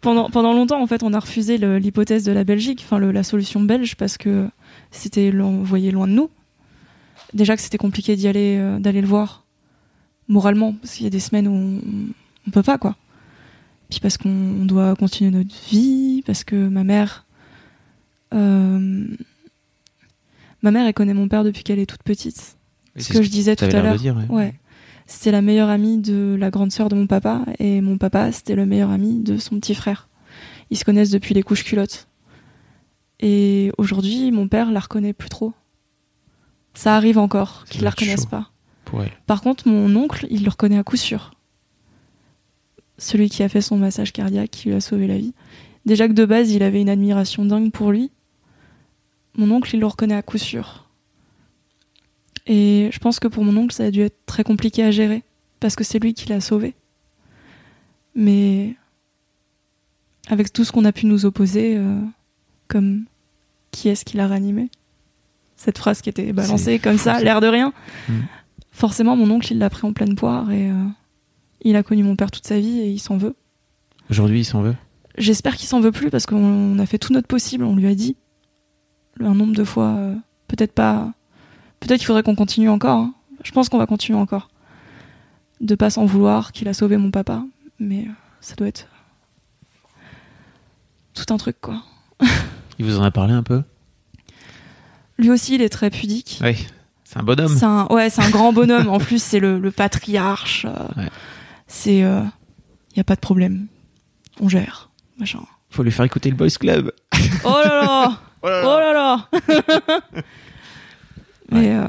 Pendant, 0.00 0.30
pendant 0.30 0.52
longtemps, 0.52 0.80
en 0.82 0.86
fait, 0.86 1.02
on 1.02 1.12
a 1.14 1.18
refusé 1.20 1.58
l'hypothèse 1.58 2.24
de 2.24 2.32
la 2.32 2.44
Belgique, 2.44 2.82
enfin 2.84 2.98
la 2.98 3.22
solution 3.22 3.60
belge, 3.60 3.96
parce 3.96 4.16
que 4.18 4.48
c'était 4.90 5.30
l'envoyer 5.30 5.90
loin 5.90 6.06
de 6.06 6.12
nous. 6.12 6.30
Déjà 7.34 7.56
que 7.56 7.62
c'était 7.62 7.78
compliqué 7.78 8.16
d'y 8.16 8.26
aller, 8.28 8.56
euh, 8.58 8.78
d'aller 8.78 9.00
le 9.02 9.06
voir 9.06 9.44
moralement, 10.28 10.72
parce 10.74 10.94
qu'il 10.94 11.04
y 11.04 11.06
a 11.06 11.10
des 11.10 11.20
semaines 11.20 11.48
où 11.48 11.52
on, 11.52 11.80
on 12.46 12.50
peut 12.50 12.62
pas, 12.62 12.78
quoi. 12.78 12.96
Puis 13.90 14.00
parce 14.00 14.18
qu'on 14.18 14.28
on 14.30 14.64
doit 14.66 14.94
continuer 14.96 15.30
notre 15.30 15.54
vie, 15.70 16.22
parce 16.26 16.44
que 16.44 16.56
ma 16.68 16.84
mère, 16.84 17.24
euh, 18.34 19.06
ma 20.62 20.70
mère, 20.70 20.86
elle 20.86 20.94
connaît 20.94 21.14
mon 21.14 21.28
père 21.28 21.44
depuis 21.44 21.62
qu'elle 21.64 21.78
est 21.78 21.86
toute 21.86 22.02
petite. 22.02 22.56
Ce 22.96 23.12
que 23.12 23.22
je 23.22 23.30
disais 23.30 23.54
tout 23.56 23.64
à 23.64 23.68
l'heure. 23.82 23.96
ouais. 24.02 24.26
Ouais. 24.28 24.54
C'était 25.10 25.32
la 25.32 25.40
meilleure 25.40 25.70
amie 25.70 25.96
de 25.96 26.36
la 26.38 26.50
grande 26.50 26.70
sœur 26.70 26.90
de 26.90 26.94
mon 26.94 27.06
papa 27.06 27.46
et 27.58 27.80
mon 27.80 27.96
papa, 27.96 28.30
c'était 28.30 28.54
le 28.54 28.66
meilleur 28.66 28.90
ami 28.90 29.18
de 29.20 29.38
son 29.38 29.58
petit 29.58 29.74
frère. 29.74 30.06
Ils 30.68 30.76
se 30.76 30.84
connaissent 30.84 31.10
depuis 31.10 31.32
les 31.32 31.42
couches 31.42 31.64
culottes. 31.64 32.08
Et 33.18 33.72
aujourd'hui, 33.78 34.30
mon 34.30 34.48
père 34.48 34.70
la 34.70 34.80
reconnaît 34.80 35.14
plus 35.14 35.30
trop. 35.30 35.54
Ça 36.74 36.94
arrive 36.94 37.16
encore 37.16 37.64
doit 37.72 37.90
la 37.98 38.16
chaud. 38.16 38.28
pas. 38.30 38.50
Par 39.26 39.40
contre, 39.40 39.66
mon 39.66 39.96
oncle, 39.96 40.26
il 40.28 40.44
le 40.44 40.50
reconnaît 40.50 40.78
à 40.78 40.82
coup 40.82 40.96
sûr. 40.96 41.32
Celui 42.98 43.30
qui 43.30 43.42
a 43.42 43.48
fait 43.48 43.62
son 43.62 43.78
massage 43.78 44.12
cardiaque, 44.12 44.50
qui 44.50 44.68
lui 44.68 44.74
a 44.74 44.80
sauvé 44.82 45.06
la 45.06 45.16
vie. 45.16 45.32
Déjà 45.86 46.06
que 46.06 46.12
de 46.12 46.26
base, 46.26 46.50
il 46.50 46.62
avait 46.62 46.82
une 46.82 46.90
admiration 46.90 47.46
dingue 47.46 47.72
pour 47.72 47.92
lui. 47.92 48.10
Mon 49.38 49.50
oncle, 49.52 49.74
il 49.74 49.80
le 49.80 49.86
reconnaît 49.86 50.14
à 50.14 50.22
coup 50.22 50.36
sûr. 50.36 50.87
Et 52.48 52.88
je 52.92 52.98
pense 52.98 53.20
que 53.20 53.28
pour 53.28 53.44
mon 53.44 53.56
oncle, 53.56 53.74
ça 53.74 53.84
a 53.84 53.90
dû 53.90 54.00
être 54.00 54.18
très 54.26 54.42
compliqué 54.42 54.82
à 54.82 54.90
gérer, 54.90 55.22
parce 55.60 55.76
que 55.76 55.84
c'est 55.84 55.98
lui 55.98 56.14
qui 56.14 56.28
l'a 56.28 56.40
sauvé. 56.40 56.74
Mais 58.14 58.74
avec 60.28 60.52
tout 60.52 60.64
ce 60.64 60.72
qu'on 60.72 60.84
a 60.84 60.92
pu 60.92 61.06
nous 61.06 61.26
opposer, 61.26 61.76
euh, 61.76 62.00
comme 62.66 63.04
qui 63.70 63.88
est-ce 63.88 64.04
qui 64.04 64.16
l'a 64.16 64.26
ranimé? 64.26 64.70
Cette 65.56 65.78
phrase 65.78 66.00
qui 66.00 66.08
était 66.08 66.32
balancée 66.32 66.78
comme 66.78 66.98
ça. 66.98 67.20
l'air 67.20 67.40
de 67.40 67.48
rien. 67.48 67.72
Mm. 68.08 68.12
Forcément, 68.72 69.16
mon 69.16 69.30
oncle, 69.30 69.52
il 69.52 69.58
l'a 69.58 69.70
pris 69.70 69.86
en 69.86 69.92
pleine 69.92 70.14
poire 70.14 70.50
et 70.50 70.70
euh, 70.70 70.84
il 71.62 71.76
a 71.76 71.82
connu 71.82 72.02
mon 72.02 72.16
père 72.16 72.30
toute 72.30 72.46
sa 72.46 72.58
vie 72.58 72.80
et 72.80 72.90
il 72.90 72.98
s'en 72.98 73.16
veut. 73.16 73.34
Aujourd'hui, 74.10 74.40
il 74.40 74.44
s'en 74.44 74.62
veut? 74.62 74.76
J'espère 75.18 75.56
qu'il 75.56 75.68
s'en 75.68 75.80
veut 75.80 75.92
plus 75.92 76.10
parce 76.10 76.26
qu'on 76.26 76.78
a 76.78 76.86
fait 76.86 76.98
tout 76.98 77.12
notre 77.12 77.26
possible, 77.26 77.64
on 77.64 77.76
lui 77.76 77.88
a 77.88 77.94
dit 77.94 78.16
un 79.20 79.34
nombre 79.34 79.54
de 79.54 79.64
fois, 79.64 79.88
euh, 79.96 80.14
peut-être 80.46 80.72
pas, 80.72 81.12
peut-être 81.80 81.98
qu'il 81.98 82.06
faudrait 82.06 82.22
qu'on 82.22 82.34
continue 82.34 82.68
encore. 82.68 82.98
hein. 82.98 83.14
Je 83.44 83.52
pense 83.52 83.68
qu'on 83.68 83.78
va 83.78 83.86
continuer 83.86 84.18
encore, 84.18 84.48
de 85.60 85.74
pas 85.74 85.90
s'en 85.90 86.04
vouloir 86.06 86.52
qu'il 86.52 86.68
a 86.68 86.74
sauvé 86.74 86.96
mon 86.96 87.10
papa, 87.10 87.42
mais 87.78 88.00
euh, 88.08 88.12
ça 88.40 88.54
doit 88.56 88.66
être 88.68 88.88
tout 91.14 91.32
un 91.32 91.36
truc 91.36 91.56
quoi. 91.60 91.82
Il 92.78 92.84
vous 92.84 92.98
en 92.98 93.02
a 93.02 93.10
parlé 93.10 93.32
un 93.34 93.42
peu? 93.42 93.62
Lui 95.18 95.30
aussi, 95.30 95.56
il 95.56 95.62
est 95.62 95.68
très 95.68 95.90
pudique. 95.90 96.38
Oui. 96.44 96.66
C'est 97.02 97.18
un 97.18 97.24
bonhomme. 97.24 97.56
C'est 97.56 97.64
un, 97.64 97.86
ouais, 97.90 98.08
c'est 98.08 98.22
un 98.22 98.30
grand 98.30 98.52
bonhomme. 98.52 98.88
En 98.88 98.98
plus, 98.98 99.20
c'est 99.20 99.40
le, 99.40 99.58
le 99.58 99.70
patriarche. 99.72 100.64
euh, 100.68 100.86
Ouais. 100.96 101.08
C'est, 101.66 101.98
il 101.98 102.96
y 102.96 103.00
a 103.00 103.04
pas 103.04 103.16
de 103.16 103.20
problème. 103.20 103.66
On 104.40 104.48
gère, 104.48 104.90
machin. 105.18 105.40
Faut 105.70 105.82
lui 105.82 105.90
faire 105.90 106.04
écouter 106.04 106.30
le 106.30 106.36
Boys 106.36 106.50
Club. 106.50 106.92
Oh 107.44 107.48
là 107.64 107.82
là, 107.82 108.18
Oh 108.42 108.48
là 108.48 108.62
oh 108.64 108.78
là 108.78 108.92
là. 108.92 110.22
Mais 111.50 111.70
euh, 111.74 111.86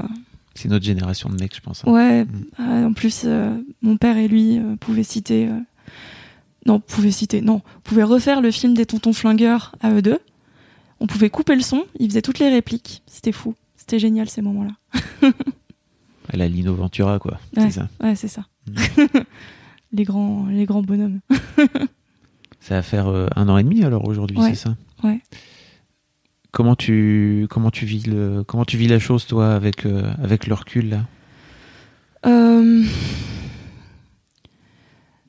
C'est 0.56 0.70
notre 0.70 0.86
génération 0.86 1.30
de 1.30 1.36
mecs, 1.36 1.56
je 1.56 1.62
pense. 1.62 1.84
hein. 1.86 1.92
ouais, 1.92 2.26
Mm. 2.26 2.28
euh, 2.60 2.86
en 2.88 2.94
plus, 2.94 3.24
euh, 3.26 3.56
mon 3.82 3.98
père 3.98 4.18
et 4.18 4.28
lui 4.28 4.58
euh, 4.58 4.76
pouvaient 4.78 5.04
citer, 5.04 5.50
non, 6.66 6.80
pouvaient 6.80 7.12
citer, 7.12 7.42
non, 7.42 7.62
pouvaient 7.84 8.04
refaire 8.04 8.42
le 8.42 8.52
film 8.52 8.74
des 8.74 8.86
tontons 8.86 9.14
flingueurs 9.14 9.74
à 9.82 9.92
eux 9.92 10.02
deux. 10.02 10.20
On 11.00 11.08
pouvait 11.08 11.30
couper 11.30 11.56
le 11.56 11.62
son, 11.62 11.84
ils 12.00 12.10
faisaient 12.10 12.22
toutes 12.22 12.40
les 12.40 12.50
répliques. 12.50 13.02
C'était 13.08 13.32
fou, 13.32 13.56
c'était 13.78 14.00
génial 14.00 14.30
ces 14.30 14.42
moments-là. 14.42 14.72
À 16.32 16.36
la 16.38 16.48
Lino 16.48 16.74
Ventura, 16.76 17.20
quoi. 17.20 17.40
Ouais. 17.56 17.64
C'est 17.64 17.72
ça. 17.80 17.90
Ouais, 18.02 18.16
c'est 18.16 18.28
ça. 18.28 18.46
Mm. 18.68 18.74
les 19.94 20.04
grands, 20.04 20.46
les 20.48 20.66
grands 20.66 20.82
bonhommes. 20.84 21.20
Ça 22.62 22.76
va 22.76 22.82
faire 22.82 23.08
euh, 23.08 23.28
un 23.38 23.48
an 23.48 23.58
et 23.58 23.64
demi 23.64 23.84
alors 23.86 24.06
aujourd'hui, 24.06 24.38
Ouais. 24.38 24.50
c'est 24.50 24.56
ça? 24.56 24.76
Ouais. 25.04 25.22
Comment 26.52 26.76
tu 26.76 27.46
comment 27.50 27.70
tu 27.70 27.86
vis 27.86 28.08
le 28.08 28.44
comment 28.44 28.66
tu 28.66 28.76
vis 28.78 28.88
la 28.88 28.98
chose 29.00 29.28
toi 29.28 29.54
avec 29.54 29.86
euh, 29.86 30.12
avec 30.22 30.48
le 30.48 30.56
recul 30.56 30.90
là? 30.90 31.06
Euh, 32.26 32.84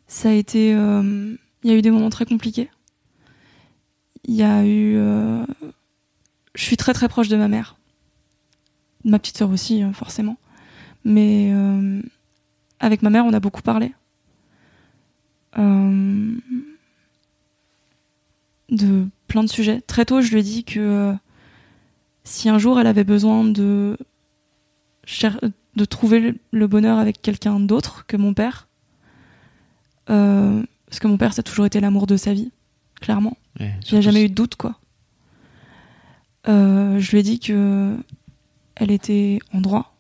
ça 0.06 0.30
a 0.30 0.32
été. 0.32 0.74
euh, 0.74 1.34
Il 1.62 1.70
y 1.70 1.74
a 1.74 1.76
eu 1.76 1.82
des 1.82 1.90
moments 1.90 2.10
très 2.10 2.24
compliqués. 2.24 2.70
Il 4.24 4.34
y 4.34 4.42
a 4.42 4.64
eu. 4.66 4.94
Je 6.54 6.62
suis 6.64 6.76
très 6.76 6.94
très 6.94 7.08
proche 7.08 7.28
de 7.28 7.36
ma 7.36 7.48
mère. 7.48 7.76
Ma 9.04 9.18
petite 9.18 9.36
sœur 9.38 9.50
aussi, 9.50 9.82
forcément. 9.92 10.36
Mais 11.04 11.52
avec 12.80 13.02
ma 13.02 13.10
mère, 13.10 13.24
on 13.26 13.32
a 13.32 13.40
beaucoup 13.40 13.62
parlé. 13.62 13.92
Euh, 15.58 16.32
De 18.70 19.06
plein 19.26 19.42
de 19.44 19.48
sujets. 19.48 19.80
Très 19.80 20.04
tôt, 20.04 20.20
je 20.20 20.30
lui 20.30 20.40
ai 20.40 20.42
dit 20.42 20.64
que 20.64 20.78
euh, 20.80 21.12
si 22.24 22.48
un 22.48 22.58
jour 22.58 22.78
elle 22.78 22.86
avait 22.86 23.04
besoin 23.04 23.44
de 23.44 23.96
cher- 25.04 25.40
de 25.76 25.84
trouver 25.84 26.34
le- 26.52 26.66
bonheur 26.66 26.98
avec 26.98 27.20
quelqu'un 27.22 27.58
d'autre 27.60 28.06
que 28.06 28.16
mon 28.16 28.32
père. 28.34 28.68
Euh, 30.08 30.62
parce 30.86 30.98
que 31.00 31.06
mon 31.08 31.16
père, 31.16 31.32
ça 31.32 31.40
a 31.40 31.42
toujours 31.42 31.66
été 31.66 31.80
l'amour 31.80 32.06
de 32.06 32.16
sa 32.16 32.32
vie, 32.32 32.50
clairement. 33.00 33.36
Ouais, 33.60 33.72
Il 33.86 33.92
n'y 33.92 33.98
a 33.98 34.00
jamais 34.00 34.24
eu 34.24 34.28
de 34.28 34.34
doute, 34.34 34.56
quoi. 34.56 34.78
Euh, 36.48 36.98
je 36.98 37.10
lui 37.10 37.18
ai 37.18 37.22
dit 37.22 37.38
que 37.38 37.96
elle 38.76 38.90
était 38.90 39.38
en 39.52 39.60
droit 39.60 39.94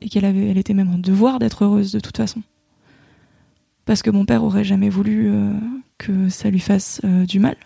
et 0.00 0.08
qu'elle 0.08 0.24
avait, 0.24 0.48
elle 0.48 0.58
était 0.58 0.74
même 0.74 0.88
en 0.94 0.98
devoir 0.98 1.38
d'être 1.38 1.64
heureuse 1.64 1.92
de 1.92 2.00
toute 2.00 2.16
façon. 2.16 2.42
Parce 3.84 4.02
que 4.02 4.10
mon 4.10 4.24
père 4.24 4.44
aurait 4.44 4.64
jamais 4.64 4.88
voulu 4.88 5.28
euh, 5.30 5.52
que 5.98 6.28
ça 6.28 6.50
lui 6.50 6.60
fasse 6.60 7.00
du 7.04 7.40
mal. 7.40 7.56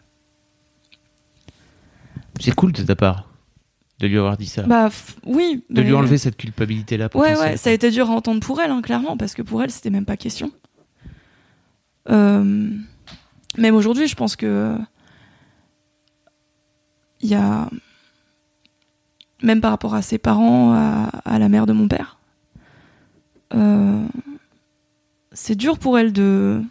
C'est 2.40 2.54
cool 2.54 2.72
de 2.72 2.82
ta 2.82 2.96
part 2.96 3.28
de 4.00 4.06
lui 4.08 4.18
avoir 4.18 4.36
dit 4.36 4.46
ça. 4.46 4.62
Bah 4.62 4.90
oui. 5.24 5.64
de 5.70 5.80
lui 5.80 5.94
enlever 5.94 6.18
cette 6.18 6.36
culpabilité 6.36 6.96
là. 6.96 7.08
Ouais, 7.14 7.36
ouais, 7.38 7.56
ça 7.56 7.70
a 7.70 7.72
été 7.72 7.90
dur 7.90 8.10
à 8.10 8.12
entendre 8.12 8.40
pour 8.40 8.60
elle, 8.60 8.70
hein, 8.70 8.82
clairement, 8.82 9.16
parce 9.16 9.34
que 9.34 9.42
pour 9.42 9.62
elle, 9.62 9.70
c'était 9.70 9.90
même 9.90 10.04
pas 10.04 10.16
question. 10.16 10.50
Euh, 12.10 12.70
même 13.56 13.74
aujourd'hui, 13.74 14.08
je 14.08 14.14
pense 14.16 14.36
que. 14.36 14.76
Il 17.20 17.28
y 17.28 17.34
a. 17.34 17.70
Même 19.42 19.60
par 19.60 19.70
rapport 19.70 19.94
à 19.94 20.02
ses 20.02 20.18
parents, 20.18 20.72
à, 20.74 21.10
à 21.24 21.38
la 21.38 21.48
mère 21.48 21.66
de 21.66 21.72
mon 21.72 21.86
père, 21.86 22.18
euh, 23.54 24.04
c'est 25.32 25.54
dur 25.54 25.78
pour 25.78 25.98
elle 25.98 26.12
de. 26.12 26.62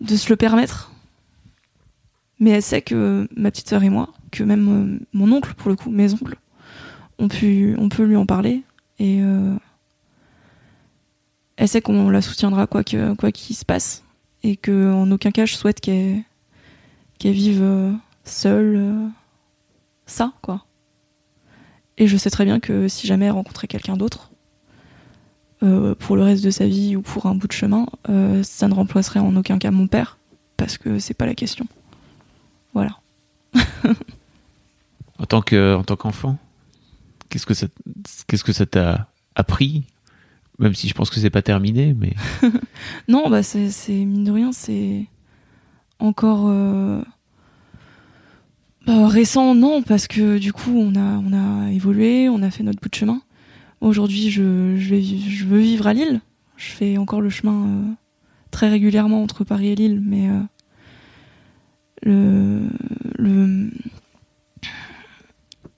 de 0.00 0.16
se 0.16 0.28
le 0.28 0.36
permettre. 0.36 0.92
Mais 2.38 2.50
elle 2.50 2.62
sait 2.62 2.82
que 2.82 3.28
ma 3.36 3.50
petite 3.50 3.68
sœur 3.68 3.82
et 3.82 3.90
moi, 3.90 4.12
que 4.30 4.44
même 4.44 4.68
euh, 4.68 5.06
mon 5.12 5.32
oncle, 5.32 5.54
pour 5.54 5.70
le 5.70 5.76
coup, 5.76 5.90
mes 5.90 6.12
oncles, 6.12 6.36
on 7.18 7.28
peut, 7.28 7.74
on 7.78 7.88
peut 7.88 8.04
lui 8.04 8.16
en 8.16 8.26
parler 8.26 8.62
et 8.98 9.20
euh, 9.22 9.54
elle 11.56 11.68
sait 11.68 11.80
qu'on 11.80 12.10
la 12.10 12.20
soutiendra 12.20 12.66
quoi 12.66 12.84
que 12.84 13.14
quoi 13.14 13.32
qu'il 13.32 13.56
se 13.56 13.64
passe 13.64 14.04
et 14.42 14.56
que 14.56 14.92
en 14.92 15.10
aucun 15.10 15.30
cas 15.30 15.46
je 15.46 15.54
souhaite 15.54 15.80
qu'elle 15.80 16.24
vive 17.18 17.62
euh, 17.62 17.92
seule 18.24 19.10
ça 20.04 20.32
quoi. 20.42 20.66
Et 21.96 22.06
je 22.06 22.18
sais 22.18 22.28
très 22.28 22.44
bien 22.44 22.60
que 22.60 22.88
si 22.88 23.06
jamais 23.06 23.24
elle 23.26 23.32
rencontrait 23.32 23.66
quelqu'un 23.66 23.96
d'autre 23.96 24.30
pour 25.98 26.16
le 26.16 26.22
reste 26.22 26.44
de 26.44 26.50
sa 26.50 26.66
vie 26.66 26.94
ou 26.94 27.02
pour 27.02 27.24
un 27.24 27.34
bout 27.34 27.48
de 27.48 27.52
chemin, 27.52 27.86
ça 28.42 28.68
ne 28.68 28.74
remplacerait 28.74 29.20
en 29.20 29.34
aucun 29.34 29.58
cas 29.58 29.70
mon 29.70 29.86
père 29.86 30.18
parce 30.58 30.76
que 30.76 30.98
c'est 30.98 31.14
pas 31.14 31.24
la 31.24 31.34
question. 31.34 31.66
Voilà. 32.76 33.00
En 35.18 35.24
tant 35.24 35.40
que 35.40 35.74
en 35.74 35.82
tant 35.82 35.96
qu'enfant, 35.96 36.36
qu'est-ce 37.30 37.46
que 37.46 37.54
ça 37.54 37.68
qu'est-ce 38.26 38.44
que 38.44 38.52
ça 38.52 38.66
t'a 38.66 39.08
appris? 39.34 39.84
Même 40.58 40.74
si 40.74 40.88
je 40.88 40.94
pense 40.94 41.08
que 41.08 41.18
c'est 41.18 41.30
pas 41.30 41.40
terminé, 41.40 41.94
mais 41.94 42.12
Non, 43.08 43.30
bah 43.30 43.42
c'est, 43.42 43.70
mine 43.88 44.24
de 44.24 44.30
rien, 44.30 44.52
c'est 44.52 45.06
encore 46.00 46.48
euh, 46.48 47.00
bah, 48.86 49.08
récent, 49.08 49.54
non, 49.54 49.82
parce 49.82 50.06
que 50.06 50.36
du 50.36 50.52
coup 50.52 50.72
on 50.78 50.94
a 50.96 51.00
on 51.18 51.32
a 51.32 51.70
évolué, 51.72 52.28
on 52.28 52.42
a 52.42 52.50
fait 52.50 52.62
notre 52.62 52.80
bout 52.82 52.90
de 52.90 52.94
chemin. 52.94 53.22
Aujourd'hui, 53.80 54.30
je 54.30 54.76
je, 54.76 54.90
vais, 54.90 55.00
vi- 55.00 55.30
je 55.30 55.46
veux 55.46 55.60
vivre 55.60 55.86
à 55.86 55.94
Lille. 55.94 56.20
Je 56.58 56.72
fais 56.72 56.98
encore 56.98 57.22
le 57.22 57.30
chemin 57.30 57.66
euh, 57.68 57.82
très 58.50 58.68
régulièrement 58.68 59.22
entre 59.22 59.44
Paris 59.44 59.68
et 59.68 59.74
Lille, 59.76 60.02
mais 60.04 60.28
euh, 60.28 60.40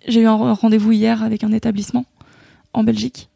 j'ai 0.06 0.20
eu 0.20 0.26
un 0.26 0.36
re- 0.36 0.52
rendez-vous 0.52 0.92
hier 0.92 1.22
avec 1.22 1.44
un 1.44 1.52
établissement 1.52 2.04
en 2.72 2.84
Belgique. 2.84 3.28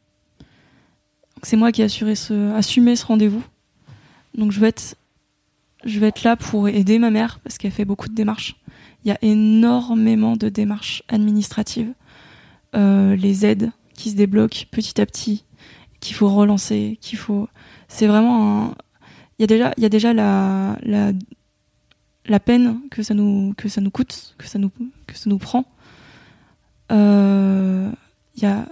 C'est 1.42 1.56
moi 1.56 1.72
qui 1.72 1.82
ai 1.82 1.84
assuré 1.84 2.14
ce, 2.14 2.52
assumé 2.54 2.96
ce 2.96 3.06
rendez-vous. 3.06 3.42
Donc 4.36 4.52
je 4.52 4.60
vais 4.60 4.68
être, 4.68 4.96
je 5.84 5.98
vais 5.98 6.08
être 6.08 6.22
là 6.22 6.36
pour 6.36 6.68
aider 6.68 6.98
ma 6.98 7.10
mère 7.10 7.40
parce 7.40 7.58
qu'elle 7.58 7.72
fait 7.72 7.84
beaucoup 7.84 8.08
de 8.08 8.14
démarches. 8.14 8.56
Il 9.04 9.08
y 9.08 9.10
a 9.10 9.18
énormément 9.22 10.36
de 10.36 10.48
démarches 10.48 11.02
administratives, 11.08 11.92
Euh, 12.74 13.16
les 13.16 13.44
aides 13.44 13.70
qui 13.94 14.10
se 14.10 14.16
débloquent 14.16 14.64
petit 14.70 14.98
à 14.98 15.04
petit, 15.04 15.44
qu'il 16.00 16.16
faut 16.16 16.30
relancer, 16.30 16.96
qu'il 17.02 17.18
faut. 17.18 17.46
C'est 17.88 18.06
vraiment 18.06 18.36
un. 18.40 18.74
Il 19.38 19.42
y 19.42 19.44
a 19.44 19.46
déjà, 19.46 19.74
il 19.76 19.82
y 19.82 19.86
a 19.86 19.90
déjà 19.90 20.14
la 20.14 21.12
la 22.26 22.40
peine 22.40 22.80
que 22.90 23.02
ça 23.02 23.14
nous 23.14 23.54
que 23.56 23.68
ça 23.68 23.80
nous 23.80 23.90
coûte, 23.90 24.34
que 24.38 24.46
ça 24.46 24.58
nous 24.58 24.70
que 25.06 25.16
ça 25.16 25.28
nous 25.30 25.38
prend. 25.38 25.64
Euh, 26.90 27.90
Il 28.36 28.42
y 28.42 28.46
a 28.46 28.66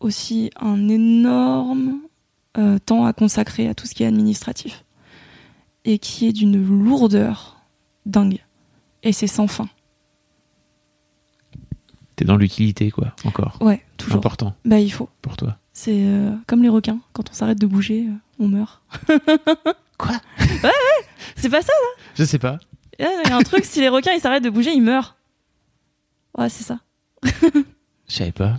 aussi 0.00 0.50
un 0.60 0.88
énorme 0.88 2.00
euh, 2.58 2.78
temps 2.78 3.04
à 3.04 3.12
consacrer 3.12 3.68
à 3.68 3.74
tout 3.74 3.86
ce 3.86 3.94
qui 3.94 4.02
est 4.02 4.06
administratif 4.06 4.84
et 5.84 5.98
qui 5.98 6.26
est 6.26 6.32
d'une 6.32 6.56
lourdeur 6.62 7.56
dingue. 8.06 8.44
Et 9.02 9.12
c'est 9.12 9.26
sans 9.26 9.46
fin. 9.46 9.68
t'es 12.16 12.24
dans 12.24 12.36
l'utilité 12.36 12.90
quoi, 12.90 13.14
encore. 13.24 13.58
Ouais, 13.60 13.82
toujours. 13.96 14.18
Important 14.18 14.54
Bah, 14.64 14.80
il 14.80 14.90
faut. 14.90 15.08
pour 15.22 15.36
toi. 15.36 15.58
C'est 15.72 16.04
euh, 16.06 16.32
comme 16.46 16.62
les 16.62 16.70
requins. 16.70 16.98
Quand 17.12 17.28
on 17.30 17.32
s'arrête 17.34 17.60
de 17.60 17.66
bouger, 17.66 18.06
euh, 18.08 18.12
on 18.38 18.48
meurt. 18.48 18.82
Quoi? 19.98 20.16
C'est 21.36 21.48
pas 21.50 21.62
ça 21.62 21.72
Je 22.16 22.24
sais 22.24 22.38
pas. 22.38 22.58
Il 22.98 23.04
y 23.28 23.30
a 23.30 23.36
un 23.36 23.42
truc, 23.42 23.64
si 23.64 23.80
les 23.80 23.88
requins 23.88 24.12
ils 24.12 24.20
s'arrêtent 24.20 24.44
de 24.44 24.50
bouger, 24.50 24.72
ils 24.72 24.82
meurent. 24.82 25.16
Ouais, 26.36 26.48
c'est 26.48 26.64
ça. 26.64 26.78
Je 27.22 27.62
savais 28.08 28.32
pas. 28.32 28.58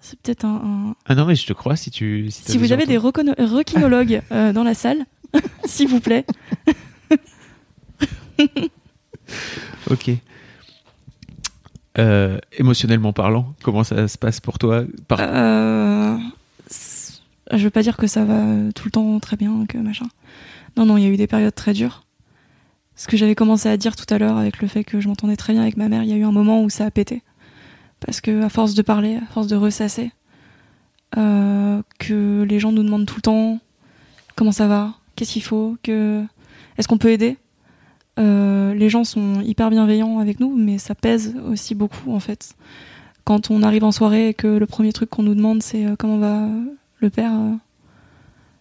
C'est 0.00 0.18
peut-être 0.20 0.44
un, 0.44 0.56
un- 0.90 0.94
Ah 1.06 1.14
non, 1.14 1.24
mais 1.26 1.34
je 1.36 1.46
te 1.46 1.52
crois 1.52 1.76
si 1.76 1.90
tu. 1.90 2.28
Si, 2.30 2.58
vous 2.58 2.72
avez 2.72 2.86
des 2.86 2.98
reconno- 2.98 3.34
requinologues 3.38 4.20
euh, 4.32 4.52
dans 4.52 4.64
la 4.64 4.74
salle, 4.74 5.04
s'il 5.64 5.88
vous 5.88 6.00
plaît. 6.00 6.26
Ok. 9.90 10.10
Euh, 11.98 12.38
émotionnellement 12.52 13.12
parlant, 13.12 13.54
comment 13.62 13.84
ça 13.84 14.08
se 14.08 14.16
passe 14.18 14.40
pour 14.40 14.58
toi 14.58 14.84
Par- 15.08 15.18
Euh, 15.20 16.16
je 17.50 17.58
veux 17.64 17.70
pas 17.70 17.82
dire 17.82 17.96
que 17.96 18.06
ça 18.06 18.24
va 18.24 18.40
tout 18.74 18.84
le 18.86 18.90
temps 18.90 19.20
très 19.20 19.36
bien, 19.36 19.66
que 19.68 19.78
machin. 19.78 20.06
Non, 20.76 20.86
non, 20.86 20.96
il 20.96 21.04
y 21.04 21.06
a 21.06 21.10
eu 21.10 21.16
des 21.16 21.26
périodes 21.26 21.54
très 21.54 21.72
dures. 21.72 22.04
Ce 22.94 23.06
que 23.06 23.16
j'avais 23.16 23.34
commencé 23.34 23.68
à 23.68 23.76
dire 23.76 23.96
tout 23.96 24.12
à 24.12 24.18
l'heure 24.18 24.36
avec 24.36 24.60
le 24.60 24.68
fait 24.68 24.84
que 24.84 25.00
je 25.00 25.08
m'entendais 25.08 25.36
très 25.36 25.52
bien 25.52 25.62
avec 25.62 25.76
ma 25.76 25.88
mère, 25.88 26.02
il 26.02 26.10
y 26.10 26.12
a 26.12 26.16
eu 26.16 26.24
un 26.24 26.32
moment 26.32 26.62
où 26.62 26.70
ça 26.70 26.86
a 26.86 26.90
pété. 26.90 27.22
Parce 28.00 28.20
que 28.20 28.42
à 28.42 28.48
force 28.48 28.74
de 28.74 28.82
parler, 28.82 29.16
à 29.16 29.26
force 29.32 29.46
de 29.46 29.56
ressasser, 29.56 30.10
euh, 31.16 31.82
que 31.98 32.42
les 32.42 32.58
gens 32.58 32.72
nous 32.72 32.82
demandent 32.82 33.06
tout 33.06 33.16
le 33.16 33.22
temps 33.22 33.58
comment 34.36 34.52
ça 34.52 34.66
va, 34.66 34.94
qu'est-ce 35.16 35.32
qu'il 35.32 35.42
faut, 35.42 35.76
que 35.82 36.24
est-ce 36.78 36.88
qu'on 36.88 36.98
peut 36.98 37.10
aider. 37.10 37.38
Euh, 38.18 38.74
les 38.74 38.90
gens 38.90 39.04
sont 39.04 39.40
hyper 39.40 39.70
bienveillants 39.70 40.18
avec 40.18 40.40
nous, 40.40 40.54
mais 40.54 40.78
ça 40.78 40.94
pèse 40.94 41.34
aussi 41.46 41.74
beaucoup 41.74 42.12
en 42.12 42.20
fait 42.20 42.54
quand 43.24 43.50
on 43.50 43.62
arrive 43.62 43.84
en 43.84 43.92
soirée 43.92 44.28
et 44.28 44.34
que 44.34 44.48
le 44.48 44.66
premier 44.66 44.92
truc 44.92 45.08
qu'on 45.08 45.22
nous 45.22 45.34
demande 45.34 45.62
c'est 45.62 45.86
euh, 45.86 45.94
comment 45.96 46.18
va 46.18 46.48
le 47.02 47.10
père, 47.10 47.32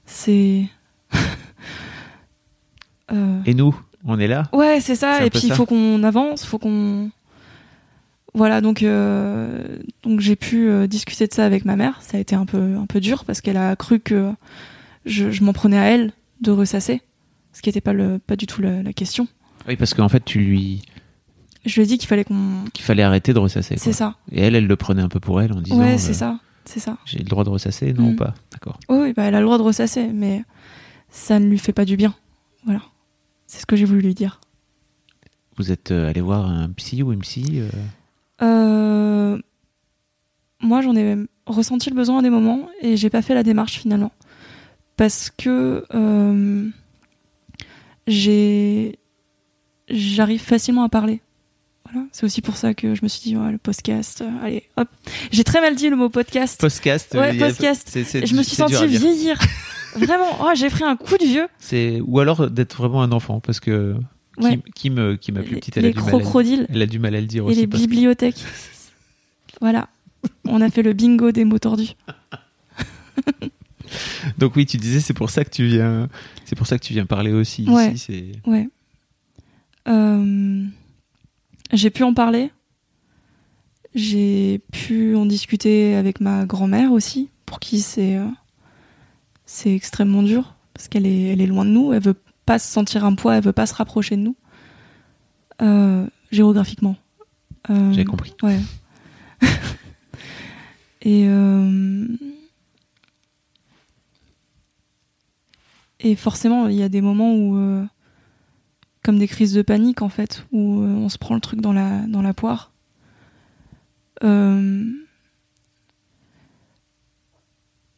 c'est. 0.06 0.66
Euh, 3.12 3.40
Et 3.46 3.54
nous, 3.54 3.76
on 4.06 4.20
est 4.20 4.28
là 4.28 4.50
Ouais, 4.54 4.80
c'est 4.82 4.96
ça. 4.96 5.26
Et 5.26 5.30
puis 5.30 5.42
il 5.46 5.54
faut 5.54 5.66
qu'on 5.66 6.04
avance, 6.04 6.46
faut 6.46 6.58
qu'on. 6.60 7.10
Voilà, 8.34 8.62
donc 8.62 8.82
euh, 8.82 9.78
donc 10.04 10.22
j'ai 10.22 10.38
pu 10.38 10.70
euh, 10.70 10.88
discuter 10.88 11.28
de 11.28 11.34
ça 11.34 11.46
avec 11.46 11.66
ma 11.66 11.76
mère. 11.76 12.02
Ça 12.02 12.18
a 12.18 12.20
été 12.22 12.34
un 12.36 12.46
peu 12.46 12.78
un 12.78 12.86
peu 12.86 13.02
dur 13.02 13.26
parce 13.26 13.42
qu'elle 13.42 13.58
a 13.58 13.76
cru 13.76 14.00
que 14.00 14.32
je, 15.06 15.32
je 15.32 15.44
m'en 15.44 15.52
prenais 15.52 15.78
à 15.78 15.84
elle 15.90 16.14
de 16.40 16.52
ressasser, 16.52 17.02
ce 17.52 17.62
qui 17.62 17.68
n'était 17.70 17.82
pas 17.82 17.92
le 17.94 18.20
pas 18.20 18.38
du 18.38 18.48
tout 18.48 18.62
la, 18.62 18.82
la 18.84 18.94
question. 18.94 19.28
Oui, 19.68 19.76
parce 19.76 19.94
qu'en 19.94 20.08
fait, 20.10 20.24
tu 20.24 20.40
lui. 20.40 20.82
Je 21.66 21.76
lui 21.76 21.82
ai 21.84 21.86
dit 21.86 21.98
qu'il 21.98 22.08
fallait 22.08 22.24
qu'on. 22.24 22.64
qu'il 22.74 22.86
fallait 22.86 23.04
arrêter 23.04 23.34
de 23.34 23.40
ressasser. 23.40 23.76
C'est 23.78 23.92
ça. 23.94 24.16
Et 24.32 24.42
elle, 24.42 24.56
elle 24.56 24.66
le 24.66 24.76
prenait 24.78 25.02
un 25.02 25.10
peu 25.10 25.20
pour 25.20 25.42
elle 25.42 25.52
en 25.52 25.60
disant. 25.62 25.78
Ouais, 25.80 25.98
c'est 25.98 26.14
ça, 26.14 26.40
c'est 26.64 26.80
ça. 26.80 26.98
J'ai 27.06 27.20
le 27.20 27.26
droit 27.26 27.44
de 27.44 27.50
ressasser 27.50 27.92
Non, 27.94 28.12
Mm. 28.12 28.16
pas? 28.16 28.34
D'accord. 28.54 28.80
Oui, 28.88 28.98
oui, 29.02 29.14
bah, 29.14 29.24
elle 29.24 29.36
a 29.36 29.40
le 29.42 29.46
droit 29.46 29.58
de 29.58 29.64
ressasser, 29.64 30.08
mais 30.08 30.44
ça 31.12 31.38
ne 31.38 31.48
lui 31.48 31.60
fait 31.60 31.74
pas 31.74 31.84
du 31.86 31.98
bien. 31.98 32.16
Voilà. 32.64 32.82
C'est 33.52 33.60
ce 33.60 33.66
que 33.66 33.76
j'ai 33.76 33.84
voulu 33.84 34.00
lui 34.00 34.14
dire. 34.16 34.40
Vous 35.58 35.74
êtes 35.74 35.92
euh, 35.92 36.10
allé 36.10 36.22
voir 36.22 36.46
un 36.50 36.70
psy 36.70 37.04
ou 37.04 37.12
une 37.12 37.20
psy 37.20 37.60
euh, 37.60 37.70
Euh, 38.42 39.38
Moi, 40.62 40.82
j'en 40.82 40.96
ai 40.96 41.18
ressenti 41.46 41.90
le 41.90 41.96
besoin 41.98 42.20
à 42.20 42.22
des 42.22 42.30
moments 42.30 42.70
et 42.82 42.96
j'ai 42.96 43.10
pas 43.10 43.22
fait 43.22 43.34
la 43.34 43.44
démarche 43.44 43.74
finalement. 43.74 44.14
Parce 44.96 45.30
que 45.38 45.84
euh, 45.94 46.70
j'ai. 48.08 48.98
J'arrive 49.90 50.40
facilement 50.42 50.84
à 50.86 50.90
parler. 50.90 51.20
Voilà. 51.92 52.08
C'est 52.14 52.24
aussi 52.26 52.42
pour 52.42 52.56
ça 52.56 52.74
que 52.74 52.96
je 52.96 53.02
me 53.04 53.10
suis 53.10 53.20
dit, 53.22 53.36
ouais, 53.36 53.52
le 53.52 53.58
podcast, 53.58 54.22
euh, 54.22 54.30
allez, 54.46 54.64
hop. 54.78 54.88
J'ai 55.32 55.44
très 55.44 55.60
mal 55.60 55.76
dit 55.76 55.90
le 55.90 55.98
mot 55.98 56.08
podcast. 56.08 56.62
Podcast. 56.62 57.14
Ouais, 57.16 57.38
podcast. 57.38 57.90
c'est- 57.92 58.06
c'est- 58.06 58.26
je 58.26 58.34
me 58.34 58.44
suis 58.44 58.56
sentie 58.56 58.88
vieillir. 58.88 59.38
Vraiment, 59.96 60.38
oh, 60.42 60.52
j'ai 60.56 60.70
pris 60.70 60.84
un 60.84 60.96
coup 60.96 61.18
de 61.18 61.26
vieux. 61.26 61.48
C'est 61.60 62.02
ou 62.06 62.20
alors 62.20 62.50
d'être 62.50 62.78
vraiment 62.78 63.02
un 63.04 63.12
enfant 63.12 63.40
parce 63.40 63.60
que 63.60 63.96
Ouais. 64.38 64.52
Kim, 64.52 64.62
Kim, 64.74 64.98
euh, 64.98 65.18
qui 65.18 65.32
m'a 65.34 65.42
plus 65.42 65.56
Les, 65.56 65.60
petite, 65.60 65.78
elle 65.78 65.86
a 65.86 65.88
les 65.90 65.94
du 65.94 66.00
mal. 66.00 66.08
À, 66.16 66.20
crocodiles 66.20 66.66
elle 66.70 66.82
a 66.82 66.86
du 66.86 67.00
mal 67.00 67.16
à 67.16 67.20
le 67.22 67.28
dire 67.28 67.44
et 67.44 67.48
aussi. 67.48 67.60
les 67.60 67.68
parce 67.68 67.84
que- 67.84 67.88
bibliothèques. 67.88 68.40
Voilà. 69.62 69.90
On 70.46 70.62
a 70.62 70.70
fait 70.70 70.82
le 70.84 70.94
bingo 70.94 71.32
des 71.32 71.44
mots 71.46 71.60
tordus. 71.60 71.94
Donc 74.38 74.56
oui, 74.56 74.66
tu 74.66 74.78
disais 74.78 75.00
c'est 75.02 75.14
pour 75.14 75.30
ça 75.30 75.44
que 75.44 75.50
tu 75.50 75.66
viens, 75.66 76.08
c'est 76.46 76.56
pour 76.56 76.66
ça 76.66 76.80
que 76.80 76.84
tu 76.84 76.94
viens 76.94 77.06
parler 77.06 77.34
aussi 77.34 77.68
Ouais. 77.70 77.92
ici. 77.94 78.32
Ouais. 78.46 78.70
Euh, 79.88 80.66
j'ai 81.74 81.90
pu 81.90 82.04
en 82.04 82.14
parler. 82.14 82.52
J'ai 83.94 84.62
pu 84.72 85.16
en 85.16 85.26
discuter 85.26 85.96
avec 85.96 86.22
ma 86.22 86.46
grand-mère 86.46 86.94
aussi, 86.94 87.30
pour 87.46 87.60
qui 87.60 87.82
c'est 87.82 88.16
euh, 88.16 88.26
c'est 89.52 89.76
extrêmement 89.76 90.24
dur 90.24 90.56
parce 90.74 90.88
qu'elle 90.88 91.06
est 91.06 91.24
elle 91.28 91.42
est 91.42 91.46
loin 91.46 91.66
de 91.66 91.72
nous. 91.72 91.92
Elle 91.92 92.02
veut 92.02 92.16
pas 92.46 92.58
se 92.58 92.72
sentir 92.72 93.04
un 93.04 93.16
poids, 93.16 93.36
elle 93.36 93.44
veut 93.44 93.52
pas 93.52 93.66
se 93.66 93.74
rapprocher 93.74 94.16
de 94.16 94.22
nous 94.22 94.36
Euh, 95.62 96.08
géographiquement. 96.32 96.96
Euh, 97.70 97.92
J'ai 97.92 98.06
compris. 98.06 98.34
Ouais. 98.42 98.60
et 101.02 101.26
euh, 101.28 102.08
et 106.00 106.16
forcément, 106.16 106.68
il 106.70 106.76
y 106.76 106.84
a 106.84 106.90
des 106.90 107.02
moments 107.02 107.36
où, 107.36 107.86
comme 109.04 109.20
des 109.20 109.28
crises 109.28 109.54
de 109.54 109.62
panique 109.62 110.02
en 110.02 110.10
fait, 110.10 110.46
où 110.52 110.80
on 110.80 111.10
se 111.10 111.18
prend 111.18 111.36
le 111.36 111.42
truc 111.42 111.60
dans 111.60 111.74
la 111.74 112.08
dans 112.08 112.22
la 112.22 112.34
poire. 112.34 112.72
Euh, 114.24 114.84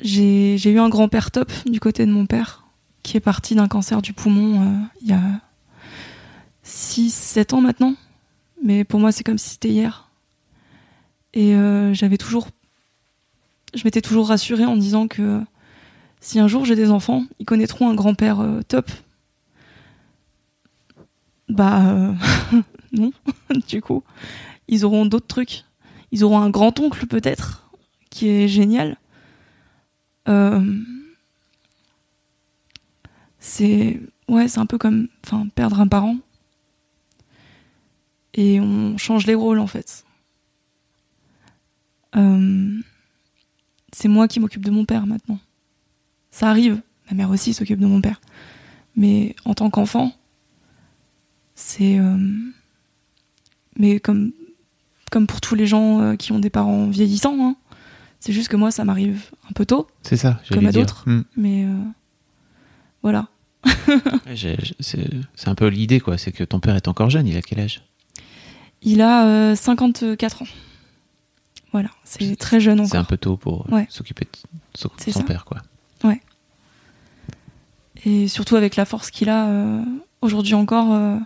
j'ai 0.03 0.69
eu 0.69 0.79
un 0.79 0.89
grand-père 0.89 1.31
top 1.31 1.51
du 1.65 1.79
côté 1.79 2.05
de 2.05 2.11
mon 2.11 2.25
père, 2.25 2.65
qui 3.03 3.15
est 3.15 3.21
parti 3.21 3.55
d'un 3.55 3.69
cancer 3.69 4.01
du 4.01 4.11
poumon 4.11 4.61
euh, 4.61 4.85
il 5.01 5.07
y 5.07 5.13
a 5.13 5.21
6-7 6.65 7.55
ans 7.55 7.61
maintenant. 7.61 7.95
Mais 8.61 8.83
pour 8.83 8.99
moi, 8.99 9.11
c'est 9.11 9.23
comme 9.23 9.37
si 9.37 9.51
c'était 9.51 9.69
hier. 9.69 10.09
Et 11.33 11.55
euh, 11.55 11.93
j'avais 11.93 12.17
toujours. 12.17 12.47
Je 13.73 13.81
m'étais 13.85 14.01
toujours 14.01 14.27
rassurée 14.27 14.65
en 14.65 14.77
disant 14.77 15.07
que 15.07 15.41
si 16.19 16.39
un 16.39 16.47
jour 16.47 16.63
j'ai 16.65 16.75
des 16.75 16.91
enfants, 16.91 17.23
ils 17.39 17.45
connaîtront 17.45 17.89
un 17.89 17.95
grand-père 17.95 18.41
euh, 18.41 18.61
top. 18.61 18.91
Bah, 21.47 22.13
non, 22.91 23.11
du 23.67 23.81
coup. 23.81 24.03
Ils 24.67 24.85
auront 24.85 25.05
d'autres 25.05 25.27
trucs. 25.27 25.63
Ils 26.11 26.23
auront 26.23 26.39
un 26.39 26.49
grand-oncle 26.49 27.07
peut-être, 27.07 27.69
qui 28.09 28.27
est 28.27 28.47
génial. 28.47 28.97
Euh, 30.27 30.79
c'est. 33.39 33.99
Un 34.55 34.65
peu 34.65 34.77
comme 34.79 35.09
perdre 35.53 35.79
un 35.79 35.87
parent. 35.87 36.17
Et 38.33 38.59
on 38.59 38.97
change 38.97 39.27
les 39.27 39.35
rôles 39.35 39.59
en 39.59 39.67
fait. 39.67 40.05
Euh, 42.15 42.79
c'est 43.91 44.07
moi 44.07 44.27
qui 44.27 44.39
m'occupe 44.39 44.65
de 44.65 44.71
mon 44.71 44.85
père 44.85 45.05
maintenant. 45.05 45.39
Ça 46.31 46.49
arrive, 46.49 46.81
ma 47.11 47.15
mère 47.15 47.29
aussi 47.29 47.53
s'occupe 47.53 47.79
de 47.79 47.85
mon 47.85 48.01
père. 48.01 48.21
Mais 48.95 49.35
en 49.45 49.53
tant 49.53 49.69
qu'enfant, 49.69 50.11
c'est. 51.53 51.99
euh, 51.99 52.17
mais 53.77 53.99
comme, 53.99 54.31
comme 55.11 55.27
pour 55.27 55.41
tous 55.41 55.55
les 55.55 55.67
gens 55.67 56.15
qui 56.17 56.31
ont 56.31 56.39
des 56.39 56.49
parents 56.49 56.87
vieillissants, 56.87 57.37
hein, 57.39 57.55
c'est 58.23 58.31
juste 58.31 58.47
que 58.47 58.55
moi 58.55 58.71
ça 58.71 58.85
m'arrive 58.85 59.31
un 59.49 59.51
peu 59.51 59.65
tôt, 59.65 59.85
C'est 60.01 60.15
ça. 60.15 60.39
Comme 60.49 60.65
à 60.65 60.71
d'autres. 60.71 61.03
Hmm. 61.09 61.23
mais 61.35 61.65
euh, 61.65 61.73
voilà. 63.01 63.27
Ouais, 64.25 64.57
C'est 64.79 65.47
un 65.47 65.55
peu 65.55 65.67
l'idée 65.67 65.99
quoi, 65.99 66.17
c'est 66.17 66.31
que 66.31 66.45
ton 66.45 66.61
père 66.61 66.77
est 66.77 66.87
encore 66.87 67.09
jeune. 67.09 67.27
Il 67.27 67.35
a 67.35 67.41
quel 67.41 67.59
âge? 67.59 67.83
Il 68.81 69.01
a 69.01 69.25
euh, 69.25 69.55
54 69.55 70.43
ans. 70.43 70.45
Voilà, 71.73 71.89
c'est 72.05 72.37
très 72.37 72.61
jeune 72.61 72.85
C'est 72.85 72.95
un 72.95 73.01
encore. 73.01 73.07
peu 73.09 73.17
tôt 73.17 73.35
pour 73.35 73.65
euh, 73.67 73.75
Ouais. 73.75 73.87
s'occuper 73.89 74.25
de 74.25 74.79
son, 75.11 75.23
père 75.23 75.43
quoi. 75.43 75.57
Et 78.05 78.29
surtout 78.29 78.55
avec 78.55 78.77
la 78.77 78.85
force 78.85 79.11
qu'il 79.11 79.29
a 79.29 79.47
euh, 79.47 79.81
aujourd'hui 80.21 80.53
encore, 80.53 80.93
euh, 80.93 81.17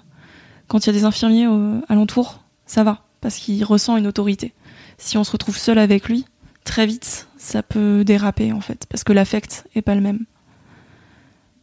quand 0.67 0.85
il 0.85 0.87
y 0.87 0.89
a 0.89 0.93
des 0.93 1.05
infirmiers 1.05 1.45
euh, 1.47 1.79
alentour, 1.89 2.43
ça 2.65 2.83
va, 2.83 3.03
parce 3.21 3.37
qu'il 3.37 3.63
ressent 3.65 3.97
une 3.97 4.05
autorité. 4.07 4.53
Si 4.99 5.17
on 5.17 5.23
se 5.23 5.31
retrouve 5.31 5.57
seul 5.57 5.77
avec 5.79 6.07
lui, 6.07 6.25
très 6.67 6.85
vite, 6.85 7.27
ça 7.37 7.63
peut 7.63 8.03
déraper 8.03 8.51
en 8.51 8.61
fait, 8.61 8.85
parce 8.89 9.03
que 9.03 9.13
l'affect 9.13 9.65
est 9.75 9.81
pas 9.81 9.95
le 9.95 10.01
même. 10.01 10.25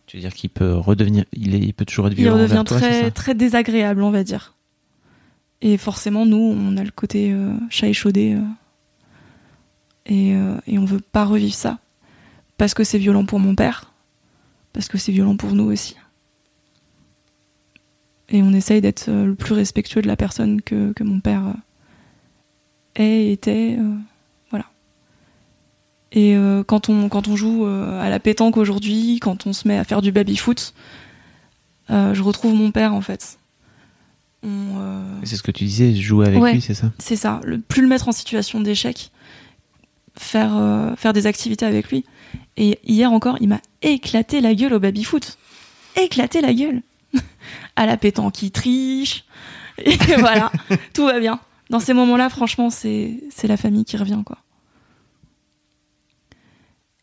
Tu 0.07 0.17
veux 0.17 0.21
dire 0.21 0.35
qu'il 0.35 0.51
peut 0.51 0.75
redevenir, 0.75 1.25
il, 1.33 1.55
est- 1.55 1.59
il 1.61 1.73
peut 1.75 1.85
toujours 1.85 2.07
être 2.09 2.13
Il 2.15 2.19
violent 2.23 2.37
redevient 2.37 2.63
toi, 2.67 2.79
très, 2.79 3.03
ça 3.05 3.11
très 3.11 3.35
désagréable, 3.35 4.03
on 4.03 4.11
va 4.11 4.23
dire. 4.25 4.55
Et 5.63 5.77
forcément, 5.79 6.27
nous, 6.27 6.37
on 6.37 6.77
a 6.77 6.85
le 6.85 6.91
côté 6.91 7.33
euh, 7.33 7.55
chat 7.71 7.89
échaudé. 7.89 8.35
euh, 8.35 8.41
et, 10.07 10.35
euh, 10.35 10.57
et 10.67 10.79
on 10.79 10.85
veut 10.85 11.01
pas 11.01 11.25
revivre 11.25 11.55
ça. 11.55 11.79
Parce 12.59 12.75
que 12.75 12.85
c'est 12.85 12.99
violent 12.99 13.25
pour 13.25 13.41
mon 13.41 13.55
père. 13.55 13.93
Parce 14.75 14.89
que 14.89 14.99
c'est 14.99 15.13
violent 15.13 15.37
pour 15.37 15.55
nous 15.55 15.65
aussi. 15.65 15.97
Et 18.29 18.43
on 18.43 18.53
essaye 18.53 18.81
d'être 18.81 19.09
euh, 19.09 19.27
le 19.27 19.35
plus 19.35 19.55
respectueux 19.55 20.03
de 20.03 20.07
la 20.07 20.17
personne 20.17 20.61
que, 20.61 20.93
que 20.93 21.03
mon 21.03 21.21
père 21.21 21.47
euh, 21.47 21.53
est, 23.03 23.33
était. 23.33 23.77
Et 26.15 26.37
euh, 26.37 26.63
quand, 26.63 26.89
on, 26.89 27.09
quand 27.09 27.27
on 27.27 27.35
joue 27.35 27.67
euh, 27.67 28.01
à 28.01 28.09
la 28.09 28.21
pétanque 28.21 28.57
aujourd'hui, 28.57 29.19
quand 29.21 29.47
on 29.49 29.53
se 29.53 29.67
met 29.67 29.77
à 29.77 29.83
faire 29.85 30.01
du 30.01 30.13
baby-foot, 30.13 30.73
euh, 31.91 32.15
je 32.15 32.23
retrouve 32.23 32.55
mon 32.55 32.71
père 32.71 32.95
en 32.95 33.01
fait. 33.01 33.39
C'est 35.23 35.37
ce 35.37 35.43
que 35.43 35.51
tu 35.51 35.65
disais, 35.65 35.95
jouer 35.95 36.27
avec 36.27 36.41
Ouais. 36.43 36.53
lui, 36.53 36.61
c'est 36.61 36.75
ça? 36.75 36.93
c'est 36.99 37.17
ça, 37.17 37.41
le, 37.45 37.59
plus 37.59 37.81
le 37.81 37.89
mettre 37.89 38.09
en 38.09 38.13
situation 38.13 38.61
d'échec, 38.61 39.11
faire, 40.17 40.93
faire 40.99 41.15
des 41.15 41.27
activités 41.27 41.65
avec 41.65 41.89
lui. 41.91 42.05
Et 42.59 42.79
hier 42.85 43.11
encore, 43.11 43.39
il 43.41 43.49
m'a 43.49 43.61
éclaté 43.81 44.43
la 44.43 44.55
gueule 44.55 44.75
au 44.75 44.79
baby-foot. 44.79 45.39
Éclaté 45.97 46.43
la 46.43 46.53
gueule. 46.53 46.83
à 47.77 47.87
la 47.87 47.97
pétanque, 47.97 48.43
il 48.43 48.51
triche. 48.51 49.25
Et 49.79 49.97
voilà, 50.19 50.53
tout 50.93 51.07
va 51.07 51.19
bien. 51.19 51.41
Dans 51.71 51.81
ces 51.81 51.95
moments-là, 51.95 52.29
franchement, 52.29 52.69
c'est 52.69 53.23
c'est 53.31 53.49
la 53.49 53.57
famille 53.57 53.87
qui 53.87 53.97
revient, 53.97 54.23
quoi. 54.27 54.39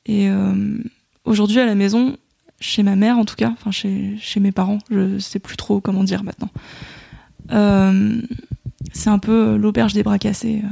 Et 0.05 0.29
euh, 0.29 0.77
aujourd'hui, 1.25 1.59
à 1.59 1.65
la 1.65 1.75
maison, 1.75 2.17
chez 2.59 2.83
ma 2.83 2.95
mère 2.95 3.17
en 3.17 3.25
tout 3.25 3.35
cas, 3.35 3.49
enfin 3.51 3.71
chez, 3.71 4.15
chez 4.19 4.39
mes 4.39 4.51
parents, 4.51 4.79
je 4.89 5.19
sais 5.19 5.39
plus 5.39 5.57
trop 5.57 5.79
comment 5.79 6.03
dire 6.03 6.23
maintenant. 6.23 6.49
Euh, 7.51 8.21
c'est 8.93 9.09
un 9.09 9.19
peu 9.19 9.55
l'auberge 9.57 9.93
des 9.93 10.03
bras 10.03 10.19
cassés. 10.19 10.61
euh. 10.63 10.67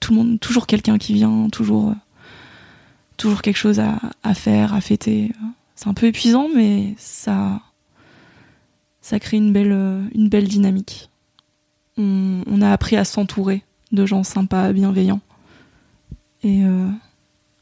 Tout 0.00 0.12
le 0.12 0.18
monde, 0.18 0.40
toujours 0.40 0.66
quelqu'un 0.66 0.98
qui 0.98 1.14
vient, 1.14 1.48
toujours, 1.50 1.90
euh, 1.90 1.94
toujours 3.16 3.42
quelque 3.42 3.56
chose 3.56 3.80
à, 3.80 3.98
à 4.22 4.34
faire, 4.34 4.74
à 4.74 4.80
fêter. 4.80 5.32
C'est 5.74 5.88
un 5.88 5.94
peu 5.94 6.06
épuisant, 6.06 6.48
mais 6.54 6.94
ça, 6.98 7.60
ça 9.00 9.20
crée 9.20 9.36
une 9.36 9.52
belle, 9.52 9.72
euh, 9.72 10.02
une 10.14 10.28
belle 10.28 10.48
dynamique. 10.48 11.10
On, 11.98 12.60
a 12.60 12.72
appris 12.72 12.96
à 12.96 13.04
s'entourer 13.04 13.62
de 13.92 14.04
gens 14.04 14.22
sympas, 14.22 14.72
bienveillants, 14.72 15.20
et 16.42 16.62
euh, 16.64 16.88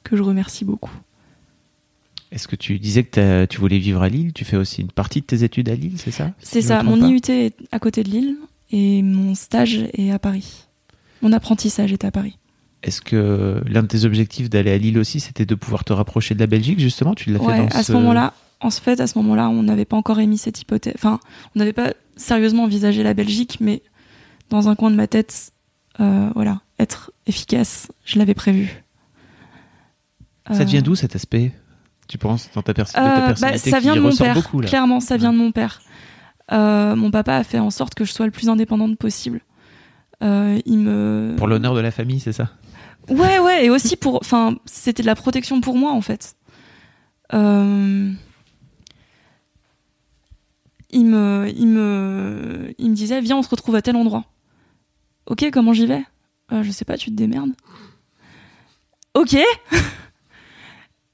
que 0.05 0.16
je 0.16 0.22
remercie 0.22 0.64
beaucoup. 0.64 0.92
Est-ce 2.30 2.48
que 2.48 2.57
tu 2.57 2.78
disais 2.78 3.05
que 3.05 3.44
tu 3.46 3.59
voulais 3.59 3.78
vivre 3.78 4.02
à 4.02 4.09
Lille? 4.09 4.32
Tu 4.32 4.44
fais 4.44 4.57
aussi 4.57 4.80
une 4.82 4.90
partie 4.90 5.20
de 5.20 5.26
tes 5.26 5.44
études 5.44 5.68
à 5.68 5.74
Lille, 5.74 5.94
c'est 5.96 6.11
ça? 6.11 6.32
C'est 6.40 6.62
Si 6.62 6.68
ça, 6.68 6.82
mon 6.82 6.98
pas. 6.98 7.07
IUT 7.07 7.20
est 7.28 7.55
à 7.70 7.78
côté 7.78 8.02
de 8.02 8.11
Lille 8.11 8.36
et 8.70 9.02
mon 9.02 9.34
stage 9.34 9.88
est 9.92 10.11
à 10.11 10.18
Paris. 10.18 10.64
Mon 11.22 11.32
apprentissage 11.32 11.92
est 11.92 12.05
à 12.05 12.11
Paris. 12.11 12.38
Est-ce 12.82 13.00
que 13.00 13.62
l'un 13.66 13.82
de 13.82 13.86
tes 13.86 14.05
objectifs 14.05 14.50
d'aller 14.50 14.72
à 14.72 14.78
Lille 14.78 14.98
aussi, 14.98 15.20
c'était 15.20 15.46
de 15.46 15.55
pouvoir 15.55 15.84
te 15.84 15.92
rapprocher 15.92 16.34
de 16.34 16.40
la 16.40 16.46
Belgique, 16.46 16.80
justement? 16.80 17.14
Tu 17.14 17.30
l'as 17.30 17.38
fait 17.38 17.57
dans 17.57 17.66
à 17.68 17.78
ce 17.78 17.84
ce 17.84 17.92
moment-là, 17.92 18.34
en 18.61 18.70
fait, 18.70 19.00
à 19.00 19.07
ce 19.07 19.16
moment-là, 19.18 19.48
on 19.48 19.62
n'avait 19.62 19.84
pas 19.86 19.96
encore 19.96 20.20
émis 20.20 20.36
cette 20.36 20.61
hypothèse. 20.61 20.94
Enfin, 20.96 21.20
on 21.55 21.61
n'avait 21.61 21.72
pas 21.72 21.94
sérieusement 22.16 22.64
envisagé 22.64 23.02
la 23.02 23.14
Belgique, 23.14 23.59
mais 23.61 23.80
dans 24.50 24.68
un 24.68 24.74
coin 24.74 24.90
de 24.90 24.96
ma 24.96 25.07
tête, 25.07 25.52
euh, 26.00 26.28
voilà, 26.34 26.61
être 26.78 27.12
efficace, 27.26 27.88
je 28.05 28.18
l'avais 28.18 28.34
prévu. 28.34 28.84
Ça 30.51 30.61
Euh, 30.62 30.64
vient 30.64 30.82
d'où 30.82 30.95
cet 30.95 31.16
aspect 31.16 31.53
Tu 32.07 32.18
penses 32.18 32.51
dans 32.55 32.62
ta, 32.62 32.74
perso- 32.74 32.92
de 32.92 33.03
ta 33.03 33.09
Euh, 33.09 33.20
bah, 33.20 33.26
personnalité 33.28 33.70
ça 33.70 33.80
vient 33.80 33.92
qui 33.92 33.99
de 33.99 34.03
mon 34.03 34.14
père. 34.16 34.34
beaucoup 34.34 34.59
Clairement, 34.61 35.01
ça 35.01 35.16
vient 35.16 35.32
de 35.32 35.38
mon 35.38 35.53
père. 35.53 35.80
Euh, 36.53 36.95
mon 36.97 37.11
papa 37.11 37.36
a 37.36 37.45
fait 37.45 37.59
en 37.59 37.70
sorte 37.70 37.95
que 37.95 38.05
je 38.05 38.12
sois 38.12 38.26
le 38.26 38.32
plus 38.32 38.49
indépendante 38.51 38.99
possible. 38.99 39.40
Euh, 40.22 40.61
il 40.66 40.78
me 40.78 41.34
Pour 41.38 41.47
l'honneur 41.47 41.74
de 41.74 41.80
la 41.80 41.90
famille, 41.90 42.20
c'est 42.20 42.32
ça? 42.32 42.51
Ouais, 43.09 43.38
ouais, 43.38 43.64
et 43.66 43.70
aussi 43.70 43.97
pour. 43.97 44.16
Enfin, 44.16 44.57
c'était 44.66 45.03
de 45.03 45.07
la 45.07 45.14
protection 45.14 45.61
pour 45.62 45.76
moi, 45.76 45.92
en 45.92 46.01
fait. 46.03 46.36
Euh, 47.32 48.11
Il 50.90 51.07
me, 51.07 51.51
il, 51.57 51.66
me, 51.66 52.72
il 52.78 52.90
me 52.90 52.95
disait 52.95 53.20
Viens, 53.20 53.36
on 53.38 53.42
se 53.42 53.49
retrouve 53.49 53.74
à 53.74 53.82
tel 53.82 53.97
endroit. 53.97 54.24
Ok, 55.26 55.45
comment 55.53 55.72
j'y 55.72 55.86
vais? 55.86 56.05
Euh, 56.53 56.62
Je 56.62 56.70
sais 56.70 56.84
pas, 56.84 56.97
tu 56.97 57.11
te 57.11 57.16
démerdes. 57.16 57.51
Ok 59.14 59.36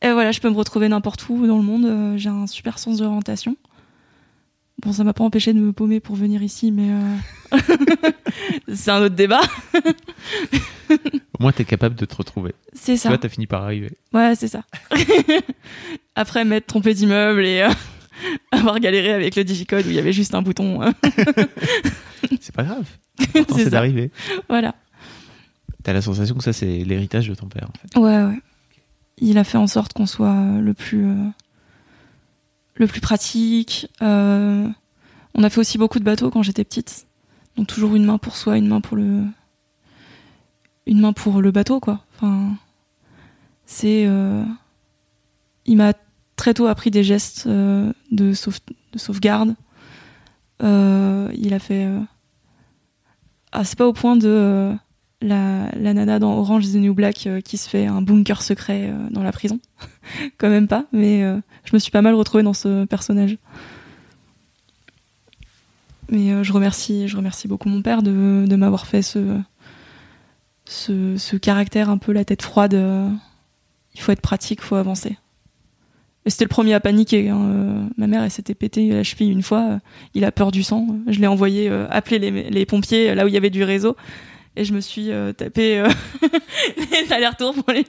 Et 0.03 0.11
voilà, 0.12 0.32
je 0.32 0.40
peux 0.40 0.48
me 0.51 0.55
retrouver 0.57 0.88
n'importe 0.88 1.28
où 1.28 1.46
dans 1.46 1.57
le 1.59 1.62
monde. 1.62 1.84
euh, 1.84 2.16
J'ai 2.16 2.28
un 2.30 2.46
super 2.46 2.78
sens 2.78 2.98
d'orientation. 2.98 3.57
Bon, 4.82 4.92
ça 4.94 5.05
m'a 5.05 5.12
pas 5.12 5.24
empêché 5.24 5.53
de 5.53 5.59
me 5.59 5.72
paumer 5.74 6.01
pour 6.01 6.16
venir 6.16 6.42
ici, 6.42 6.72
mais. 6.72 6.88
euh, 6.90 7.59
C'est 8.74 8.90
un 8.90 9.03
autre 9.03 9.14
débat. 9.14 9.40
Au 10.90 11.42
moins, 11.42 11.53
t'es 11.53 11.64
capable 11.64 11.94
de 11.96 12.05
te 12.07 12.14
retrouver. 12.16 12.55
C'est 12.72 12.94
Tu 12.94 12.98
ça. 13.01 13.09
vois, 13.11 13.18
t'as 13.18 13.28
fini 13.28 13.46
par 13.46 13.62
arriver. 13.62 13.90
Ouais, 14.14 14.34
c'est 14.34 14.48
ça. 14.48 14.62
Après 16.14 16.44
m'être 16.44 16.66
trompé 16.66 16.94
d'immeuble 16.94 17.44
et 17.44 17.62
euh, 17.62 17.70
avoir 18.53 18.80
galéré 18.80 19.12
avec 19.12 19.36
le 19.36 19.44
digicode 19.44 19.86
où 19.86 19.90
il 19.90 19.94
y 19.94 19.98
avait 19.98 20.12
juste 20.12 20.34
un 20.34 20.42
bouton. 20.42 20.80
C'est 22.40 22.55
pas 22.55 22.64
grave. 22.64 22.86
C'est 23.55 23.70
d'arriver. 23.70 24.11
voilà. 24.48 24.74
T'as 25.82 25.92
la 25.92 26.03
sensation 26.03 26.34
que 26.36 26.44
ça, 26.44 26.53
c'est 26.53 26.84
l'héritage 26.84 27.28
de 27.28 27.34
ton 27.34 27.46
père, 27.48 27.68
en 27.68 27.78
fait. 27.78 27.98
Ouais, 28.01 28.24
ouais. 28.24 28.40
Il 29.21 29.39
a 29.39 29.45
fait 29.45 29.59
en 29.59 29.66
sorte 29.66 29.93
qu'on 29.93 30.07
soit 30.07 30.59
le 30.61 30.73
plus, 30.75 31.05
euh, 31.07 31.29
le 32.75 32.87
plus 32.87 33.01
pratique. 33.01 33.87
Euh, 34.03 34.66
on 35.35 35.43
a 35.45 35.51
fait 35.51 35.61
aussi 35.61 35.79
beaucoup 35.79 35.99
de 35.99 36.05
bateaux 36.05 36.31
quand 36.31 36.43
j'étais 36.43 36.64
petite. 36.64 37.07
Donc 37.57 37.66
toujours 37.66 37.95
une 37.95 38.05
main 38.05 38.18
pour 38.18 38.37
soi, 38.37 38.57
une 38.57 38.66
main 38.66 38.81
pour 38.81 38.97
le, 38.97 39.25
une 40.87 41.01
main 41.01 41.12
pour 41.12 41.43
le 41.43 41.51
bateau, 41.51 41.81
quoi. 41.81 42.01
C'est, 43.66 44.05
euh, 44.07 44.45
il 45.66 45.77
m'a 45.77 45.93
très 46.37 46.55
tôt 46.55 46.66
appris 46.66 46.91
des 46.91 47.05
gestes 47.05 47.47
de, 47.47 48.33
sauve- 48.33 48.61
de 48.93 48.99
sauvegarde. 48.99 49.55
Il 50.62 51.55
a 51.55 51.59
fait, 51.59 51.89
ah, 53.53 53.64
c'est 53.64 53.79
pas 53.79 53.87
au 53.87 53.93
point 53.93 54.16
de 54.16 54.75
la, 55.23 55.71
nana 55.77 56.18
dans 56.18 56.39
Orange 56.39 56.66
is 56.66 56.73
the 56.73 56.77
New 56.77 56.95
Black 56.95 57.27
euh, 57.27 57.41
qui 57.41 57.57
se 57.57 57.68
fait 57.68 57.87
un 57.87 58.03
bunker 58.03 58.43
secret 58.43 58.91
euh, 58.91 59.09
dans 59.11 59.23
la 59.23 59.33
prison. 59.33 59.61
Quand 60.39 60.49
même 60.49 60.68
pas, 60.68 60.87
mais 60.93 61.23
euh, 61.23 61.39
je 61.64 61.75
me 61.75 61.79
suis 61.79 61.91
pas 61.91 62.03
mal 62.03 62.14
retrouvée 62.14 62.43
dans 62.43 62.55
ce 62.55 62.85
personnage. 62.85 63.37
Mais 66.11 66.43
je 66.43 66.53
remercie, 66.53 67.07
beaucoup 67.47 67.68
mon 67.68 67.83
père 67.83 68.03
de, 68.03 68.57
m'avoir 68.57 68.89
fait 68.89 69.01
ce, 69.01 69.37
caractère 71.37 71.89
un 71.89 71.99
peu 71.99 72.11
la 72.11 72.25
tête 72.25 72.43
froide. 72.43 72.75
il 73.95 74.01
faut 74.01 74.11
être 74.11 74.21
pratique, 74.21 74.59
il 74.61 74.66
faut 74.66 74.75
avancer. 74.75 75.16
Et 76.27 76.31
c'était 76.31 76.47
le 76.47 76.49
premier 76.49 76.75
à 76.75 76.81
paniquer. 76.81 77.29
hein, 77.29 77.89
ma 77.97 78.09
mère, 78.09 78.25
elle 78.25 78.31
s'était 78.33 78.57
pété 78.57 78.89
la 78.91 79.05
cheville 79.05 79.31
une 79.31 79.45
fois. 79.45 79.79
il 80.14 80.25
a 80.25 80.33
peur 80.33 80.51
du 80.51 80.64
sang. 80.64 80.89
Je 81.07 81.21
l'ai 81.21 81.29
envoyé 81.29 81.68
appeler 81.68 82.18
les, 82.18 82.66
pompiers 82.66 83.14
là 83.14 83.25
où 83.25 83.29
il 83.29 83.35
y 83.35 83.37
avait 83.37 83.49
du 83.49 83.62
réseau. 83.62 83.95
Et 84.57 84.64
je 84.64 84.72
me 84.74 84.80
suis 84.80 85.11
euh, 85.12 85.32
tapé 85.32 85.78
euh, 85.78 85.88
les 86.92 87.12
allers-retours 87.12 87.55
pour 87.55 87.72
les 87.72 87.86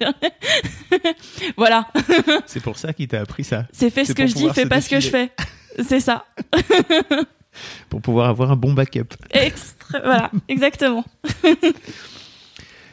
voilà, 1.58 1.88
C'est 2.46 2.62
pour 2.62 2.78
ça 2.78 2.94
qu'il 2.94 3.08
t'a 3.08 3.22
appris 3.22 3.44
ça. 3.44 3.66
c'est 3.72 3.90
fait 3.90 4.06
ce 4.06 4.14
que 4.14 4.28
je 4.28 4.34
dis, 4.36 4.48
fais 4.54 4.66
pas 4.68 4.80
ce 4.82 4.90
que 4.90 5.00
je 5.00 5.10
fais. 5.10 5.32
C'est 5.88 6.00
ça. 6.00 6.26
Pour 7.90 8.02
pouvoir 8.02 8.30
avoir 8.30 8.52
un 8.52 8.56
bon 8.56 8.74
backup. 8.74 9.14
Extra- 9.32 10.02
voilà, 10.04 10.32
exactement. 10.48 11.04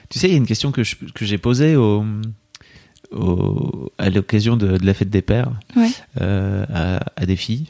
Tu 0.08 0.18
sais, 0.18 0.28
il 0.28 0.32
y 0.32 0.34
a 0.34 0.38
une 0.38 0.46
question 0.46 0.72
que 0.72 0.82
je- 0.82 0.96
que 1.14 1.24
j'ai 1.26 1.38
posée 1.38 1.76
au, 1.76 2.04
au- 3.12 3.92
à 3.98 4.08
l'occasion 4.10 4.56
de, 4.56 4.78
de 4.78 4.86
la 4.86 4.94
fête 4.94 5.10
des 5.10 5.22
pères 5.22 5.50
Ouais. 5.76 5.90
euh, 6.20 6.64
à, 6.72 7.00
à 7.16 7.26
des 7.26 7.36
filles. 7.36 7.66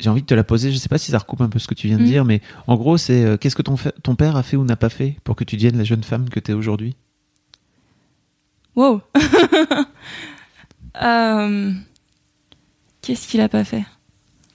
J'ai 0.00 0.10
envie 0.10 0.22
de 0.22 0.26
te 0.26 0.34
la 0.34 0.44
poser. 0.44 0.70
Je 0.70 0.76
sais 0.78 0.88
pas 0.88 0.98
si 0.98 1.10
ça 1.10 1.18
recoupe 1.18 1.40
un 1.40 1.48
peu 1.48 1.58
ce 1.58 1.66
que 1.66 1.74
tu 1.74 1.88
viens 1.88 1.96
de 1.96 2.02
Mhm. 2.02 2.08
dire, 2.08 2.24
mais 2.24 2.40
en 2.68 2.76
gros, 2.76 2.96
c'est 2.98 3.24
euh, 3.24 3.36
qu'est-ce 3.36 3.56
que 3.56 3.62
ton 3.62 4.14
père 4.14 4.36
a 4.36 4.42
fait 4.44 4.56
ou 4.56 4.64
n'a 4.64 4.76
pas 4.76 4.88
fait 4.90 5.16
pour 5.24 5.34
que 5.36 5.42
tu 5.44 5.56
deviennes 5.56 5.76
la 5.78 5.84
jeune 5.84 6.04
femme 6.04 6.28
que 6.28 6.38
tu 6.40 6.52
es 6.52 6.54
aujourd'hui? 6.54 6.94
Wow. 8.76 9.02
Euh, 11.02 11.72
Qu'est-ce 13.02 13.28
qu'il 13.28 13.40
a 13.40 13.48
pas 13.48 13.62
fait? 13.64 13.84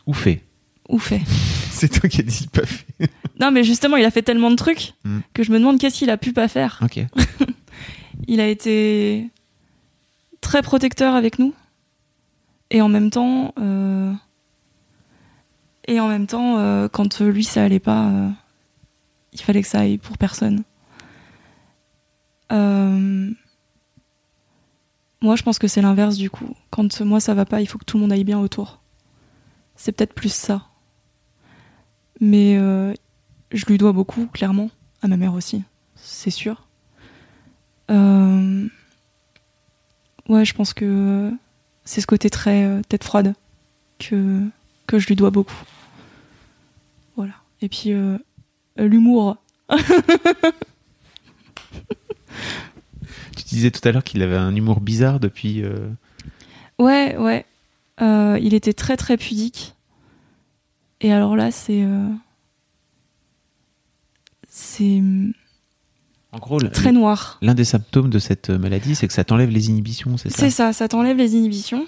Ou 0.08 0.14
fait 0.14 0.44
Ou 0.89 1.00
fait 1.00 1.22
C'est 1.72 1.88
toi 1.88 2.10
qui 2.10 2.20
as 2.20 2.24
dit 2.24 2.48
pas 2.48 2.66
fait. 2.66 2.86
Non, 3.39 3.50
mais 3.52 3.64
justement, 3.64 3.98
il 3.98 4.06
a 4.06 4.12
fait 4.12 4.22
tellement 4.22 4.52
de 4.52 4.56
trucs 4.56 4.94
Mm. 5.06 5.20
que 5.34 5.44
je 5.44 5.52
me 5.52 5.58
demande 5.60 5.80
qu'est-ce 5.80 5.98
qu'il 6.00 6.10
a 6.10 6.18
pu 6.18 6.34
pas 6.34 6.48
faire. 6.48 6.80
Ok. 6.84 7.00
Il 8.28 8.39
a 8.39 8.48
été 8.48 9.30
très 10.41 10.62
protecteur 10.62 11.16
avec 11.16 11.39
nous. 11.39 11.54
Et 12.70 12.82
en 12.82 12.89
même 12.89 13.10
temps, 13.10 13.54
euh, 13.60 14.14
et 15.88 16.00
en 16.00 16.08
même 16.08 16.28
temps, 16.28 16.58
euh, 16.58 16.88
quand 16.88 17.20
lui 17.22 17.44
ça 17.44 17.64
allait 17.64 17.80
pas, 17.80 18.08
euh, 18.10 18.30
il 19.34 19.42
fallait 19.42 19.62
que 19.62 19.68
ça 19.68 19.80
aille 19.80 19.98
pour 19.98 20.18
personne. 20.18 20.64
Euh, 22.52 23.32
moi, 25.22 25.36
je 25.36 25.44
pense 25.44 25.60
que 25.60 25.68
c'est 25.68 25.82
l'inverse 25.82 26.18
du 26.18 26.30
coup. 26.30 26.56
Quand 26.70 27.02
moi 27.02 27.20
ça 27.20 27.34
va 27.34 27.46
pas, 27.46 27.62
il 27.62 27.68
faut 27.68 27.78
que 27.78 27.86
tout 27.86 27.98
le 27.98 28.02
monde 28.02 28.12
aille 28.12 28.24
bien 28.24 28.40
autour. 28.40 28.82
C'est 29.76 29.92
peut-être 29.92 30.14
plus 30.14 30.34
ça. 30.34 30.68
Mais 32.20 32.58
euh, 32.58 32.94
je 33.52 33.66
lui 33.66 33.78
dois 33.78 33.92
beaucoup, 33.92 34.28
clairement, 34.28 34.70
à 35.02 35.08
ma 35.08 35.18
mère 35.18 35.34
aussi, 35.34 35.64
c'est 35.96 36.30
sûr. 36.30 36.68
Euh, 37.92 38.68
Ouais, 40.30 40.46
je 40.46 40.54
pense 40.54 40.74
que 40.74 41.32
c'est 41.84 42.00
ce 42.00 42.08
côté 42.08 42.30
très 42.30 42.64
euh, 42.64 42.82
tête 42.88 43.04
froide 43.04 43.34
que 44.00 44.50
je 44.92 45.08
lui 45.08 45.16
dois 45.16 45.32
beaucoup. 45.32 45.64
Et 47.64 47.70
puis 47.70 47.93
euh, 47.93 48.18
l'humour. 48.78 49.38
Tu 53.38 53.43
disais 53.45 53.72
tout 53.72 53.88
à 53.88 53.91
l'heure 53.91 54.03
qu'il 54.03 54.22
avait 54.22 54.36
un 54.36 54.55
humour 54.55 54.80
bizarre 54.82 55.20
depuis. 55.20 55.64
euh, 55.64 55.89
Ouais, 56.78 57.16
ouais. 57.18 57.45
Euh, 58.01 58.38
il 58.41 58.53
était 58.53 58.74
très 58.74 58.97
très 58.97 59.18
pudique. 59.18 59.76
Et 61.01 61.11
alors 61.14 61.36
là, 61.36 61.51
c'est. 61.51 61.86
C'est 64.49 65.01
En 66.32 66.38
gros, 66.39 66.59
très 66.59 66.91
noir. 66.91 67.38
l'un 67.41 67.53
des 67.55 67.64
symptômes 67.66 68.09
de 68.09 68.20
cette 68.20 68.49
maladie, 68.49 68.93
c'est 68.95 69.07
que 69.07 69.14
ça 69.14 69.24
t'enlève 69.24 69.49
les 69.49 69.70
inhibitions, 69.70 70.18
c'est 70.18 70.30
ça? 70.30 70.38
C'est 70.38 70.49
ça, 70.51 70.74
ça 70.74 70.88
t'enlève 70.88 71.18
les 71.18 71.36
inhibitions. 71.36 71.86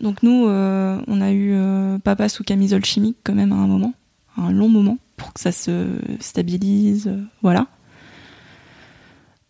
Donc 0.00 0.22
nous, 0.22 0.46
euh, 0.46 0.98
on 1.08 1.20
a 1.20 1.30
eu 1.32 1.52
euh, 1.52 1.98
papa 1.98 2.28
sous 2.28 2.42
camisole 2.44 2.84
chimique 2.84 3.16
quand 3.24 3.34
même 3.34 3.52
à 3.52 3.56
un 3.56 3.66
moment, 3.66 3.92
un 4.38 4.52
long 4.52 4.68
moment, 4.68 4.98
pour 5.16 5.32
que 5.32 5.40
ça 5.40 5.52
se 5.52 5.98
stabilise, 6.20 7.10
voilà. 7.42 7.66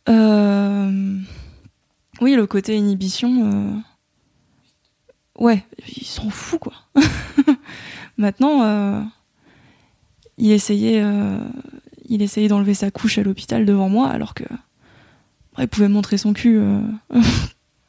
Euh, 0.09 1.19
Oui, 2.21 2.35
le 2.35 2.47
côté 2.47 2.77
inhibition, 2.77 3.53
euh, 3.53 5.45
ouais, 5.45 5.65
il 5.97 6.05
s'en 6.05 6.31
fout 6.31 6.59
quoi. 6.59 6.73
Maintenant, 8.17 8.63
euh, 8.65 9.03
il 10.39 10.51
essayait, 10.51 11.05
il 12.09 12.23
essayait 12.23 12.49
d'enlever 12.49 12.75
sa 12.75 12.91
couche 12.91 13.19
à 13.19 13.23
l'hôpital 13.23 13.65
devant 13.65 13.89
moi, 13.89 14.09
alors 14.09 14.35
que 14.35 14.45
il 15.59 15.69
pouvait 15.69 15.89
montrer 15.89 16.19
son 16.19 16.33
cul. 16.33 16.61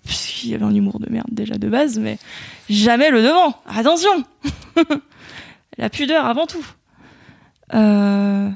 puisqu'il 0.03 0.55
avait 0.55 0.65
un 0.65 0.73
humour 0.73 0.99
de 0.99 1.11
merde 1.11 1.27
déjà 1.31 1.55
de 1.57 1.69
base, 1.69 1.99
mais 1.99 2.17
jamais 2.69 3.11
le 3.11 3.21
devant. 3.21 3.61
Attention 3.67 4.23
La 5.77 5.89
pudeur 5.89 6.25
avant 6.25 6.47
tout. 6.47 6.65
Euh, 7.73 8.49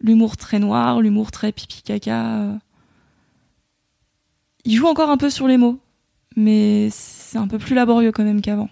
l'humour 0.00 0.36
très 0.36 0.58
noir, 0.58 1.00
l'humour 1.00 1.30
très 1.30 1.52
pipi 1.52 1.82
caca. 1.82 2.38
euh. 2.40 2.58
Il 4.64 4.74
joue 4.76 4.86
encore 4.86 5.10
un 5.10 5.16
peu 5.16 5.30
sur 5.30 5.46
les 5.48 5.56
mots, 5.58 5.78
mais 6.36 6.88
c'est 6.90 7.38
un 7.38 7.48
peu 7.48 7.58
plus 7.58 7.74
laborieux 7.74 8.12
quand 8.12 8.24
même 8.24 8.40
qu'avant. 8.42 8.68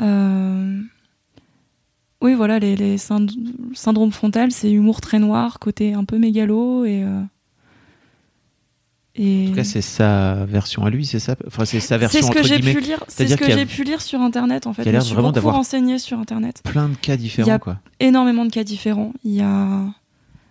Euh, 0.00 0.82
Oui, 2.22 2.34
voilà, 2.34 2.58
les, 2.58 2.76
les 2.76 2.96
synd- 2.98 3.30
syndromes 3.74 4.12
frontal, 4.12 4.50
c'est 4.50 4.70
humour 4.72 5.00
très 5.00 5.18
noir, 5.18 5.58
côté 5.58 5.94
un 5.94 6.04
peu 6.04 6.18
mégalo 6.18 6.84
et. 6.84 7.02
Et... 9.18 9.46
En 9.46 9.50
tout 9.50 9.56
cas, 9.56 9.64
c'est 9.64 9.80
sa 9.82 10.44
version 10.44 10.84
à 10.84 10.90
lui, 10.90 11.04
c'est 11.06 11.18
ça 11.18 11.36
Enfin, 11.46 11.64
c'est 11.64 11.80
sa 11.80 11.98
version 11.98 12.20
C'est 12.20 12.26
ce 12.26 12.30
que 12.32 12.42
j'ai 12.42 12.58
pu 12.60 12.80
lire. 12.80 13.02
C'est 13.08 13.26
ce 13.26 13.36
que 13.36 13.44
a- 13.44 13.50
j'ai 13.50 13.66
pu 13.66 13.82
lire 13.84 14.00
sur 14.02 14.20
internet 14.20 14.66
en 14.66 14.72
fait. 14.72 14.84
y 14.84 14.88
a 14.88 14.92
l'air 14.92 15.02
vraiment 15.04 15.22
beaucoup 15.22 15.32
d'avoir- 15.34 15.54
renseigné 15.56 15.98
sur 15.98 16.18
internet. 16.18 16.60
Plein 16.64 16.88
de 16.88 16.94
cas 16.96 17.16
différents, 17.16 17.46
Il 17.46 17.50
y 17.50 17.52
a- 17.52 17.58
quoi. 17.58 17.78
Énormément 18.00 18.44
de 18.44 18.50
cas 18.50 18.64
différents. 18.64 19.12
Il 19.24 19.32
y 19.32 19.40
a. 19.42 19.84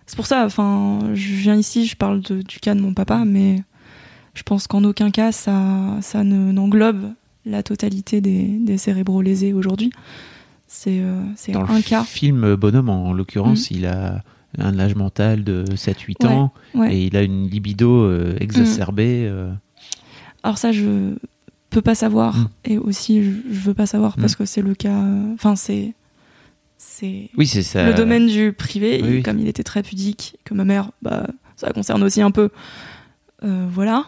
C'est 0.06 0.16
pour 0.16 0.26
ça. 0.26 0.44
Enfin, 0.46 1.00
je 1.14 1.32
viens 1.34 1.56
ici, 1.56 1.86
je 1.86 1.96
parle 1.96 2.20
de- 2.20 2.42
du 2.42 2.58
cas 2.60 2.74
de 2.74 2.80
mon 2.80 2.94
papa, 2.94 3.24
mais 3.26 3.62
je 4.34 4.42
pense 4.42 4.66
qu'en 4.66 4.84
aucun 4.84 5.10
cas 5.10 5.32
ça, 5.32 5.96
ça 6.00 6.22
ne 6.24 6.52
n'englobe 6.52 7.12
la 7.44 7.62
totalité 7.62 8.20
des, 8.20 8.42
des 8.44 8.76
cérébraux 8.78 9.22
lésés 9.22 9.52
aujourd'hui. 9.52 9.90
C'est 10.68 10.98
euh, 11.00 11.22
un 11.54 11.76
le 11.76 11.82
cas. 11.82 12.02
film 12.02 12.56
Bonhomme, 12.56 12.88
en 12.88 13.12
l'occurrence, 13.12 13.70
il 13.70 13.86
a 13.86 14.22
un 14.58 14.78
âge 14.78 14.94
mental 14.94 15.44
de 15.44 15.64
7-8 15.74 16.16
Ouais, 16.24 16.26
ans 16.32 16.52
ouais. 16.74 16.94
et 16.94 17.04
il 17.06 17.16
a 17.16 17.22
une 17.22 17.48
libido 17.48 18.02
euh, 18.04 18.36
exacerbée. 18.40 19.26
euh, 19.30 19.52
Alors 20.42 20.58
ça, 20.58 20.72
je 20.72 21.14
peux 21.70 21.82
pas 21.82 21.94
savoir 21.94 22.36
Mm. 22.36 22.48
et 22.64 22.78
aussi 22.78 23.22
je, 23.24 23.30
je 23.52 23.60
veux 23.60 23.74
pas 23.74 23.86
savoir 23.86 24.16
Mm. 24.16 24.20
parce 24.20 24.36
que 24.36 24.44
c'est 24.44 24.62
le 24.62 24.74
cas. 24.74 25.02
Enfin, 25.34 25.56
c'est 25.56 25.94
c'est 26.78 27.30
Oui, 27.36 27.46
c'est 27.46 27.62
ça. 27.62 27.86
le 27.86 27.94
domaine 27.94 28.26
du 28.26 28.52
privé, 28.52 29.00
oui, 29.02 29.08
et 29.08 29.12
oui. 29.16 29.22
comme 29.22 29.38
il 29.38 29.48
était 29.48 29.62
très 29.64 29.82
pudique, 29.82 30.36
que 30.44 30.54
ma 30.54 30.64
mère, 30.64 30.90
bah, 31.02 31.26
ça 31.56 31.72
concerne 31.72 32.02
aussi 32.02 32.20
un 32.22 32.30
peu. 32.30 32.50
Euh, 33.44 33.66
voilà. 33.70 34.06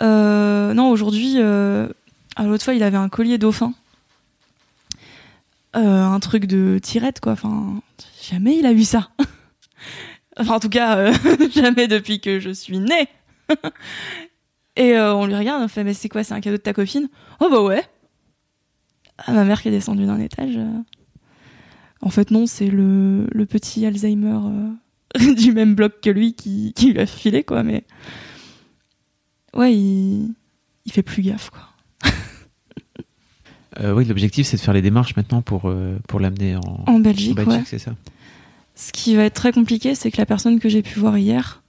Euh, 0.00 0.72
non, 0.74 0.88
aujourd'hui, 0.90 1.34
euh, 1.36 1.88
l'autre 2.42 2.64
fois, 2.64 2.74
il 2.74 2.82
avait 2.82 2.96
un 2.96 3.08
collier 3.08 3.38
dauphin. 3.38 3.74
Un 5.76 6.20
truc 6.20 6.46
de 6.46 6.78
tirette, 6.80 7.18
quoi. 7.20 7.32
Enfin, 7.32 7.80
jamais 8.30 8.56
il 8.58 8.66
a 8.66 8.72
eu 8.72 8.84
ça. 8.84 9.08
enfin, 10.38 10.54
en 10.56 10.60
tout 10.60 10.68
cas, 10.68 10.96
euh, 10.98 11.12
jamais 11.54 11.88
depuis 11.88 12.20
que 12.20 12.40
je 12.40 12.50
suis 12.50 12.78
née. 12.78 13.08
et 14.76 14.92
euh, 14.94 15.14
on 15.14 15.26
lui 15.26 15.36
regarde, 15.36 15.62
on 15.62 15.68
fait, 15.68 15.84
mais 15.84 15.94
c'est 15.94 16.08
quoi, 16.08 16.24
c'est 16.24 16.34
un 16.34 16.40
cadeau 16.40 16.56
de 16.56 16.62
ta 16.62 16.72
copine? 16.72 17.08
Oh 17.40 17.48
bah 17.50 17.62
ouais. 17.62 17.82
Ah, 19.18 19.32
ma 19.32 19.44
mère 19.44 19.62
qui 19.62 19.68
est 19.68 19.72
descendue 19.72 20.06
d'un 20.06 20.18
étage. 20.20 20.56
euh, 20.56 20.78
en 22.00 22.10
fait, 22.10 22.30
non, 22.30 22.46
c'est 22.46 22.68
le, 22.68 23.26
le 23.32 23.46
petit 23.46 23.86
Alzheimer 23.86 24.38
euh, 25.18 25.34
du 25.34 25.52
même 25.52 25.74
bloc 25.74 26.00
que 26.02 26.10
lui 26.10 26.34
qui, 26.34 26.72
qui 26.74 26.92
lui 26.92 27.00
a 27.00 27.06
filé, 27.06 27.44
quoi. 27.44 27.62
Mais 27.62 27.84
ouais, 29.54 29.74
il, 29.74 30.34
il 30.84 30.92
fait 30.92 31.02
plus 31.02 31.22
gaffe, 31.22 31.50
quoi. 31.50 31.60
Euh, 33.80 33.92
oui, 33.92 34.04
l'objectif, 34.04 34.46
c'est 34.46 34.56
de 34.56 34.62
faire 34.62 34.72
les 34.74 34.82
démarches 34.82 35.16
maintenant 35.16 35.42
pour, 35.42 35.68
euh, 35.68 35.98
pour 36.06 36.20
l'amener 36.20 36.54
en, 36.54 36.84
En 36.86 36.98
Belgique, 37.00 37.32
en 37.32 37.42
Belgique, 37.42 37.60
ouais. 37.62 37.62
c'est 37.66 37.78
ça 37.80 37.96
Ce 38.74 38.92
qui 38.92 39.14
va 39.14 39.24
être 39.24 39.34
très 39.34 39.52
compliqué, 39.52 39.94
c'est 39.94 40.10
que 40.10 40.18
la 40.18 40.26
personne 40.26 40.58
que 40.58 40.68
j'ai 40.68 40.82
pu 40.82 40.98
voir 40.98 41.16
hier 41.16 41.62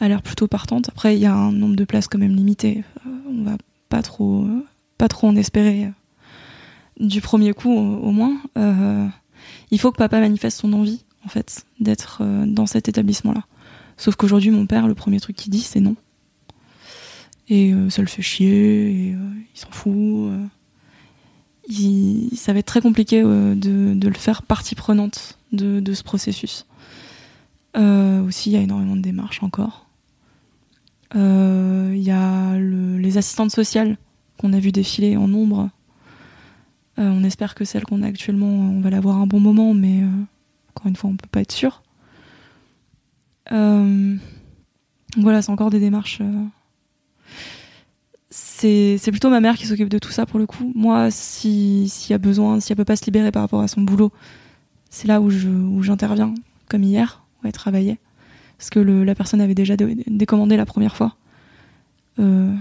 a 0.00 0.08
l'air 0.08 0.22
plutôt 0.22 0.48
partante. 0.48 0.88
Après, 0.88 1.16
il 1.16 1.20
y 1.20 1.26
a 1.26 1.34
un 1.34 1.52
nombre 1.52 1.76
de 1.76 1.84
places 1.84 2.08
quand 2.08 2.18
même 2.18 2.34
limité. 2.34 2.82
Euh, 3.06 3.10
on 3.28 3.44
va 3.44 3.56
pas 3.88 4.02
trop, 4.02 4.44
euh, 4.44 4.66
pas 4.98 5.08
trop 5.08 5.28
en 5.28 5.36
espérer 5.36 5.84
euh, 5.84 5.90
du 6.98 7.20
premier 7.20 7.52
coup, 7.52 7.72
au, 7.72 8.10
moins. 8.10 8.36
Il 9.70 9.80
faut 9.80 9.90
que 9.90 9.96
papa 9.96 10.20
manifeste 10.20 10.60
son 10.60 10.72
envie, 10.72 11.04
en 11.24 11.28
fait, 11.28 11.64
d'être 11.80 12.22
dans 12.46 12.66
cet 12.66 12.88
établissement-là. 12.88 13.44
Sauf 13.96 14.16
qu'aujourd'hui, 14.16 14.50
mon 14.50 14.66
père, 14.66 14.86
le 14.86 14.94
premier 14.94 15.18
truc 15.18 15.36
qu'il 15.36 15.50
dit, 15.50 15.60
c'est 15.60 15.80
non. 15.80 15.96
Et 17.48 17.72
ça 17.88 18.02
le 18.02 18.08
fait 18.08 18.22
chier, 18.22 18.90
et, 18.90 19.16
il 19.54 19.58
s'en 19.58 19.70
fout. 19.70 20.30
Ça 21.70 22.52
va 22.52 22.58
être 22.58 22.66
très 22.66 22.80
compliqué 22.80 23.22
euh, 23.24 23.54
de, 23.54 24.08
le 24.08 24.14
faire 24.14 24.42
partie 24.42 24.74
prenante 24.74 25.38
de, 25.52 25.94
ce 25.94 26.02
processus. 26.02 26.66
Euh, 27.76 28.22
aussi, 28.24 28.50
il 28.50 28.54
y 28.54 28.56
a 28.56 28.60
énormément 28.60 28.96
de 28.96 29.02
démarches 29.02 29.42
encore. 29.42 29.86
Euh, 31.14 31.92
Il 31.94 32.02
y 32.02 32.10
a 32.10 32.56
le- 32.56 32.98
les 32.98 33.18
assistantes 33.18 33.50
sociales 33.52 33.96
qu'on 34.38 34.52
a 34.52 34.58
vu 34.58 34.72
défiler 34.72 35.16
en 35.16 35.28
nombre. 35.28 35.70
On 36.98 37.24
espère 37.24 37.54
que 37.54 37.64
celle 37.64 37.84
qu'on 37.84 38.02
a 38.02 38.06
actuellement, 38.06 38.46
on 38.46 38.80
va 38.80 38.90
l'avoir 38.90 39.16
un 39.16 39.26
bon 39.26 39.40
moment, 39.40 39.72
mais 39.74 40.02
encore 40.70 40.88
une 40.88 40.96
fois, 40.96 41.10
on 41.10 41.16
peut 41.16 41.28
pas 41.30 41.40
être 41.40 41.52
sûr. 41.52 41.82
Voilà, 43.50 45.42
c'est 45.42 45.50
encore 45.50 45.70
des 45.70 45.80
démarches. 45.80 46.20
C'est 48.34 49.10
plutôt 49.10 49.28
ma 49.30 49.40
mère 49.40 49.56
qui 49.56 49.66
s'occupe 49.66 49.88
de 49.90 49.98
tout 49.98 50.10
ça 50.10 50.24
pour 50.26 50.38
le 50.38 50.46
coup. 50.46 50.72
Moi, 50.74 51.10
si- 51.10 51.88
s'il 51.88 52.10
y 52.12 52.14
a 52.14 52.18
besoin, 52.18 52.60
si 52.60 52.72
elle 52.72 52.76
peut 52.76 52.84
pas 52.84 52.96
se 52.96 53.04
libérer 53.04 53.30
par 53.30 53.42
rapport 53.42 53.60
à 53.60 53.68
son 53.68 53.82
boulot, 53.82 54.10
c'est 54.90 55.06
là 55.06 55.20
où 55.20 55.82
j'interviens, 55.82 56.34
comme 56.68 56.82
hier, 56.82 57.22
où 57.42 57.46
elle 57.46 57.52
travaillait. 57.52 57.98
Parce 58.58 58.70
que 58.70 58.78
la 58.80 59.14
personne 59.14 59.40
avait 59.40 59.54
déjà 59.54 59.76
dé- 59.76 60.04
décommandé 60.06 60.56
la 60.56 60.66
première 60.66 60.96
fois. 60.96 61.16
Euh, 62.18 62.54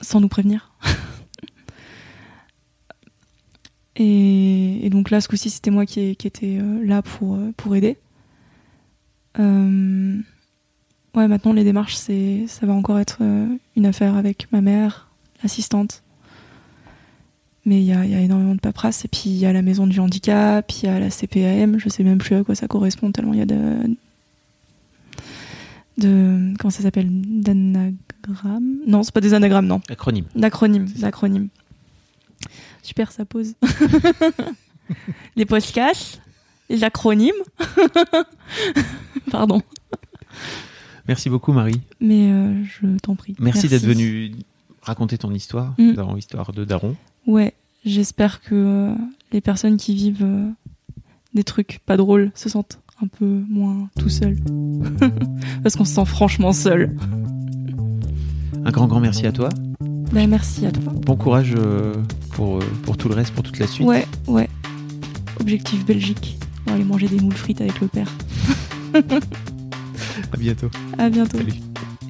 sans 0.00 0.20
nous 0.20 0.28
prévenir. 0.28 0.72
et, 3.96 4.88
donc 4.90 5.10
là, 5.10 5.20
ce 5.20 5.28
coup-ci, 5.28 5.50
c'était 5.50 5.70
moi 5.70 5.86
qui, 5.86 6.14
qui 6.16 6.26
était 6.26 6.58
euh, 6.60 6.84
là 6.84 7.02
pour, 7.02 7.34
euh, 7.34 7.52
pour 7.56 7.74
aider. 7.74 7.96
Euh, 9.38 10.18
ouais, 11.18 11.28
maintenant, 11.28 11.52
les 11.52 11.64
démarches, 11.64 11.96
c'est, 11.96 12.44
ça 12.46 12.66
va 12.66 12.72
encore 12.72 12.98
être 12.98 13.18
euh, 13.20 13.46
une 13.76 13.86
affaire 13.86 14.16
avec 14.16 14.50
ma 14.52 14.60
mère, 14.60 15.08
l'assistante. 15.42 16.02
Mais 17.64 17.80
il 17.80 17.84
y 17.84 17.88
y 17.88 17.92
a 17.92 18.20
énormément 18.20 18.54
de 18.54 18.60
paperasse. 18.60 19.04
Et 19.04 19.08
puis, 19.08 19.24
il 19.26 19.36
y 19.36 19.44
a 19.44 19.52
la 19.52 19.62
maison 19.62 19.86
du 19.86 20.00
handicap, 20.00 20.70
il 20.72 20.86
y 20.86 20.88
a 20.88 20.98
la 20.98 21.10
CPAM. 21.10 21.78
Je 21.78 21.88
sais 21.88 22.02
même 22.02 22.18
plus 22.18 22.36
à 22.36 22.44
quoi 22.44 22.54
ça 22.54 22.66
correspond, 22.66 23.12
tellement 23.12 23.34
il 23.34 23.40
y 23.40 23.42
a 23.42 23.46
de. 23.46 23.96
de 25.98 26.54
comment 26.58 26.70
ça 26.70 26.82
s'appelle? 26.82 27.08
D'anagrammes 27.10 28.78
Non, 28.86 29.02
c'est 29.02 29.12
pas 29.12 29.20
des 29.20 29.34
anagrammes, 29.34 29.66
non. 29.66 29.82
Acronyme. 29.90 30.24
D'acronymes, 30.34 30.86
d'acronymes. 30.86 31.48
Super, 32.82 33.12
ça 33.12 33.26
pose. 33.26 33.54
les 35.36 35.44
podcasts, 35.44 36.22
les 36.70 36.84
acronymes. 36.84 37.32
Pardon. 39.30 39.60
Merci 41.08 41.30
beaucoup, 41.30 41.52
Marie. 41.52 41.80
Mais 42.00 42.30
euh, 42.30 42.52
je 42.64 42.86
t'en 42.98 43.14
prie. 43.14 43.34
Merci, 43.40 43.66
d'être 43.68 43.84
venue 43.86 44.32
raconter 44.82 45.18
ton 45.18 45.32
histoire, 45.32 45.74
Mm. 45.78 45.92
dans 45.94 46.14
l'histoire 46.14 46.52
de 46.52 46.64
Daron. 46.64 46.94
Ouais, 47.26 47.54
j'espère 47.84 48.40
que 48.42 48.54
euh, 48.54 48.94
les 49.32 49.40
personnes 49.40 49.76
qui 49.78 49.94
vivent 49.94 50.22
euh, 50.22 50.48
des 51.34 51.44
trucs 51.44 51.80
pas 51.86 51.96
drôles 51.96 52.30
se 52.34 52.48
sentent 52.48 52.80
un 53.02 53.06
peu 53.06 53.42
moins 53.48 53.88
tout 53.98 54.08
seuls. 54.08 54.36
Parce 55.62 55.76
qu'on 55.76 55.84
se 55.84 55.94
sent 55.94 56.04
franchement 56.04 56.52
seul. 56.52 56.96
Un 58.64 58.70
grand, 58.70 58.86
grand 58.86 59.00
merci 59.00 59.26
à 59.26 59.32
toi. 59.32 59.48
Ben, 60.12 60.28
merci 60.28 60.66
à 60.66 60.72
toi. 60.72 60.92
Bon 61.06 61.16
courage 61.16 61.54
pour, 62.32 62.58
pour 62.82 62.96
tout 62.96 63.08
le 63.08 63.14
reste, 63.14 63.32
pour 63.34 63.42
toute 63.44 63.58
la 63.58 63.66
suite. 63.66 63.86
Ouais, 63.86 64.06
ouais. 64.26 64.48
Objectif 65.40 65.84
Belgique. 65.86 66.38
On 66.66 66.70
va 66.70 66.76
aller 66.76 66.84
manger 66.84 67.08
des 67.08 67.20
moules 67.20 67.34
frites 67.34 67.60
avec 67.60 67.80
le 67.80 67.88
père. 67.88 68.10
À 70.32 70.36
bientôt. 70.36 70.70
À 70.98 71.08
bientôt. 71.08 71.38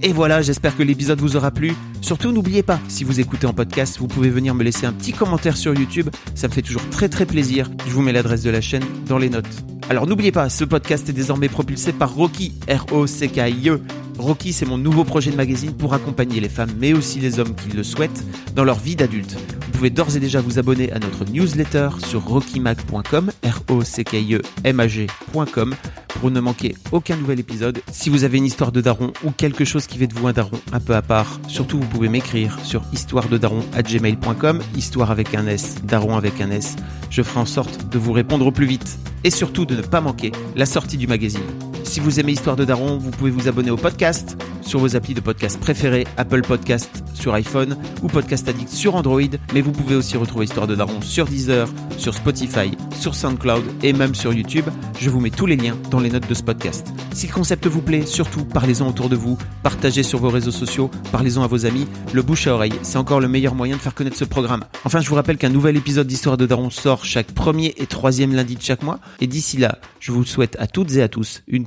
Et 0.03 0.13
voilà, 0.13 0.43
j'espère 0.43 0.77
que 0.77 0.83
l'épisode 0.83 1.21
vous 1.21 1.37
aura 1.37 1.51
plu. 1.51 1.73
Surtout, 2.01 2.31
n'oubliez 2.31 2.63
pas, 2.63 2.79
si 2.89 3.03
vous 3.03 3.19
écoutez 3.19 3.47
en 3.47 3.53
podcast, 3.53 3.99
vous 3.99 4.07
pouvez 4.07 4.31
venir 4.31 4.55
me 4.55 4.63
laisser 4.63 4.87
un 4.87 4.93
petit 4.93 5.13
commentaire 5.13 5.57
sur 5.57 5.75
YouTube. 5.75 6.09
Ça 6.35 6.49
me 6.49 6.53
fait 6.53 6.63
toujours 6.63 6.89
très 6.91 7.09
très 7.09 7.27
plaisir. 7.27 7.69
Je 7.87 7.93
vous 7.93 8.03
mets 8.03 8.13
l'adresse 8.13 8.43
de 8.43 8.51
la 8.51 8.61
chaîne 8.61 8.85
dans 9.07 9.19
les 9.19 9.29
notes. 9.29 9.65
Alors 9.91 10.07
n'oubliez 10.07 10.33
pas, 10.33 10.49
ce 10.51 10.65
podcast 10.65 11.09
est 11.09 11.15
désormais 11.15 11.49
propulsé 11.49 11.93
par 11.93 12.15
Rocky, 12.15 12.53
R-O-C-K-I-E. 12.69 13.81
Rocky, 14.19 14.53
c'est 14.53 14.67
mon 14.67 14.79
nouveau 14.79 15.05
projet 15.05 15.31
de 15.31 15.37
magazine 15.37 15.73
pour 15.73 15.95
accompagner 15.95 16.41
les 16.41 16.49
femmes, 16.49 16.73
mais 16.79 16.93
aussi 16.93 17.21
les 17.21 17.39
hommes 17.39 17.55
qui 17.55 17.75
le 17.77 17.83
souhaitent, 17.83 18.25
dans 18.55 18.65
leur 18.65 18.79
vie 18.79 18.97
d'adulte. 18.97 19.37
Vous 19.79 19.83
pouvez 19.83 19.91
d'ores 19.91 20.17
et 20.17 20.21
déjà 20.21 20.41
vous 20.41 20.59
abonner 20.59 20.91
à 20.91 20.99
notre 20.99 21.25
newsletter 21.25 21.91
sur 22.05 22.25
rockymag.com, 22.25 23.31
R-O-C-K-I-E-M-A-G.com, 23.45 25.75
pour 26.09 26.33
ne 26.33 26.41
manquer 26.41 26.75
aucun 26.91 27.15
nouvel 27.15 27.39
épisode. 27.39 27.81
Si 27.93 28.11
vous 28.11 28.25
avez 28.25 28.39
une 28.39 28.45
histoire 28.45 28.73
de 28.73 28.81
daron 28.81 29.13
ou 29.23 29.31
quelque 29.31 29.65
chose 29.65 29.87
qui 29.87 29.99
fait 29.99 30.09
de 30.09 30.15
vous 30.15 30.27
un 30.27 30.33
daron 30.33 30.59
un 30.73 30.81
peu 30.81 30.97
à 30.97 31.03
part, 31.03 31.39
surtout 31.47 31.79
vous 31.79 31.87
pouvez 31.87 32.09
m'écrire 32.09 32.59
sur 32.65 32.83
histoirededaron.gmail.com, 32.93 34.63
histoire 34.75 35.13
avec 35.13 35.37
un 35.37 35.47
S, 35.47 35.77
daron 35.85 36.17
avec 36.17 36.41
un 36.41 36.51
S. 36.51 36.75
Je 37.09 37.23
ferai 37.23 37.39
en 37.39 37.47
sorte 37.47 37.89
de 37.89 37.99
vous 38.01 38.11
répondre 38.11 38.47
au 38.47 38.51
plus 38.51 38.67
vite. 38.67 38.99
Et 39.23 39.31
surtout 39.31 39.65
de 39.65 39.77
ne 39.77 39.83
pas 39.83 40.01
manquer 40.01 40.33
la 40.57 40.67
sortie 40.67 40.97
du 40.97 41.07
magazine. 41.07 41.68
Si 41.89 42.01
vous 42.01 42.21
aimez 42.21 42.33
Histoire 42.33 42.55
de 42.55 42.67
Daron, 42.67 42.99
vous 42.99 43.11
pouvez 43.11 43.31
vous 43.31 43.49
abonner 43.49 43.71
au 43.71 43.79
podcast 43.79 44.37
sur 44.61 44.79
vos 44.79 44.95
applis 44.95 45.15
de 45.15 45.21
podcast 45.21 45.59
préférés, 45.59 46.07
Apple 46.19 46.43
Podcast 46.43 47.03
sur 47.15 47.33
iPhone 47.33 47.79
ou 48.03 48.09
Podcast 48.09 48.47
Addict 48.47 48.69
sur 48.69 48.95
Android, 48.95 49.23
mais 49.55 49.63
vous 49.63 49.73
pouvez 49.73 49.95
aussi 49.95 50.19
retrouver 50.19 50.45
Histoire 50.45 50.67
de 50.67 50.75
Daron 50.75 51.01
sur 51.01 51.25
Deezer, 51.25 51.67
sur 51.97 52.13
Spotify, 52.13 52.71
sur 52.93 53.15
SoundCloud 53.15 53.65
et 53.83 53.95
même 53.95 54.15
sur 54.15 54.35
YouTube. 54.35 54.67
Je 55.01 55.09
vous 55.09 55.21
mets 55.21 55.31
tous 55.31 55.47
les 55.47 55.57
liens 55.57 55.77
dans 55.91 55.99
les 55.99 56.11
notes 56.11 56.29
de 56.29 56.35
ce 56.35 56.43
podcast. 56.43 56.89
Si 57.15 57.27
le 57.27 57.33
concept 57.33 57.67
vous 57.67 57.81
plaît, 57.81 58.05
surtout 58.05 58.45
parlez-en 58.45 58.87
autour 58.87 59.09
de 59.09 59.17
vous, 59.17 59.39
partagez 59.63 60.03
sur 60.03 60.19
vos 60.19 60.29
réseaux 60.29 60.51
sociaux, 60.51 60.91
parlez-en 61.11 61.43
à 61.43 61.47
vos 61.47 61.65
amis. 61.65 61.87
Le 62.13 62.21
bouche 62.21 62.47
à 62.47 62.55
oreille, 62.55 62.75
c'est 62.83 62.99
encore 62.99 63.21
le 63.21 63.29
meilleur 63.29 63.55
moyen 63.55 63.77
de 63.77 63.81
faire 63.81 63.95
connaître 63.95 64.19
ce 64.19 64.25
programme. 64.25 64.65
Enfin, 64.85 65.01
je 65.01 65.09
vous 65.09 65.15
rappelle 65.15 65.39
qu'un 65.39 65.49
nouvel 65.49 65.79
épisode 65.79 66.07
d'Histoire 66.07 66.37
de 66.37 66.45
Daron 66.45 66.69
sort 66.69 67.07
chaque 67.07 67.33
premier 67.33 67.75
et 67.79 67.87
troisième 67.87 68.35
lundi 68.35 68.57
de 68.57 68.63
chaque 68.63 68.83
mois. 68.83 69.01
Et 69.23 69.27
d'ici 69.27 69.57
là, 69.57 69.79
je 69.99 70.13
vous 70.13 70.25
souhaite 70.25 70.57
à 70.61 70.67
toutes 70.67 70.95
et 70.95 71.03
à 71.03 71.09
tous 71.09 71.43
une 71.49 71.67